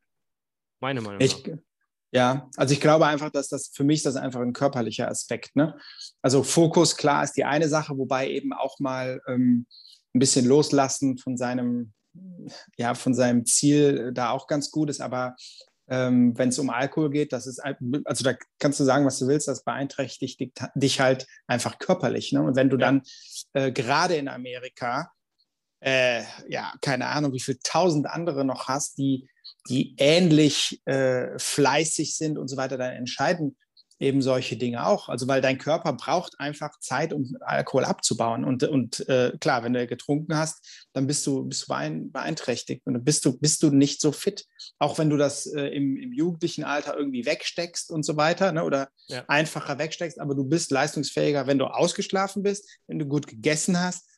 Meine 0.80 1.00
Meinung 1.00 1.20
ich, 1.20 1.46
nach. 1.46 1.58
Ja, 2.12 2.50
also 2.56 2.72
ich 2.72 2.80
glaube 2.80 3.06
einfach, 3.06 3.30
dass 3.30 3.48
das 3.48 3.68
für 3.68 3.84
mich 3.84 4.02
das 4.02 4.16
einfach 4.16 4.40
ein 4.40 4.52
körperlicher 4.52 5.08
Aspekt. 5.08 5.54
Ne? 5.54 5.78
Also 6.22 6.42
Fokus, 6.42 6.96
klar, 6.96 7.22
ist 7.22 7.36
die 7.36 7.44
eine 7.44 7.68
Sache, 7.68 7.96
wobei 7.96 8.30
eben 8.30 8.52
auch 8.52 8.80
mal 8.80 9.20
ähm, 9.28 9.66
ein 10.14 10.18
bisschen 10.18 10.46
loslassen 10.46 11.18
von 11.18 11.36
seinem 11.36 11.92
ja, 12.76 12.94
von 12.94 13.14
seinem 13.14 13.44
Ziel 13.44 14.12
da 14.12 14.30
auch 14.30 14.46
ganz 14.46 14.70
gut 14.70 14.90
ist. 14.90 15.00
Aber 15.00 15.36
ähm, 15.88 16.36
wenn 16.36 16.48
es 16.48 16.58
um 16.58 16.70
Alkohol 16.70 17.10
geht, 17.10 17.32
das 17.32 17.46
ist, 17.46 17.60
also 18.04 18.24
da 18.24 18.34
kannst 18.58 18.80
du 18.80 18.84
sagen, 18.84 19.06
was 19.06 19.18
du 19.18 19.28
willst, 19.28 19.48
das 19.48 19.64
beeinträchtigt 19.64 20.40
dich 20.74 21.00
halt 21.00 21.26
einfach 21.46 21.78
körperlich. 21.78 22.32
Ne? 22.32 22.42
Und 22.42 22.56
wenn 22.56 22.70
du 22.70 22.76
dann 22.76 23.02
äh, 23.52 23.70
gerade 23.70 24.16
in 24.16 24.28
Amerika, 24.28 25.12
äh, 25.80 26.22
ja, 26.48 26.72
keine 26.80 27.06
Ahnung, 27.06 27.32
wie 27.32 27.40
viele 27.40 27.58
tausend 27.60 28.06
andere 28.06 28.44
noch 28.44 28.68
hast, 28.68 28.98
die, 28.98 29.28
die 29.68 29.94
ähnlich 29.98 30.80
äh, 30.86 31.38
fleißig 31.38 32.16
sind 32.16 32.38
und 32.38 32.48
so 32.48 32.56
weiter, 32.56 32.78
dann 32.78 32.92
entscheiden 32.92 33.56
eben 33.98 34.20
solche 34.20 34.56
Dinge 34.56 34.86
auch. 34.86 35.08
Also 35.08 35.26
weil 35.26 35.40
dein 35.40 35.58
Körper 35.58 35.92
braucht 35.94 36.38
einfach 36.38 36.78
Zeit, 36.80 37.12
um 37.12 37.36
Alkohol 37.40 37.84
abzubauen. 37.84 38.44
Und, 38.44 38.62
und 38.64 39.08
äh, 39.08 39.32
klar, 39.40 39.64
wenn 39.64 39.72
du 39.72 39.86
getrunken 39.86 40.36
hast, 40.36 40.86
dann 40.92 41.06
bist 41.06 41.26
du, 41.26 41.44
bist 41.44 41.68
du 41.68 41.74
beeinträchtigt 42.12 42.82
und 42.86 42.94
dann 42.94 43.04
bist 43.04 43.24
du, 43.24 43.38
bist 43.38 43.62
du 43.62 43.70
nicht 43.70 44.00
so 44.00 44.12
fit. 44.12 44.46
Auch 44.78 44.98
wenn 44.98 45.10
du 45.10 45.16
das 45.16 45.46
äh, 45.46 45.68
im, 45.68 45.96
im, 45.96 46.12
jugendlichen 46.12 46.64
Alter 46.64 46.96
irgendwie 46.96 47.26
wegsteckst 47.26 47.90
und 47.90 48.02
so 48.02 48.16
weiter 48.16 48.52
ne, 48.52 48.64
oder 48.64 48.88
ja. 49.08 49.24
einfacher 49.28 49.78
wegsteckst, 49.78 50.20
aber 50.20 50.34
du 50.34 50.44
bist 50.44 50.70
leistungsfähiger, 50.70 51.46
wenn 51.46 51.58
du 51.58 51.66
ausgeschlafen 51.66 52.42
bist, 52.42 52.68
wenn 52.86 52.98
du 52.98 53.06
gut 53.06 53.26
gegessen 53.26 53.80
hast. 53.80 54.08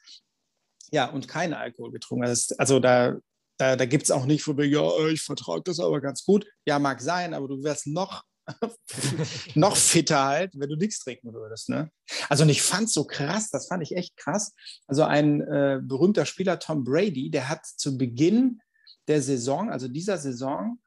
Ja, 0.91 1.11
und 1.11 1.29
keinen 1.29 1.55
Alkohol 1.55 1.93
getrunken 1.93 2.29
hast. 2.29 2.59
Also 2.59 2.81
da, 2.81 3.17
da, 3.59 3.77
da 3.77 3.85
gibt 3.85 4.05
es 4.05 4.11
auch 4.11 4.25
nicht 4.25 4.43
von 4.43 4.57
mir, 4.57 4.67
ja, 4.67 5.07
ich 5.09 5.21
vertrage 5.21 5.63
das 5.65 5.81
aber 5.81 6.01
ganz 6.01 6.25
gut. 6.25 6.47
Ja, 6.65 6.79
mag 6.79 7.01
sein, 7.01 7.35
aber 7.35 7.47
du 7.49 7.63
wirst 7.63 7.87
noch 7.89 8.25
noch 9.55 9.77
fitter 9.77 10.25
halt, 10.25 10.53
wenn 10.59 10.69
du 10.69 10.77
nichts 10.77 11.01
trinken 11.01 11.33
würdest. 11.33 11.69
Ne? 11.69 11.91
Also 12.29 12.45
und 12.45 12.49
ich 12.49 12.63
fand 12.63 12.89
es 12.89 12.95
so 12.95 13.05
krass, 13.05 13.51
das 13.51 13.69
fand 13.69 13.83
ich 13.83 13.97
echt 13.97 14.17
krass. 14.17 14.55
Also 14.87 15.05
ein 15.05 15.41
äh, 15.41 15.81
berühmter 15.83 16.27
Spieler, 16.27 16.59
Tom 16.59 16.85
Brady, 16.85 17.31
der 17.31 17.49
hat 17.49 17.67
zu 17.67 17.99
Beginn 17.99 18.61
der 19.07 19.23
Saison, 19.23 19.71
also 19.71 19.89
dieser 19.89 20.19
Saison, 20.19 20.79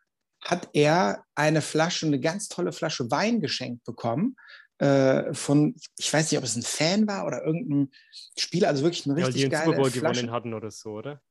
hat 0.43 0.69
er 0.73 1.23
eine 1.35 1.61
Flasche, 1.61 2.07
eine 2.07 2.19
ganz 2.19 2.47
tolle 2.47 2.71
Flasche 2.71 3.11
Wein 3.11 3.41
geschenkt 3.41 3.83
bekommen 3.83 4.35
äh, 4.79 5.33
von, 5.33 5.75
ich 5.97 6.11
weiß 6.11 6.31
nicht, 6.31 6.39
ob 6.39 6.43
es 6.43 6.55
ein 6.55 6.63
Fan 6.63 7.07
war 7.07 7.27
oder 7.27 7.45
irgendein 7.45 7.91
Spieler, 8.37 8.69
also 8.69 8.83
wirklich 8.83 9.05
ein 9.05 9.11
richtig 9.11 9.43
ja, 9.43 9.47
die 9.47 9.51
geile 9.51 9.65
Super 9.65 9.77
Bowl 9.77 9.91
Flasche. 9.91 10.21
gewonnen 10.21 10.31
hatten 10.31 10.53
oder 10.55 10.71
so, 10.71 10.93
oder? 10.93 11.21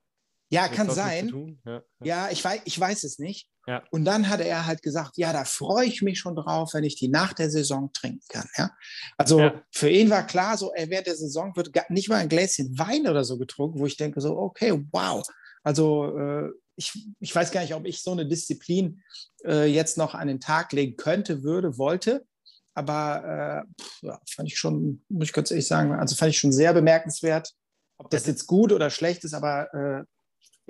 Ja, 0.50 0.68
kann 0.68 0.90
sein. 0.90 1.58
Ja, 1.64 1.72
ja. 1.72 1.82
ja, 2.02 2.28
ich, 2.30 2.44
weiß, 2.44 2.62
ich 2.64 2.78
weiß 2.78 3.04
es 3.04 3.18
nicht. 3.18 3.48
Ja. 3.66 3.84
Und 3.90 4.04
dann 4.04 4.28
hatte 4.28 4.44
er 4.44 4.66
halt 4.66 4.82
gesagt, 4.82 5.16
ja, 5.16 5.32
da 5.32 5.44
freue 5.44 5.86
ich 5.86 6.02
mich 6.02 6.18
schon 6.18 6.34
drauf, 6.34 6.74
wenn 6.74 6.82
ich 6.82 6.96
die 6.96 7.08
nach 7.08 7.32
der 7.32 7.50
Saison 7.50 7.92
trinken 7.92 8.24
kann. 8.28 8.48
Ja? 8.56 8.70
Also 9.16 9.38
ja. 9.38 9.62
für 9.70 9.88
ihn 9.88 10.10
war 10.10 10.26
klar, 10.26 10.56
so 10.56 10.72
er 10.72 10.90
während 10.90 11.06
der 11.06 11.14
Saison 11.14 11.54
wird 11.54 11.70
nicht 11.88 12.08
mal 12.08 12.16
ein 12.16 12.28
Gläschen 12.28 12.76
Wein 12.78 13.06
oder 13.06 13.22
so 13.22 13.38
getrunken, 13.38 13.78
wo 13.78 13.86
ich 13.86 13.96
denke 13.96 14.20
so, 14.20 14.36
okay, 14.36 14.72
wow. 14.90 15.24
Also 15.62 16.18
äh, 16.18 16.48
ich, 16.74 17.08
ich 17.20 17.34
weiß 17.34 17.52
gar 17.52 17.60
nicht, 17.60 17.74
ob 17.74 17.86
ich 17.86 18.02
so 18.02 18.10
eine 18.10 18.26
Disziplin 18.26 19.02
äh, 19.44 19.66
jetzt 19.66 19.98
noch 19.98 20.14
an 20.14 20.26
den 20.26 20.40
Tag 20.40 20.72
legen 20.72 20.96
könnte, 20.96 21.44
würde, 21.44 21.78
wollte. 21.78 22.26
Aber 22.74 23.66
äh, 23.68 23.82
pff, 23.82 24.02
ja, 24.02 24.20
fand 24.28 24.48
ich 24.48 24.58
schon, 24.58 25.04
muss 25.08 25.28
ich 25.28 25.32
ganz 25.32 25.50
ehrlich 25.50 25.66
sagen, 25.66 25.92
also 25.92 26.16
fand 26.16 26.30
ich 26.30 26.38
schon 26.38 26.52
sehr 26.52 26.72
bemerkenswert. 26.72 27.52
Ob 27.98 28.10
das 28.10 28.26
jetzt 28.26 28.46
gut 28.46 28.72
oder 28.72 28.88
schlecht 28.88 29.24
ist, 29.24 29.34
aber 29.34 29.74
äh, 29.74 30.04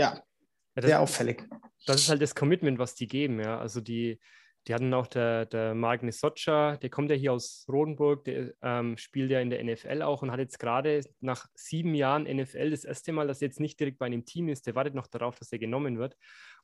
ja, 0.00 0.22
ja 0.76 0.82
sehr 0.82 1.00
auffällig. 1.00 1.48
Das 1.86 2.00
ist 2.00 2.08
halt 2.08 2.22
das 2.22 2.34
Commitment, 2.34 2.78
was 2.78 2.94
die 2.94 3.06
geben, 3.06 3.40
ja. 3.40 3.58
Also 3.58 3.80
die, 3.80 4.20
die 4.66 4.74
hatten 4.74 4.92
auch 4.92 5.06
der, 5.06 5.46
der 5.46 5.74
Magnus 5.74 6.20
Socha, 6.20 6.76
der 6.76 6.90
kommt 6.90 7.10
ja 7.10 7.16
hier 7.16 7.32
aus 7.32 7.64
Rodenburg, 7.68 8.24
der 8.24 8.52
ähm, 8.62 8.96
spielt 8.96 9.30
ja 9.30 9.40
in 9.40 9.50
der 9.50 9.64
NFL 9.64 10.02
auch 10.02 10.22
und 10.22 10.30
hat 10.30 10.38
jetzt 10.38 10.58
gerade 10.58 11.02
nach 11.20 11.46
sieben 11.54 11.94
Jahren 11.94 12.24
NFL 12.24 12.70
das 12.70 12.84
erste 12.84 13.12
Mal, 13.12 13.26
dass 13.26 13.40
er 13.40 13.48
jetzt 13.48 13.60
nicht 13.60 13.80
direkt 13.80 13.98
bei 13.98 14.06
einem 14.06 14.24
Team 14.24 14.48
ist, 14.48 14.66
der 14.66 14.74
wartet 14.74 14.94
noch 14.94 15.06
darauf, 15.06 15.36
dass 15.36 15.52
er 15.52 15.58
genommen 15.58 15.98
wird. 15.98 16.16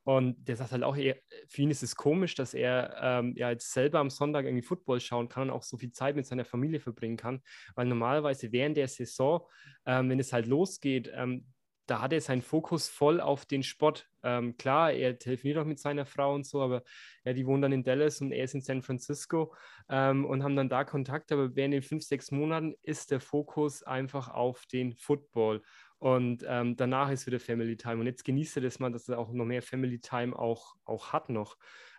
Und 0.05 0.47
der 0.47 0.55
sagt 0.55 0.71
halt 0.71 0.85
auch, 0.85 0.95
für 0.95 1.63
ihn 1.63 1.71
ist 1.71 1.83
es 1.83 1.97
komisch, 1.97 2.37
dass 2.37 2.55
er 2.55 2.97
ähm, 3.03 3.35
ja 3.37 3.51
jetzt 3.51 3.73
selber 3.73 3.99
am 3.99 4.11
Sonntag 4.11 4.45
irgendwie 4.45 4.63
Football 4.63 5.01
schauen 5.01 5.29
kann 5.29 5.45
und 5.45 5.51
auch 5.51 5.65
so 5.65 5.77
viel 5.79 5.91
Zeit 5.91 6.15
mit 6.15 6.27
seiner 6.27 6.45
Familie 6.45 6.79
verbringen 6.79 7.17
kann, 7.17 7.43
weil 7.75 7.87
normalerweise 7.87 8.53
während 8.53 8.77
der 8.77 8.87
Saison, 8.87 9.49
ähm, 9.85 10.09
wenn 10.09 10.21
es 10.21 10.33
halt 10.33 10.47
losgeht, 10.47 11.11
ähm, 11.13 11.47
da 11.87 12.01
hat 12.01 12.13
er 12.13 12.21
seinen 12.21 12.43
Fokus 12.43 12.89
voll 12.89 13.21
auf 13.21 13.47
den 13.47 13.63
Sport. 13.63 14.09
Ähm, 14.23 14.57
klar, 14.57 14.93
er 14.93 15.19
telefoniert 15.19 15.59
auch 15.59 15.65
mit 15.65 15.79
seiner 15.79 16.05
Frau 16.05 16.35
und 16.35 16.45
so, 16.45 16.61
aber 16.61 16.83
ja, 17.25 17.33
die 17.33 17.47
wohnen 17.47 17.63
dann 17.63 17.73
in 17.73 17.85
Dallas 17.85 18.21
und 18.21 18.33
er 18.33 18.45
ist 18.45 18.55
in 18.55 18.61
San 18.61 18.83
Francisco 18.83 19.55
ähm, 19.89 20.25
und 20.25 20.43
haben 20.43 20.57
dann 20.57 20.69
da 20.69 20.85
Kontakt. 20.85 21.31
Aber 21.33 21.55
während 21.55 21.75
den 21.75 21.83
fünf, 21.83 22.03
sechs 22.03 22.31
Monaten 22.31 22.75
ist 22.83 23.11
der 23.11 23.21
Fokus 23.21 23.83
einfach 23.83 24.29
auf 24.29 24.67
den 24.67 24.95
Football. 24.95 25.63
Und 25.99 26.45
ähm, 26.47 26.77
danach 26.77 27.11
ist 27.11 27.27
wieder 27.27 27.41
Family 27.41 27.77
Time. 27.77 28.01
Und 28.01 28.07
jetzt 28.07 28.25
genießt 28.25 28.57
er 28.57 28.63
das 28.63 28.79
mal, 28.79 28.93
dass 28.93 29.09
er 29.09 29.19
auch 29.19 29.33
noch 29.33 29.45
mehr 29.45 29.63
Family 29.63 29.99
Time 29.99 30.39
auch, 30.39 30.75
auch 30.85 31.13
hat 31.13 31.31
noch. 31.31 31.57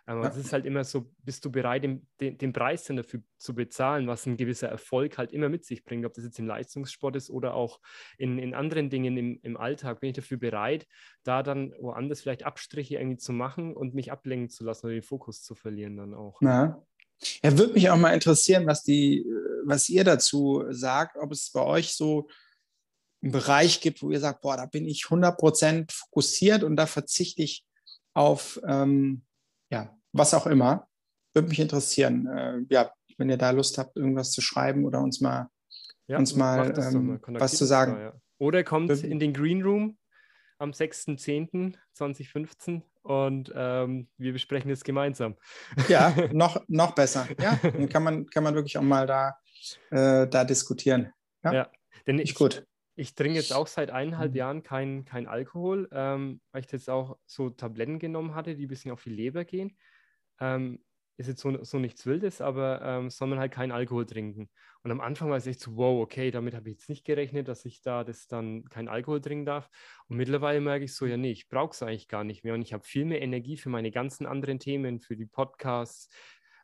Aber 0.08 0.22
ja. 0.22 0.30
es 0.30 0.38
ist 0.38 0.54
halt 0.54 0.64
immer 0.64 0.84
so, 0.84 1.12
bist 1.18 1.44
du 1.44 1.52
bereit, 1.52 1.84
den, 1.84 2.06
den, 2.18 2.38
den, 2.38 2.54
Preis 2.54 2.84
dann 2.84 2.96
dafür 2.96 3.20
zu 3.36 3.54
bezahlen, 3.54 4.06
was 4.06 4.24
ein 4.24 4.38
gewisser 4.38 4.68
Erfolg 4.68 5.18
halt 5.18 5.32
immer 5.32 5.50
mit 5.50 5.66
sich 5.66 5.84
bringt, 5.84 6.06
ob 6.06 6.14
das 6.14 6.24
jetzt 6.24 6.38
im 6.38 6.46
Leistungssport 6.46 7.14
ist 7.14 7.28
oder 7.28 7.52
auch 7.52 7.78
in, 8.16 8.38
in 8.38 8.54
anderen 8.54 8.88
Dingen 8.88 9.18
im, 9.18 9.38
im 9.42 9.58
Alltag. 9.58 10.00
Bin 10.00 10.08
ich 10.08 10.16
dafür 10.16 10.38
bereit, 10.38 10.86
da 11.24 11.42
dann 11.42 11.74
woanders 11.78 12.22
vielleicht 12.22 12.46
Abstriche 12.46 12.96
irgendwie 12.96 13.18
zu 13.18 13.34
machen 13.34 13.76
und 13.76 13.94
mich 13.94 14.10
ablenken 14.10 14.48
zu 14.48 14.64
lassen 14.64 14.86
oder 14.86 14.94
den 14.94 15.02
Fokus 15.02 15.42
zu 15.42 15.54
verlieren 15.54 15.98
dann 15.98 16.14
auch. 16.14 16.40
Ja. 16.40 16.82
Ja, 17.42 17.58
würde 17.58 17.74
mich 17.74 17.90
auch 17.90 17.96
mal 17.96 18.14
interessieren, 18.14 18.66
was, 18.66 18.84
die, 18.84 19.26
was 19.64 19.90
ihr 19.90 20.04
dazu 20.04 20.64
sagt, 20.70 21.18
ob 21.18 21.32
es 21.32 21.50
bei 21.50 21.62
euch 21.62 21.94
so 21.94 22.28
einen 23.22 23.32
Bereich 23.32 23.82
gibt, 23.82 24.02
wo 24.02 24.10
ihr 24.10 24.20
sagt, 24.20 24.40
boah, 24.40 24.56
da 24.56 24.64
bin 24.64 24.86
ich 24.86 25.02
100% 25.02 25.92
fokussiert 25.92 26.62
und 26.62 26.76
da 26.76 26.86
verzichte 26.86 27.42
ich 27.42 27.66
auf 28.14 28.60
ähm, 28.66 29.24
ja, 29.70 29.97
was 30.18 30.34
auch 30.34 30.46
immer. 30.46 30.86
Würde 31.34 31.48
mich 31.48 31.60
interessieren. 31.60 32.26
Äh, 32.26 32.60
ja, 32.70 32.92
wenn 33.16 33.30
ihr 33.30 33.36
da 33.36 33.50
Lust 33.50 33.78
habt, 33.78 33.96
irgendwas 33.96 34.32
zu 34.32 34.40
schreiben 34.40 34.84
oder 34.84 35.00
uns 35.00 35.20
mal, 35.20 35.48
ja, 36.06 36.18
uns 36.18 36.36
mal, 36.36 36.78
ähm, 36.78 37.20
was 37.26 37.56
zu 37.56 37.64
sagen. 37.64 37.94
Da, 37.94 38.00
ja. 38.00 38.12
Oder 38.38 38.64
kommt 38.64 38.88
Be 38.88 39.06
in 39.06 39.18
den 39.18 39.32
Green 39.32 39.62
Room 39.62 39.96
am 40.58 40.72
6.10.2015 40.72 42.82
und 43.02 43.52
ähm, 43.54 44.08
wir 44.16 44.32
besprechen 44.32 44.70
es 44.70 44.84
gemeinsam. 44.84 45.36
Ja, 45.88 46.14
noch, 46.32 46.62
noch 46.68 46.94
besser. 46.94 47.26
Ja, 47.40 47.58
dann 47.62 47.88
kann 47.88 48.02
man, 48.02 48.26
kann 48.26 48.44
man 48.44 48.54
wirklich 48.54 48.76
auch 48.78 48.82
mal 48.82 49.06
da, 49.06 49.38
äh, 49.90 50.28
da 50.28 50.44
diskutieren. 50.44 51.12
Ja, 51.44 51.52
ja 51.52 51.70
denn 52.06 52.18
ich, 52.18 52.34
gut. 52.34 52.66
Ich 52.96 53.14
trinke 53.14 53.36
jetzt 53.36 53.52
auch 53.52 53.66
seit 53.66 53.90
eineinhalb 53.90 54.32
mhm. 54.32 54.36
Jahren 54.36 54.62
kein, 54.62 55.04
kein 55.04 55.28
Alkohol, 55.28 55.88
ähm, 55.92 56.40
weil 56.50 56.64
ich 56.64 56.72
jetzt 56.72 56.88
auch 56.90 57.18
so 57.26 57.50
Tabletten 57.50 57.98
genommen 57.98 58.34
hatte, 58.34 58.56
die 58.56 58.66
ein 58.66 58.68
bisschen 58.68 58.90
auf 58.90 59.04
die 59.04 59.10
Leber 59.10 59.44
gehen. 59.44 59.76
Ähm, 60.40 60.80
ist 61.18 61.26
jetzt 61.26 61.40
so, 61.40 61.64
so 61.64 61.78
nichts 61.80 62.06
Wildes, 62.06 62.40
aber 62.40 62.80
ähm, 62.82 63.10
soll 63.10 63.26
man 63.26 63.40
halt 63.40 63.52
keinen 63.52 63.72
Alkohol 63.72 64.06
trinken. 64.06 64.48
Und 64.84 64.92
am 64.92 65.00
Anfang 65.00 65.28
war 65.30 65.36
es 65.36 65.48
echt 65.48 65.58
so, 65.58 65.76
wow, 65.76 66.00
okay, 66.00 66.30
damit 66.30 66.54
habe 66.54 66.70
ich 66.70 66.76
jetzt 66.76 66.88
nicht 66.88 67.04
gerechnet, 67.04 67.48
dass 67.48 67.64
ich 67.64 67.82
da 67.82 68.04
das 68.04 68.28
dann 68.28 68.64
keinen 68.68 68.86
Alkohol 68.86 69.20
trinken 69.20 69.44
darf. 69.44 69.68
Und 70.06 70.16
mittlerweile 70.16 70.60
merke 70.60 70.84
ich 70.84 70.94
so, 70.94 71.06
ja, 71.06 71.16
nee, 71.16 71.32
ich 71.32 71.48
brauche 71.48 71.72
es 71.72 71.82
eigentlich 71.82 72.06
gar 72.06 72.22
nicht 72.22 72.44
mehr. 72.44 72.54
Und 72.54 72.62
ich 72.62 72.72
habe 72.72 72.84
viel 72.84 73.04
mehr 73.04 73.20
Energie 73.20 73.56
für 73.56 73.68
meine 73.68 73.90
ganzen 73.90 74.26
anderen 74.26 74.60
Themen, 74.60 75.00
für 75.00 75.16
die 75.16 75.26
Podcasts, 75.26 76.08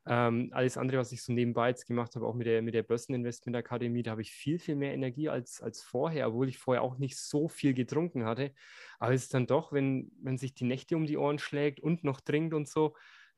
ähm, 0.06 0.50
alles 0.52 0.76
andere, 0.76 0.98
was 0.98 1.12
ich 1.12 1.22
so 1.22 1.32
nebenbei 1.32 1.70
jetzt 1.70 1.86
gemacht 1.86 2.14
habe, 2.14 2.26
auch 2.26 2.34
mit 2.34 2.46
der, 2.46 2.60
mit 2.62 2.74
der 2.74 2.82
Börseninvestment 2.82 3.56
Akademie, 3.56 4.02
da 4.02 4.12
habe 4.12 4.22
ich 4.22 4.32
viel, 4.32 4.58
viel 4.58 4.76
mehr 4.76 4.92
Energie 4.92 5.30
als, 5.30 5.62
als 5.62 5.82
vorher, 5.82 6.28
obwohl 6.28 6.48
ich 6.48 6.58
vorher 6.58 6.82
auch 6.82 6.98
nicht 6.98 7.16
so 7.16 7.48
viel 7.48 7.72
getrunken 7.72 8.24
hatte. 8.24 8.52
Aber 8.98 9.14
es 9.14 9.22
ist 9.22 9.34
dann 9.34 9.46
doch, 9.46 9.72
wenn, 9.72 10.12
wenn 10.22 10.36
sich 10.36 10.54
die 10.54 10.64
Nächte 10.64 10.96
um 10.96 11.06
die 11.06 11.16
Ohren 11.16 11.38
schlägt 11.38 11.80
und 11.80 12.04
noch 12.04 12.20
trinkt 12.20 12.52
und 12.52 12.68
so, 12.68 12.94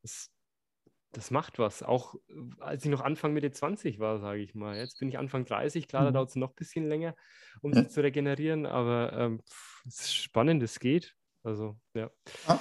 das, 0.07 0.31
das 1.13 1.31
macht 1.31 1.59
was. 1.59 1.83
Auch 1.83 2.15
als 2.61 2.85
ich 2.85 2.91
noch 2.91 3.01
Anfang 3.01 3.33
Mitte 3.33 3.51
20 3.51 3.99
war, 3.99 4.21
sage 4.21 4.41
ich 4.41 4.55
mal. 4.55 4.77
Jetzt 4.77 4.99
bin 5.01 5.09
ich 5.09 5.19
Anfang 5.19 5.45
30, 5.45 5.89
klar, 5.89 6.03
mhm. 6.03 6.07
da 6.07 6.13
dauert 6.13 6.31
es 6.31 6.37
noch 6.37 6.51
ein 6.51 6.57
bisschen 6.57 6.89
länger, 6.89 7.15
um 7.61 7.73
ja. 7.73 7.83
sich 7.83 7.91
zu 7.91 8.03
regenerieren, 8.03 8.67
aber 8.67 9.13
ähm, 9.13 9.43
es 9.87 10.01
ist 10.01 10.15
spannend, 10.15 10.63
es 10.63 10.79
geht. 10.79 11.15
Also, 11.43 11.77
ja. 11.95 12.11
Ah. 12.47 12.59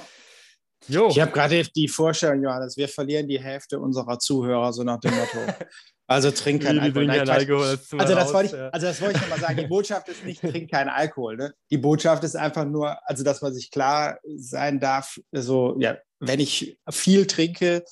Jo. 0.88 1.08
Ich 1.08 1.20
habe 1.20 1.32
gerade 1.32 1.64
die 1.64 1.88
Vorstellung, 1.88 2.44
Johannes, 2.44 2.78
wir 2.78 2.88
verlieren 2.88 3.28
die 3.28 3.42
Hälfte 3.42 3.80
unserer 3.80 4.20
Zuhörer, 4.20 4.72
so 4.72 4.84
nach 4.84 5.00
dem 5.00 5.16
Motto. 5.16 5.40
Also 6.08 6.30
trink 6.30 6.64
kein 6.64 6.78
Alkohol. 6.78 7.08
Nein, 7.08 7.28
Alkohol 7.28 7.66
also, 7.66 7.98
das 7.98 8.28
raus, 8.28 8.34
wollte 8.34 8.46
ich, 8.48 8.52
ja. 8.52 8.70
also 8.70 8.86
das 8.86 9.02
wollte 9.02 9.16
ich 9.16 9.22
nochmal 9.22 9.40
sagen. 9.40 9.58
Die 9.58 9.68
Botschaft 9.68 10.08
ist 10.08 10.24
nicht, 10.24 10.42
trink 10.42 10.70
keinen 10.70 10.90
Alkohol. 10.90 11.36
Ne? 11.36 11.54
Die 11.72 11.78
Botschaft 11.78 12.24
ist 12.24 12.36
einfach 12.36 12.66
nur, 12.66 12.98
also 13.10 13.24
dass 13.24 13.42
man 13.42 13.54
sich 13.54 13.72
klar 13.72 14.20
sein 14.36 14.80
darf, 14.80 15.20
so, 15.32 15.76
ja, 15.80 15.98
wenn 16.20 16.40
ich 16.40 16.78
viel 16.92 17.26
trinke, 17.26 17.84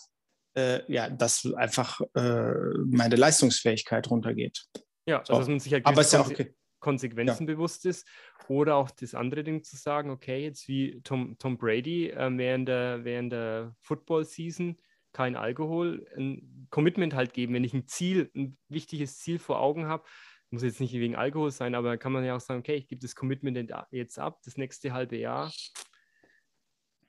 äh, 0.56 0.82
ja, 0.92 1.10
dass 1.10 1.52
einfach 1.56 2.02
äh, 2.14 2.54
meine 2.86 3.16
Leistungsfähigkeit 3.16 4.10
runtergeht. 4.10 4.64
Ja, 5.08 5.24
so. 5.26 5.34
also 5.34 5.40
dass 5.40 5.48
man 5.50 5.60
sich 5.60 5.74
halt 5.74 5.86
Aber 5.86 6.02
ist 6.02 6.14
ja 6.14 6.22
auch 6.22 6.30
okay. 6.30 6.54
Konsequenzen 6.80 7.48
ja. 7.48 7.54
bewusst 7.54 7.86
ist. 7.86 8.06
Oder 8.48 8.76
auch 8.76 8.92
das 8.92 9.16
andere 9.16 9.44
Ding 9.44 9.64
zu 9.64 9.76
sagen, 9.78 10.12
okay, 10.12 10.44
jetzt 10.44 10.68
wie 10.68 11.02
Tom, 11.04 11.38
Tom 11.40 11.58
Brady 11.58 12.10
äh, 12.10 12.30
während 12.38 12.68
der, 12.68 13.04
während 13.04 13.32
der 13.32 13.76
Football-Season 13.82 14.78
kein 15.14 15.36
Alkohol, 15.36 16.06
ein 16.18 16.68
Commitment 16.70 17.14
halt 17.14 17.34
geben. 17.34 17.54
Wenn 17.54 17.64
ich 17.64 17.74
ein 17.74 17.88
Ziel, 17.88 18.32
ein 18.36 18.58
wichtiges 18.68 19.20
Ziel 19.20 19.40
vor 19.40 19.60
Augen 19.60 19.86
habe, 19.86 20.04
muss 20.50 20.64
jetzt 20.64 20.80
nicht 20.80 20.94
wegen 20.94 21.16
Alkohol 21.16 21.52
sein, 21.52 21.76
aber 21.76 21.98
kann 21.98 22.12
man 22.12 22.24
ja 22.24 22.36
auch 22.36 22.42
sagen, 22.42 22.60
okay, 22.60 22.76
ich 22.76 22.88
gebe 22.88 23.02
das 23.02 23.16
Commitment 23.16 23.72
jetzt 23.92 24.20
ab, 24.20 24.40
das 24.46 24.58
nächste 24.58 24.94
halbe 24.94 25.18
Jahr, 25.18 25.52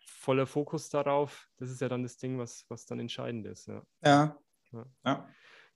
voller 0.07 0.47
Fokus 0.47 0.89
darauf. 0.89 1.47
Das 1.59 1.71
ist 1.71 1.81
ja 1.81 1.89
dann 1.89 2.03
das 2.03 2.17
Ding, 2.17 2.39
was, 2.39 2.65
was 2.69 2.87
dann 2.87 3.01
entscheidend 3.01 3.47
ist. 3.47 3.67
Ja. 3.67 3.83
ja. 4.03 4.39
ja. 4.73 4.87
ja. 5.05 5.29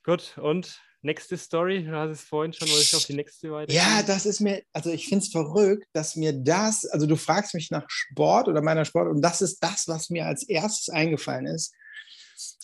Gut, 0.03 0.39
und 0.39 0.81
nächste 1.03 1.37
Story, 1.37 1.85
du 1.85 1.95
hast 1.95 2.11
es 2.11 2.23
vorhin 2.23 2.53
schon, 2.53 2.69
wollte 2.69 2.83
ich 2.83 2.97
auf 2.97 3.05
die 3.05 3.15
nächste 3.15 3.53
weiter. 3.53 3.73
Ja, 3.73 4.03
das 4.03 4.25
ist 4.25 4.41
mir, 4.41 4.63
also 4.73 4.91
ich 4.91 5.07
finde 5.07 5.25
es 5.25 5.31
verrückt, 5.31 5.87
dass 5.93 6.17
mir 6.17 6.33
das, 6.33 6.87
also 6.87 7.07
du 7.07 7.17
fragst 7.17 7.55
mich 7.55 7.71
nach 7.71 7.85
Sport 7.89 8.49
oder 8.49 8.63
meiner 8.63 8.87
Sport 8.87 9.09
und 9.09 9.21
das 9.21 9.43
ist 9.43 9.63
das, 9.63 9.87
was 9.87 10.09
mir 10.09 10.27
als 10.27 10.49
erstes 10.49 10.89
eingefallen 10.89 11.47
ist. 11.47 11.75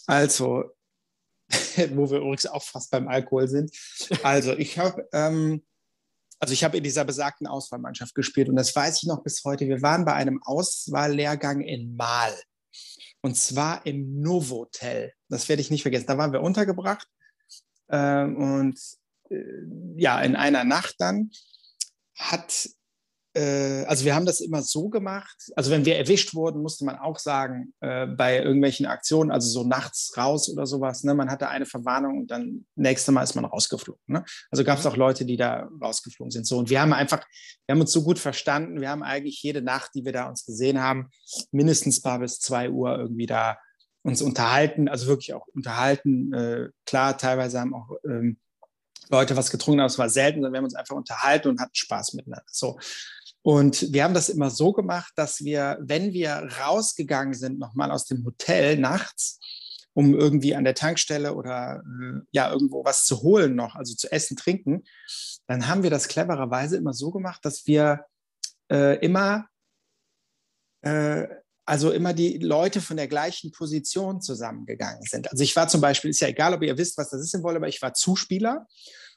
Also, 0.07 0.65
wo 1.95 2.11
wir 2.11 2.19
übrigens 2.19 2.47
auch 2.47 2.63
fast 2.63 2.91
beim 2.91 3.09
Alkohol 3.09 3.49
sind. 3.49 3.71
Also 4.23 4.53
ich 4.57 4.79
habe 4.79 5.09
ähm, 5.13 5.63
also 6.39 6.53
ich 6.53 6.63
in 6.63 6.85
dieser 6.85 7.05
besagten 7.05 7.47
Auswahlmannschaft 7.47 8.15
gespielt 8.15 8.49
und 8.49 8.57
das 8.57 8.75
weiß 8.75 9.03
ich 9.03 9.09
noch 9.09 9.23
bis 9.23 9.45
heute. 9.45 9.67
Wir 9.67 9.81
waren 9.83 10.05
bei 10.05 10.13
einem 10.13 10.43
Auswahllehrgang 10.43 11.63
in 11.63 11.97
Mal 11.97 12.35
und 13.23 13.37
zwar 13.37 13.87
im 13.87 14.21
Novotel. 14.21 15.13
Das 15.29 15.49
werde 15.49 15.63
ich 15.63 15.71
nicht 15.71 15.83
vergessen. 15.83 16.07
Da 16.07 16.19
waren 16.19 16.33
wir 16.33 16.43
untergebracht 16.43 17.09
ähm, 17.89 18.37
und 18.37 18.79
äh, 19.31 19.37
ja, 19.97 20.21
in 20.21 20.37
einer 20.37 20.65
Nacht 20.65 20.97
dann 20.99 21.31
hat 22.15 22.67
äh, 22.67 22.84
also 23.41 24.05
wir 24.05 24.15
haben 24.15 24.27
das 24.27 24.41
immer 24.41 24.63
so 24.63 24.89
gemacht. 24.89 25.37
Also 25.57 25.71
wenn 25.71 25.85
wir 25.85 25.97
erwischt 25.97 26.35
wurden, 26.35 26.63
musste 26.63 26.85
man 26.85 26.99
auch 26.99 27.19
sagen, 27.19 27.75
äh, 27.81 28.07
bei 28.07 28.39
irgendwelchen 28.39 28.87
Aktionen, 28.87 29.31
also 29.31 29.49
so 29.49 29.67
nachts 29.67 30.17
raus 30.17 30.49
oder 30.49 30.67
sowas, 30.67 31.03
ne, 31.05 31.15
man 31.15 31.31
hatte 31.31 31.49
eine 31.49 31.67
Verwarnung 31.67 32.19
und 32.19 32.31
dann 32.31 32.65
nächste 32.77 33.13
Mal 33.13 33.23
ist 33.23 33.35
man 33.35 33.45
rausgeflogen. 33.45 34.03
Ne? 34.07 34.25
Also 34.51 34.65
gab 34.65 34.79
es 34.79 34.85
mhm. 34.85 34.91
auch 34.91 34.97
Leute, 34.97 35.25
die 35.25 35.37
da 35.37 35.69
rausgeflogen 35.83 36.31
sind. 36.31 36.47
So, 36.47 36.59
und 36.59 36.71
wir 36.71 36.81
haben 36.81 36.93
einfach, 36.93 37.25
wir 37.67 37.75
haben 37.75 37.81
uns 37.81 37.93
so 37.93 38.05
gut 38.05 38.19
verstanden, 38.19 38.81
wir 38.81 38.91
haben 38.91 39.03
eigentlich 39.03 39.43
jede 39.43 39.63
Nacht, 39.63 39.91
die 39.95 40.05
wir 40.05 40.13
da 40.13 40.29
uns 40.29 40.45
gesehen 40.45 40.81
haben, 40.81 41.11
mindestens 41.51 42.01
paar 42.01 42.21
bis 42.21 42.39
zwei 42.39 42.71
Uhr 42.71 42.97
irgendwie 42.97 43.27
da 43.27 43.59
uns 44.03 44.23
unterhalten, 44.23 44.89
also 44.89 45.07
wirklich 45.07 45.35
auch 45.35 45.47
unterhalten. 45.49 46.33
Äh, 46.33 46.69
klar, 46.87 47.17
teilweise 47.17 47.59
haben 47.59 47.75
auch 47.75 47.91
ähm, 48.05 48.39
Leute 49.09 49.37
was 49.37 49.51
getrunken, 49.51 49.81
aber 49.81 49.87
es 49.87 49.99
war 49.99 50.09
selten, 50.09 50.39
sondern 50.39 50.53
wir 50.53 50.59
haben 50.59 50.65
uns 50.65 50.75
einfach 50.75 50.97
unterhalten 50.97 51.49
und 51.49 51.61
hatten 51.61 51.75
Spaß 51.75 52.15
miteinander. 52.15 52.45
So. 52.51 52.79
Und 53.45 53.93
wir 53.93 54.05
haben 54.05 54.15
das 54.15 54.31
immer 54.31 54.49
so 54.49 54.73
gemacht, 54.73 55.13
dass 55.17 55.45
wir, 55.45 55.77
wenn 55.83 56.15
wir 56.15 56.49
rausgegangen 56.63 57.35
sind, 57.35 57.59
nochmal 57.59 57.91
aus 57.91 58.07
dem 58.07 58.25
Hotel 58.25 58.79
nachts, 58.79 59.39
um 59.93 60.15
irgendwie 60.15 60.55
an 60.55 60.65
der 60.65 60.75
Tankstelle 60.75 61.35
oder 61.35 61.83
äh, 61.85 62.21
ja 62.33 62.51
irgendwo 62.51 62.87
was 62.87 63.05
zu 63.05 63.21
holen 63.21 63.55
noch, 63.55 63.75
also 63.75 63.95
zu 63.95 64.11
essen, 64.11 64.39
trinken, 64.39 64.85
dann 65.47 65.69
haben 65.69 65.83
wir 65.83 65.91
das 65.91 66.09
clevererweise 66.09 66.79
immer 66.79 66.95
so 66.95 67.11
gemacht, 67.11 67.45
dass 67.45 67.67
wir 67.67 68.07
äh, 68.73 68.99
immer, 69.05 69.47
äh, 70.81 71.27
also 71.67 71.93
immer 71.93 72.15
die 72.15 72.39
Leute 72.39 72.81
von 72.81 72.97
der 72.97 73.09
gleichen 73.09 73.53
Position 73.53 74.23
zusammengegangen 74.23 75.03
sind. 75.03 75.31
Also 75.31 75.45
ich 75.45 75.55
war 75.55 75.69
zum 75.69 75.83
Beispiel, 75.83 76.09
ist 76.09 76.21
ja 76.21 76.29
egal, 76.29 76.55
ob 76.55 76.63
ihr 76.63 76.79
wisst, 76.79 76.97
was 76.97 77.11
das 77.11 77.21
ist 77.21 77.35
in 77.35 77.43
Wolle, 77.43 77.57
aber 77.57 77.69
ich 77.69 77.83
war 77.83 77.93
Zuspieler 77.93 78.67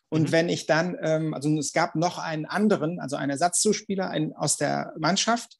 und 0.09 0.23
mhm. 0.23 0.31
wenn 0.31 0.49
ich 0.49 0.65
dann, 0.65 0.97
ähm, 1.01 1.33
also 1.33 1.55
es 1.57 1.73
gab 1.73 1.95
noch 1.95 2.17
einen 2.17 2.45
anderen, 2.45 2.99
also 2.99 3.15
einen 3.15 3.31
Ersatzzuspieler 3.31 4.09
einen 4.09 4.33
aus 4.33 4.57
der 4.57 4.93
Mannschaft. 4.97 5.57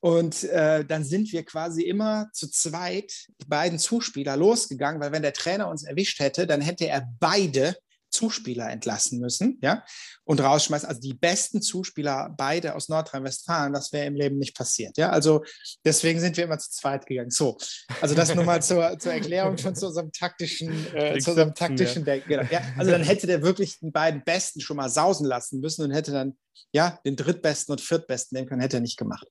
Und 0.00 0.42
äh, 0.44 0.84
dann 0.84 1.04
sind 1.04 1.32
wir 1.32 1.44
quasi 1.44 1.82
immer 1.82 2.28
zu 2.32 2.50
zweit, 2.50 3.28
die 3.40 3.46
beiden 3.46 3.78
Zuspieler, 3.78 4.36
losgegangen, 4.36 5.00
weil 5.00 5.12
wenn 5.12 5.22
der 5.22 5.32
Trainer 5.32 5.68
uns 5.68 5.84
erwischt 5.84 6.18
hätte, 6.18 6.48
dann 6.48 6.60
hätte 6.60 6.88
er 6.88 7.08
beide 7.20 7.76
Zuspieler 8.12 8.70
entlassen 8.70 9.18
müssen, 9.18 9.58
ja, 9.62 9.84
und 10.24 10.40
rausschmeißen. 10.40 10.88
Also 10.88 11.00
die 11.00 11.14
besten 11.14 11.62
Zuspieler, 11.62 12.32
beide 12.36 12.74
aus 12.74 12.88
Nordrhein-Westfalen, 12.88 13.72
das 13.72 13.92
wäre 13.92 14.06
im 14.06 14.14
Leben 14.14 14.38
nicht 14.38 14.54
passiert, 14.54 14.98
ja. 14.98 15.10
Also 15.10 15.44
deswegen 15.84 16.20
sind 16.20 16.36
wir 16.36 16.44
immer 16.44 16.58
zu 16.58 16.70
zweit 16.70 17.06
gegangen. 17.06 17.30
So, 17.30 17.56
also 18.00 18.14
das 18.14 18.34
nur 18.34 18.44
mal 18.44 18.62
zur, 18.62 18.98
zur 18.98 19.12
Erklärung 19.12 19.56
schon 19.58 19.74
zu 19.74 19.86
unserem 19.86 20.12
taktischen, 20.12 20.94
äh, 20.94 21.18
zu 21.18 21.30
unserem 21.30 21.54
taktischen 21.54 22.02
ja. 22.02 22.06
Denken. 22.06 22.28
Genau. 22.28 22.42
Ja, 22.50 22.62
also 22.76 22.90
dann 22.90 23.02
hätte 23.02 23.26
der 23.26 23.42
wirklich 23.42 23.78
die 23.78 23.90
beiden 23.90 24.22
Besten 24.22 24.60
schon 24.60 24.76
mal 24.76 24.90
sausen 24.90 25.26
lassen 25.26 25.60
müssen 25.60 25.84
und 25.84 25.90
hätte 25.90 26.12
dann 26.12 26.36
ja 26.72 27.00
den 27.04 27.16
drittbesten 27.16 27.72
und 27.72 27.80
viertbesten 27.80 28.36
nehmen 28.36 28.48
können, 28.48 28.60
hätte 28.60 28.76
er 28.76 28.82
nicht 28.82 28.98
gemacht. 28.98 29.26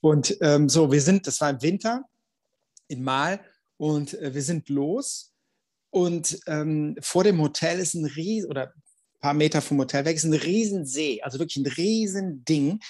Und 0.00 0.36
ähm, 0.40 0.68
so, 0.68 0.92
wir 0.92 1.00
sind, 1.00 1.26
das 1.26 1.40
war 1.40 1.50
im 1.50 1.62
Winter 1.62 2.04
in 2.88 3.02
Mal 3.02 3.40
und 3.76 4.14
äh, 4.14 4.34
wir 4.34 4.42
sind 4.42 4.68
los 4.68 5.32
und 5.90 6.38
ähm, 6.46 6.96
vor 7.00 7.24
dem 7.24 7.40
Hotel 7.40 7.80
ist 7.80 7.94
ein 7.94 8.06
riesen, 8.06 8.50
oder 8.50 8.68
ein 8.68 9.20
paar 9.20 9.34
Meter 9.34 9.60
vom 9.60 9.78
Hotel 9.78 10.04
weg, 10.04 10.16
ist 10.16 10.24
ein 10.24 10.34
Riesensee, 10.34 11.20
also 11.22 11.38
wirklich 11.38 11.56
ein 11.56 11.70
Riesending. 11.70 12.80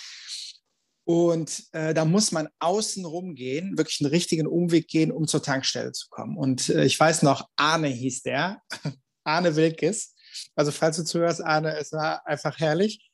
Und 1.05 1.65
äh, 1.73 1.93
da 1.95 2.05
muss 2.05 2.31
man 2.31 2.49
außen 2.61 3.05
rumgehen, 3.05 3.77
wirklich 3.77 4.01
einen 4.01 4.11
richtigen 4.11 4.47
Umweg 4.47 4.87
gehen, 4.87 5.11
um 5.11 5.27
zur 5.27 5.43
Tankstelle 5.43 5.93
zu 5.93 6.09
kommen. 6.09 6.37
Und 6.37 6.69
äh, 6.69 6.85
ich 6.85 7.01
weiß 7.01 7.23
noch, 7.23 7.49
Arne 7.57 7.89
hieß 7.89 8.23
der, 8.23 8.63
Arne 9.25 9.57
Wilkes. 9.57 10.15
Also 10.55 10.71
falls 10.71 10.97
du 10.97 11.05
zuhörst, 11.05 11.43
Arne, 11.43 11.77
es 11.79 11.91
war 11.93 12.25
einfach 12.27 12.59
herrlich. 12.59 13.11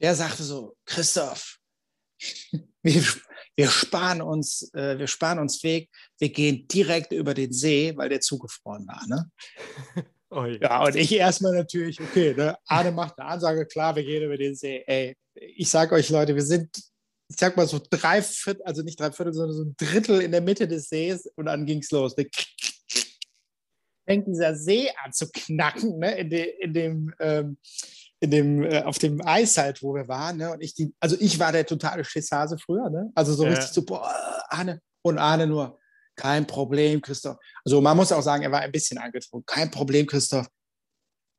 Der 0.00 0.14
sagte 0.14 0.44
so, 0.44 0.76
Christoph, 0.84 1.58
wir, 2.82 3.04
wir 3.56 3.68
sparen 3.68 4.20
uns, 4.20 4.72
äh, 4.74 4.98
wir 4.98 5.06
sparen 5.06 5.38
uns 5.38 5.62
Weg, 5.62 5.90
wir 6.18 6.30
gehen 6.30 6.66
direkt 6.68 7.12
über 7.12 7.34
den 7.34 7.52
See, 7.52 7.92
weil 7.96 8.08
der 8.08 8.20
zugefroren 8.20 8.86
war. 8.86 9.06
Ne? 9.06 9.30
Oh 10.30 10.46
ja. 10.46 10.58
ja, 10.60 10.84
und 10.84 10.96
ich 10.96 11.14
erstmal 11.14 11.52
natürlich, 11.54 12.00
okay, 12.00 12.34
ne? 12.34 12.58
Arne 12.66 12.90
macht 12.90 13.16
eine 13.20 13.28
Ansage, 13.28 13.66
klar, 13.66 13.94
wir 13.94 14.02
gehen 14.02 14.24
über 14.24 14.36
den 14.36 14.56
See. 14.56 14.82
Ey, 14.84 15.16
ich 15.34 15.70
sage 15.70 15.94
euch, 15.94 16.10
Leute, 16.10 16.34
wir 16.34 16.42
sind, 16.42 16.76
ich 17.28 17.36
sag 17.36 17.56
mal 17.56 17.68
so 17.68 17.80
drei 17.88 18.20
Viertel, 18.20 18.62
also 18.64 18.82
nicht 18.82 18.98
drei 18.98 19.12
Viertel, 19.12 19.32
sondern 19.32 19.56
so 19.56 19.62
ein 19.62 19.76
Drittel 19.76 20.20
in 20.22 20.32
der 20.32 20.40
Mitte 20.40 20.66
des 20.66 20.88
Sees 20.88 21.30
und 21.36 21.46
dann 21.46 21.66
ging 21.66 21.78
es 21.78 21.90
los. 21.92 22.16
Fängt 24.06 24.26
dieser 24.26 24.56
See 24.56 24.90
an 25.04 25.12
zu 25.12 25.30
knacken, 25.30 26.00
ne? 26.00 26.18
in, 26.18 26.30
de, 26.30 26.52
in 26.60 26.74
dem, 26.74 27.14
ähm, 27.20 27.58
in 28.24 28.30
dem, 28.30 28.62
äh, 28.62 28.82
auf 28.82 28.98
dem 28.98 29.20
Eis 29.26 29.58
halt, 29.58 29.82
wo 29.82 29.94
wir 29.94 30.08
waren. 30.08 30.38
Ne? 30.38 30.50
Und 30.50 30.62
ich, 30.62 30.74
die, 30.74 30.94
also 30.98 31.16
ich 31.20 31.38
war 31.38 31.52
der 31.52 31.66
totale 31.66 32.04
Schissase 32.04 32.56
früher, 32.58 32.88
ne? 32.88 33.10
Also 33.14 33.34
so 33.34 33.44
ja. 33.44 33.50
richtig 33.50 33.70
so, 33.70 33.84
boah, 33.84 34.10
Arne. 34.48 34.80
Und 35.02 35.18
Arne 35.18 35.46
nur, 35.46 35.78
kein 36.16 36.46
Problem, 36.46 37.02
Christoph. 37.02 37.36
Also 37.64 37.82
man 37.82 37.96
muss 37.96 38.12
auch 38.12 38.22
sagen, 38.22 38.42
er 38.42 38.50
war 38.50 38.60
ein 38.60 38.72
bisschen 38.72 38.96
angetrunken. 38.96 39.44
Kein 39.44 39.70
Problem, 39.70 40.06
Christoph. 40.06 40.46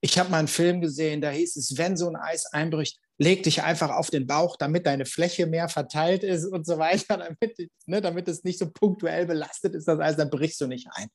Ich 0.02 0.20
habe 0.20 0.30
mal 0.30 0.38
einen 0.38 0.48
Film 0.48 0.80
gesehen, 0.80 1.22
da 1.22 1.32
hieß 1.32 1.56
es, 1.56 1.76
wenn 1.78 1.98
so 1.98 2.08
ein 2.08 2.16
Eis 2.16 2.46
einbricht, 2.54 3.00
leg 3.18 3.42
dich 3.42 3.64
einfach 3.64 3.90
auf 3.90 4.12
den 4.12 4.28
Bauch, 4.28 4.58
damit 4.58 4.86
deine 4.86 5.08
Fläche 5.08 5.48
mehr 5.48 5.70
verteilt 5.70 6.24
ist 6.24 6.46
und 6.46 6.68
so 6.68 6.78
weiter, 6.78 7.18
damit, 7.40 7.70
ne, 7.88 8.02
damit 8.02 8.28
es 8.28 8.44
nicht 8.44 8.60
so 8.60 8.70
punktuell 8.70 9.26
belastet 9.26 9.74
ist, 9.74 9.88
das 9.88 10.00
Eis, 10.00 10.18
dann 10.18 10.30
brichst 10.30 10.62
du 10.62 10.68
nicht 10.68 10.88
ein. 10.92 11.08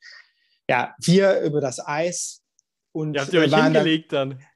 Ja, 0.69 0.97
wir 0.99 1.41
über 1.43 1.61
das 1.61 1.79
Eis 1.87 2.43
und 2.91 3.15
ja, 3.15 3.23
habt 3.23 3.33
ihr 3.33 3.41
euch 3.41 3.55
hingelegt 3.55 4.13
dann, 4.13 4.31
dann? 4.31 4.47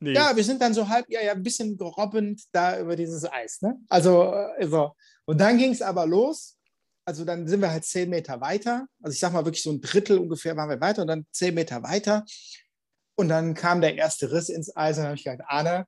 Nee. 0.00 0.14
Ja, 0.14 0.34
wir 0.34 0.44
sind 0.44 0.62
dann 0.62 0.72
so 0.72 0.88
halb, 0.88 1.06
ja, 1.10 1.20
ja, 1.20 1.32
ein 1.32 1.42
bisschen 1.42 1.76
gerobbend 1.76 2.42
da 2.52 2.80
über 2.80 2.96
dieses 2.96 3.30
Eis. 3.30 3.60
Ne? 3.60 3.78
Also, 3.88 4.32
äh, 4.32 4.66
so. 4.66 4.92
Und 5.26 5.38
dann 5.38 5.58
ging 5.58 5.72
es 5.72 5.82
aber 5.82 6.06
los. 6.06 6.56
Also 7.04 7.24
dann 7.24 7.46
sind 7.46 7.60
wir 7.60 7.70
halt 7.70 7.84
zehn 7.84 8.08
Meter 8.08 8.40
weiter. 8.40 8.86
Also 9.02 9.14
ich 9.14 9.20
sag 9.20 9.32
mal 9.32 9.44
wirklich 9.44 9.62
so 9.62 9.70
ein 9.70 9.80
Drittel 9.80 10.18
ungefähr 10.18 10.56
waren 10.56 10.68
wir 10.68 10.80
weiter 10.80 11.02
und 11.02 11.08
dann 11.08 11.26
zehn 11.32 11.54
Meter 11.54 11.82
weiter. 11.82 12.24
Und 13.16 13.28
dann 13.28 13.54
kam 13.54 13.80
der 13.80 13.96
erste 13.96 14.32
Riss 14.32 14.48
ins 14.48 14.74
Eis 14.76 14.96
und 14.96 15.02
dann 15.02 15.08
habe 15.08 15.16
ich 15.16 15.24
gedacht, 15.24 15.46
Arne, 15.48 15.86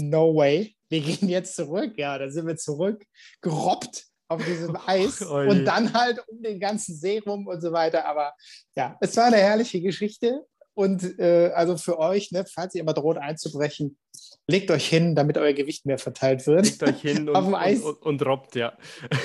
no 0.00 0.34
way, 0.34 0.74
wir 0.88 1.00
gehen 1.00 1.28
jetzt 1.28 1.56
zurück. 1.56 1.94
Ja, 1.96 2.16
dann 2.18 2.30
sind 2.32 2.46
wir 2.46 2.56
zurück, 2.56 3.04
gerobbt 3.40 4.06
auf 4.28 4.44
diesem 4.44 4.76
Eis 4.86 5.20
und 5.20 5.64
dann 5.64 5.92
halt 5.92 6.22
um 6.28 6.42
den 6.42 6.60
ganzen 6.60 6.96
See 6.96 7.18
rum 7.18 7.46
und 7.46 7.60
so 7.60 7.72
weiter. 7.72 8.06
Aber 8.06 8.32
ja, 8.74 8.96
es 9.00 9.16
war 9.16 9.24
eine 9.24 9.36
herrliche 9.36 9.80
Geschichte 9.82 10.46
und 10.74 11.18
äh, 11.18 11.50
also 11.54 11.76
für 11.76 11.98
euch, 11.98 12.32
ne, 12.32 12.44
falls 12.46 12.74
ihr 12.74 12.80
immer 12.80 12.94
droht 12.94 13.18
einzubrechen, 13.18 13.98
legt 14.46 14.70
euch 14.70 14.88
hin, 14.88 15.14
damit 15.14 15.38
euer 15.38 15.52
Gewicht 15.52 15.86
mehr 15.86 15.98
verteilt 15.98 16.46
wird. 16.46 16.64
Legt 16.64 16.82
euch 16.82 17.00
hin 17.00 17.28
und, 17.28 17.36
auf 17.36 17.44
dem 17.44 17.54
Eis. 17.54 17.80
Und, 17.80 17.96
und, 17.96 18.02
und 18.02 18.26
robbt, 18.26 18.54
ja. 18.54 18.76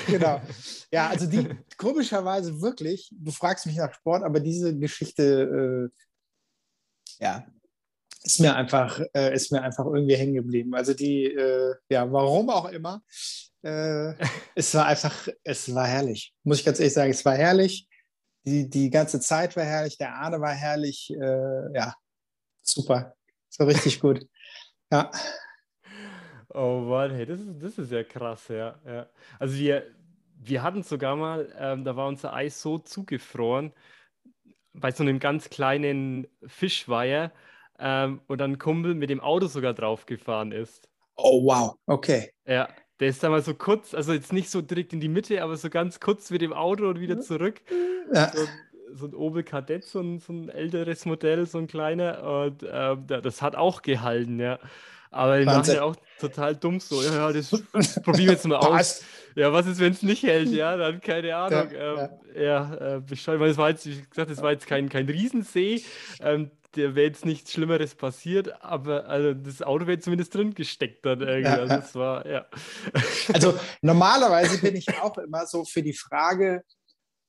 Genau. 0.06 0.40
Ja, 0.90 1.08
also 1.08 1.26
die 1.26 1.46
komischerweise 1.76 2.62
wirklich, 2.62 3.10
du 3.12 3.30
fragst 3.30 3.66
mich 3.66 3.76
nach 3.76 3.92
Sport, 3.92 4.22
aber 4.22 4.40
diese 4.40 4.74
Geschichte, 4.74 5.90
äh, 5.92 7.22
ja, 7.22 7.46
ist 8.22 8.40
mir 8.40 8.54
einfach, 8.56 9.00
äh, 9.14 9.34
ist 9.34 9.52
mir 9.52 9.62
einfach 9.62 9.84
irgendwie 9.84 10.16
hängen 10.16 10.34
geblieben. 10.34 10.74
Also 10.74 10.94
die, 10.94 11.24
äh, 11.26 11.74
ja, 11.90 12.10
warum 12.10 12.48
auch 12.48 12.70
immer. 12.70 13.02
Äh, 13.62 14.14
es 14.54 14.74
war 14.74 14.86
einfach, 14.86 15.28
es 15.44 15.74
war 15.74 15.86
herrlich. 15.86 16.34
Muss 16.42 16.60
ich 16.60 16.64
ganz 16.64 16.80
ehrlich 16.80 16.94
sagen, 16.94 17.10
es 17.10 17.24
war 17.24 17.34
herrlich 17.34 17.87
die, 18.44 18.68
die 18.68 18.90
ganze 18.90 19.20
Zeit 19.20 19.56
war 19.56 19.64
herrlich, 19.64 19.98
der 19.98 20.14
Arne 20.14 20.40
war 20.40 20.52
herrlich. 20.52 21.10
Äh, 21.10 21.74
ja, 21.74 21.94
super. 22.62 23.14
So 23.48 23.64
richtig 23.64 24.00
gut. 24.00 24.26
Ja. 24.90 25.10
Oh 26.54 26.80
Mann, 26.80 27.10
hey, 27.10 27.26
das 27.26 27.40
ist, 27.40 27.62
das 27.62 27.78
ist 27.78 27.92
ja 27.92 28.02
krass, 28.04 28.48
ja. 28.48 28.80
ja. 28.86 29.06
Also 29.38 29.58
wir, 29.58 29.86
wir 30.36 30.62
hatten 30.62 30.82
sogar 30.82 31.14
mal, 31.16 31.52
ähm, 31.58 31.84
da 31.84 31.94
war 31.94 32.08
unser 32.08 32.32
Eis 32.32 32.60
so 32.60 32.78
zugefroren, 32.78 33.72
bei 34.72 34.90
so 34.90 35.02
einem 35.02 35.18
ganz 35.18 35.50
kleinen 35.50 36.26
Fischweiher, 36.46 37.32
ähm, 37.78 38.20
und 38.26 38.38
dann 38.38 38.52
ein 38.52 38.58
Kumpel 38.58 38.94
mit 38.94 39.10
dem 39.10 39.20
Auto 39.20 39.46
sogar 39.46 39.74
draufgefahren 39.74 40.52
ist. 40.52 40.88
Oh 41.16 41.44
wow, 41.44 41.76
okay. 41.86 42.32
Ja, 42.46 42.68
der 43.00 43.08
ist 43.08 43.22
da 43.22 43.30
mal 43.30 43.42
so 43.42 43.54
kurz, 43.54 43.94
also 43.94 44.12
jetzt 44.12 44.32
nicht 44.32 44.50
so 44.50 44.60
direkt 44.60 44.92
in 44.92 45.00
die 45.00 45.08
Mitte, 45.08 45.42
aber 45.42 45.56
so 45.56 45.70
ganz 45.70 46.00
kurz 46.00 46.30
mit 46.30 46.42
dem 46.42 46.52
Auto 46.52 46.88
und 46.88 47.00
wieder 47.00 47.20
zurück. 47.20 47.60
Ja. 48.12 48.32
So, 48.34 48.46
so, 48.94 49.06
ein 49.06 49.14
Opel 49.14 49.42
Kadett, 49.42 49.84
so 49.84 50.00
ein, 50.00 50.18
so 50.18 50.32
ein 50.32 50.48
älteres 50.48 51.04
Modell, 51.04 51.46
so 51.46 51.58
ein 51.58 51.68
kleiner. 51.68 52.22
Und 52.22 52.62
äh, 52.62 53.20
das 53.22 53.42
hat 53.42 53.54
auch 53.54 53.82
gehalten, 53.82 54.40
ja. 54.40 54.58
Aber 55.10 55.38
die 55.38 55.44
machen 55.44 55.64
ja 55.72 55.82
auch 55.82 55.96
total 56.20 56.56
dumm 56.56 56.80
so. 56.80 57.02
Ja, 57.02 57.28
ja 57.28 57.32
das 57.32 57.50
probieren 58.02 58.26
wir 58.26 58.32
jetzt 58.32 58.46
mal 58.46 58.56
aus. 58.56 59.02
Ja, 59.34 59.52
was 59.52 59.66
ist, 59.66 59.78
wenn 59.78 59.92
es 59.92 60.02
nicht 60.02 60.22
hält? 60.22 60.48
Ja, 60.50 60.76
dann 60.76 61.00
keine 61.00 61.34
Ahnung. 61.36 61.70
Ja, 61.72 61.92
ähm, 61.92 62.08
ja. 62.34 62.42
ja 62.42 62.96
äh, 62.96 63.00
bescheuert, 63.00 63.40
weil 63.40 63.50
es 63.50 63.56
war 63.56 63.70
jetzt, 63.70 63.86
wie 63.86 64.02
gesagt, 64.02 64.30
es 64.30 64.42
war 64.42 64.50
jetzt 64.50 64.66
kein, 64.66 64.88
kein 64.88 65.06
Riesensee. 65.06 65.82
Ähm, 66.20 66.50
der 66.76 66.94
wäre 66.94 67.06
jetzt 67.06 67.24
nichts 67.24 67.52
Schlimmeres 67.52 67.94
passiert, 67.94 68.62
aber 68.62 69.06
also 69.06 69.34
das 69.34 69.62
Auto 69.62 69.86
wäre 69.86 69.98
zumindest 69.98 70.34
drin 70.34 70.54
gesteckt 70.54 71.04
dann 71.06 71.20
irgendwie. 71.20 71.50
Ja, 71.50 71.56
also, 71.56 71.74
das 71.74 71.94
war, 71.94 72.26
ja. 72.26 72.46
also 73.32 73.58
normalerweise 73.80 74.58
bin 74.58 74.76
ich 74.76 74.88
auch 75.00 75.16
immer 75.18 75.46
so 75.46 75.64
für 75.64 75.82
die 75.82 75.94
Frage, 75.94 76.62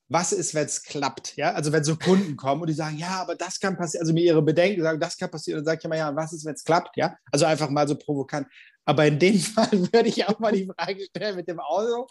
was 0.10 0.34
ist, 0.34 0.56
wenn 0.56 0.66
es 0.66 0.84
klappt? 0.84 1.36
Ja, 1.38 1.54
also 1.54 1.72
wenn 1.72 1.84
so 1.84 1.96
Kunden 1.96 2.36
kommen 2.36 2.62
und 2.62 2.68
die 2.68 2.74
sagen, 2.74 2.98
ja, 2.98 3.22
aber 3.22 3.36
das 3.36 3.60
kann 3.60 3.78
passieren, 3.78 4.02
also 4.02 4.14
mir 4.14 4.24
ihre 4.24 4.42
Bedenken 4.42 4.82
sagen, 4.82 5.00
das 5.00 5.18
kann 5.18 5.30
passieren, 5.30 5.60
dann 5.60 5.66
sage 5.66 5.80
ich 5.80 5.86
immer, 5.86 5.98
ja, 5.98 6.16
was 6.16 6.34
ist, 6.34 6.46
wenn 6.46 6.56
es 6.56 6.64
klappt? 6.64 6.98
Ja, 6.98 7.16
also 7.32 7.46
einfach 7.46 7.70
mal 7.70 7.88
so 7.88 7.96
provokant. 7.96 8.48
Aber 8.86 9.06
in 9.06 9.20
dem 9.20 9.40
Fall 9.40 9.72
würde 9.72 10.10
ich 10.10 10.28
auch 10.28 10.40
mal 10.40 10.52
die 10.52 10.66
Frage 10.66 11.06
stellen 11.06 11.36
mit 11.36 11.48
dem 11.48 11.60
Auto, 11.60 12.08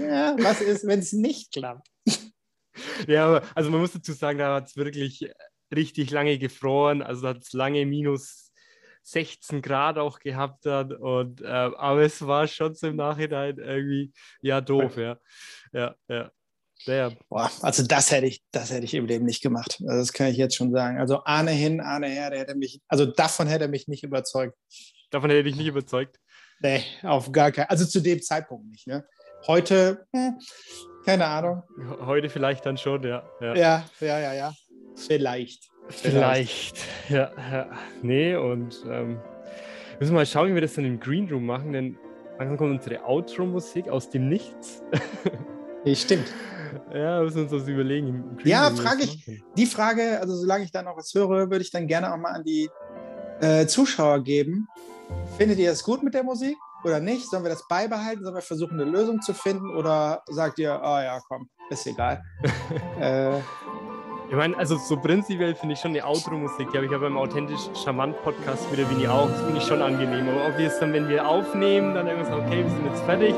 ja, 0.00 0.36
was 0.38 0.60
ist, 0.60 0.86
wenn 0.86 1.00
es 1.00 1.12
nicht 1.12 1.52
klappt? 1.52 1.88
Ja, 3.06 3.26
aber 3.26 3.42
also 3.54 3.70
man 3.70 3.80
muss 3.80 3.92
dazu 3.92 4.12
sagen, 4.12 4.38
da 4.38 4.54
hat 4.54 4.68
es 4.68 4.76
wirklich 4.76 5.28
richtig 5.74 6.10
lange 6.10 6.38
gefroren, 6.38 7.02
also 7.02 7.28
hat 7.28 7.38
es 7.38 7.52
lange 7.52 7.84
minus 7.86 8.52
16 9.02 9.62
Grad 9.62 9.98
auch 9.98 10.18
gehabt 10.20 10.66
hat. 10.66 10.92
Und, 10.92 11.42
äh, 11.42 11.46
aber 11.46 12.02
es 12.02 12.24
war 12.26 12.46
schon 12.46 12.74
so 12.74 12.86
im 12.88 12.96
Nachhinein 12.96 13.58
irgendwie 13.58 14.12
ja 14.40 14.60
doof, 14.60 14.96
ja. 14.96 15.18
Ja, 15.72 15.96
ja. 16.08 16.30
Boah, 17.28 17.50
also 17.60 17.84
das 17.84 18.10
hätte 18.10 18.26
ich, 18.26 18.42
das 18.50 18.72
hätte 18.72 18.84
ich 18.84 18.94
im 18.94 19.06
Leben 19.06 19.24
nicht 19.24 19.42
gemacht. 19.42 19.80
Also 19.86 20.00
das 20.00 20.12
kann 20.12 20.28
ich 20.28 20.36
jetzt 20.36 20.56
schon 20.56 20.72
sagen. 20.72 20.98
Also 20.98 21.24
Arne 21.24 21.52
hin, 21.52 21.80
Arne 21.80 22.08
her, 22.08 22.30
der 22.30 22.40
hätte 22.40 22.54
mich, 22.56 22.80
also 22.88 23.06
davon 23.06 23.46
hätte 23.46 23.64
er 23.64 23.70
mich 23.70 23.86
nicht 23.86 24.02
überzeugt. 24.02 24.56
Davon 25.10 25.30
hätte 25.30 25.48
ich 25.48 25.56
nicht 25.56 25.68
überzeugt. 25.68 26.18
Nee, 26.60 26.82
auf 27.02 27.30
gar 27.30 27.52
keinen. 27.52 27.68
Also 27.68 27.84
zu 27.84 28.00
dem 28.00 28.22
Zeitpunkt 28.22 28.66
nicht. 28.66 28.86
Ne? 28.86 29.04
Heute, 29.46 30.06
hm, 30.12 30.38
keine 31.04 31.26
Ahnung. 31.26 31.62
Heute 32.00 32.30
vielleicht 32.30 32.64
dann 32.64 32.76
schon, 32.76 33.02
ja. 33.02 33.28
Ja, 33.40 33.54
ja, 33.54 33.84
ja, 34.00 34.18
ja. 34.18 34.32
ja. 34.34 34.52
Vielleicht. 34.94 35.70
Vielleicht. 35.88 36.78
Ja, 37.08 37.30
ja. 37.50 37.70
Nee, 38.02 38.36
und 38.36 38.84
ähm, 38.88 39.18
müssen 39.98 40.12
wir 40.12 40.20
mal 40.20 40.26
schauen, 40.26 40.50
wie 40.50 40.54
wir 40.54 40.60
das 40.60 40.74
dann 40.74 40.84
im 40.84 41.00
Green 41.00 41.28
Room 41.28 41.46
machen, 41.46 41.72
denn 41.72 41.98
dann 42.38 42.56
kommt 42.56 42.72
unsere 42.72 43.04
Outro-Musik 43.04 43.88
aus 43.88 44.10
dem 44.10 44.28
Nichts. 44.28 44.82
Nee, 45.84 45.96
stimmt. 45.96 46.32
Ja, 46.94 47.20
müssen 47.20 47.36
wir 47.36 47.42
uns 47.42 47.50
das 47.50 47.66
überlegen. 47.66 48.38
Ja, 48.44 48.70
frage 48.70 49.02
ich. 49.02 49.42
Die 49.56 49.66
Frage, 49.66 50.20
also 50.20 50.36
solange 50.36 50.64
ich 50.64 50.70
da 50.70 50.82
noch 50.82 50.96
was 50.96 51.12
höre, 51.12 51.50
würde 51.50 51.62
ich 51.62 51.72
dann 51.72 51.88
gerne 51.88 52.12
auch 52.12 52.16
mal 52.18 52.30
an 52.30 52.44
die 52.44 52.70
äh, 53.40 53.66
Zuschauer 53.66 54.22
geben. 54.22 54.68
Findet 55.36 55.58
ihr 55.58 55.72
es 55.72 55.82
gut 55.82 56.02
mit 56.02 56.14
der 56.14 56.22
Musik 56.22 56.56
oder 56.84 57.00
nicht? 57.00 57.28
Sollen 57.28 57.42
wir 57.42 57.50
das 57.50 57.66
beibehalten? 57.66 58.22
Sollen 58.22 58.36
wir 58.36 58.42
versuchen, 58.42 58.80
eine 58.80 58.88
Lösung 58.88 59.20
zu 59.20 59.34
finden? 59.34 59.74
Oder 59.76 60.22
sagt 60.26 60.58
ihr, 60.58 60.72
ah 60.72 60.98
oh, 60.98 61.02
ja, 61.02 61.20
komm, 61.28 61.48
ist 61.68 61.86
egal? 61.86 62.22
äh, 63.00 63.40
ich 64.32 64.38
meine, 64.38 64.56
also 64.56 64.78
so 64.78 64.96
prinzipiell 64.96 65.54
finde 65.54 65.74
ich 65.74 65.80
schon 65.80 65.92
die 65.92 66.02
Outro-Musik, 66.02 66.70
die 66.72 66.76
habe 66.78 66.86
ich 66.86 66.90
ja 66.90 66.96
beim 66.96 67.18
authentisch 67.18 67.68
charmant 67.74 68.16
Podcast 68.22 68.72
wieder 68.72 68.84
wie 68.88 69.06
auch, 69.06 69.28
das 69.28 69.42
finde 69.42 69.58
ich 69.58 69.66
schon 69.66 69.82
angenehm. 69.82 70.26
Aber 70.26 70.46
ob 70.48 70.56
wir 70.56 70.68
es 70.68 70.78
dann, 70.78 70.94
wenn 70.94 71.06
wir 71.06 71.28
aufnehmen, 71.28 71.94
dann 71.94 72.06
irgendwas 72.06 72.28
sagen, 72.28 72.44
okay, 72.46 72.64
wir 72.64 72.70
sind 72.70 72.86
jetzt 72.86 73.02
fertig 73.02 73.34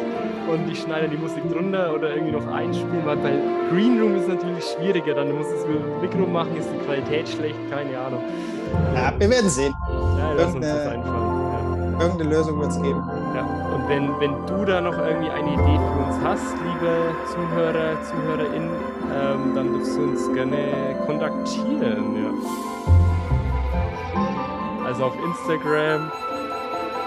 und 0.48 0.70
ich 0.70 0.80
schneide 0.80 1.08
die 1.08 1.16
Musik 1.16 1.50
drunter 1.50 1.92
oder 1.92 2.14
irgendwie 2.14 2.30
noch 2.30 2.46
einspielen, 2.46 3.04
weil 3.04 3.16
bei 3.16 3.32
Green 3.72 4.00
Room 4.00 4.14
ist 4.14 4.22
es 4.22 4.28
natürlich 4.28 4.64
schwieriger, 4.66 5.14
dann 5.14 5.36
muss 5.36 5.48
es 5.48 5.66
mit 5.66 5.82
dem 5.82 6.00
Mikro 6.00 6.30
machen, 6.30 6.56
ist 6.56 6.68
die 6.72 6.84
Qualität 6.86 7.28
schlecht, 7.28 7.58
keine 7.68 7.98
Ahnung. 7.98 8.22
Ja, 8.94 9.12
wir 9.18 9.28
werden 9.28 9.50
sehen. 9.50 9.74
Ja, 10.16 10.32
lass 10.34 10.54
uns 10.54 10.64
das 10.64 10.86
einfallen. 10.86 12.00
Irgendeine 12.00 12.30
Lösung 12.30 12.60
wird 12.60 12.70
es 12.70 12.80
geben. 12.80 13.02
Wenn, 13.86 14.18
wenn 14.18 14.46
du 14.46 14.64
da 14.64 14.80
noch 14.80 14.96
irgendwie 14.96 15.30
eine 15.30 15.52
Idee 15.52 15.78
für 15.78 16.04
uns 16.06 16.16
hast, 16.24 16.56
liebe 16.64 17.14
Zuhörer, 17.26 18.02
ZuhörerInnen, 18.02 18.70
ähm, 19.12 19.54
dann 19.54 19.74
darfst 19.74 19.96
du 19.96 20.02
uns 20.04 20.32
gerne 20.32 20.96
kontaktieren. 21.06 22.16
Ja. 22.16 22.30
Also 24.86 25.04
auf 25.04 25.14
Instagram, 25.22 26.10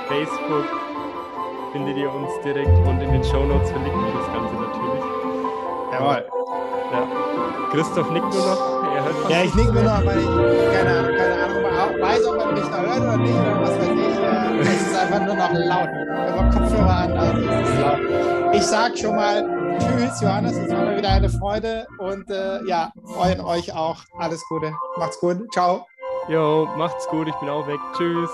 Facebook 0.07 0.65
findet 1.71 1.97
ihr 1.97 2.13
uns 2.13 2.30
direkt 2.43 2.78
und 2.88 3.01
in 3.01 3.11
den 3.11 3.23
Show 3.23 3.43
Notes 3.43 3.71
verlinken 3.71 4.01
wir 4.05 4.13
das 4.19 4.28
Ganze 4.34 4.53
natürlich. 4.55 5.03
Jawohl. 5.93 6.25
Ja. 6.91 7.07
Christoph 7.71 8.11
nickt 8.11 8.34
nur 8.34 8.45
noch. 8.45 8.78
Ja, 9.30 9.43
ich 9.43 9.55
nick 9.55 9.73
nur 9.73 9.84
noch, 9.84 10.05
weil 10.05 10.19
ich 10.19 10.25
keine 10.73 10.99
Ahnung, 10.99 11.15
keine 11.17 11.43
Ahnung 11.43 11.57
weiß, 12.01 12.25
ob 12.28 12.38
man 12.38 12.53
mich 12.53 12.63
da 12.63 12.82
hört 12.82 13.01
oder 13.01 13.17
nicht 13.17 13.34
oder 13.34 13.61
was 13.61 13.80
weiß 13.80 13.88
ich. 13.95 14.07
Es 14.62 14.82
ist 14.82 14.95
einfach 14.95 15.26
nur 15.26 15.36
noch 15.36 15.53
laut. 15.53 15.89
Wenn 15.89 16.49
Kopfhörer 16.49 16.97
an, 16.97 17.18
also 17.18 17.41
es 17.41 17.70
ist 17.70 17.80
laut. 17.80 18.53
Ich 18.53 18.64
sag 18.64 18.97
schon 18.97 19.16
mal 19.16 19.78
Tschüss, 19.80 20.22
Johannes. 20.22 20.58
Es 20.58 20.72
war 20.72 20.86
mir 20.86 20.97
wieder 20.97 21.10
eine 21.10 21.30
Freude 21.30 21.88
und 21.99 22.30
äh, 22.30 22.64
ja, 22.66 22.91
freuen 23.05 23.41
euch 23.41 23.74
auch. 23.74 23.97
Alles 24.18 24.43
Gute. 24.47 24.74
Macht's 24.97 25.20
gut. 25.20 25.51
Ciao. 25.53 25.86
Jo, 26.28 26.68
macht's 26.78 27.08
gut. 27.08 27.28
Ich 27.28 27.36
bin 27.36 27.49
auch 27.49 27.68
weg. 27.68 27.80
Tschüss. 27.95 28.30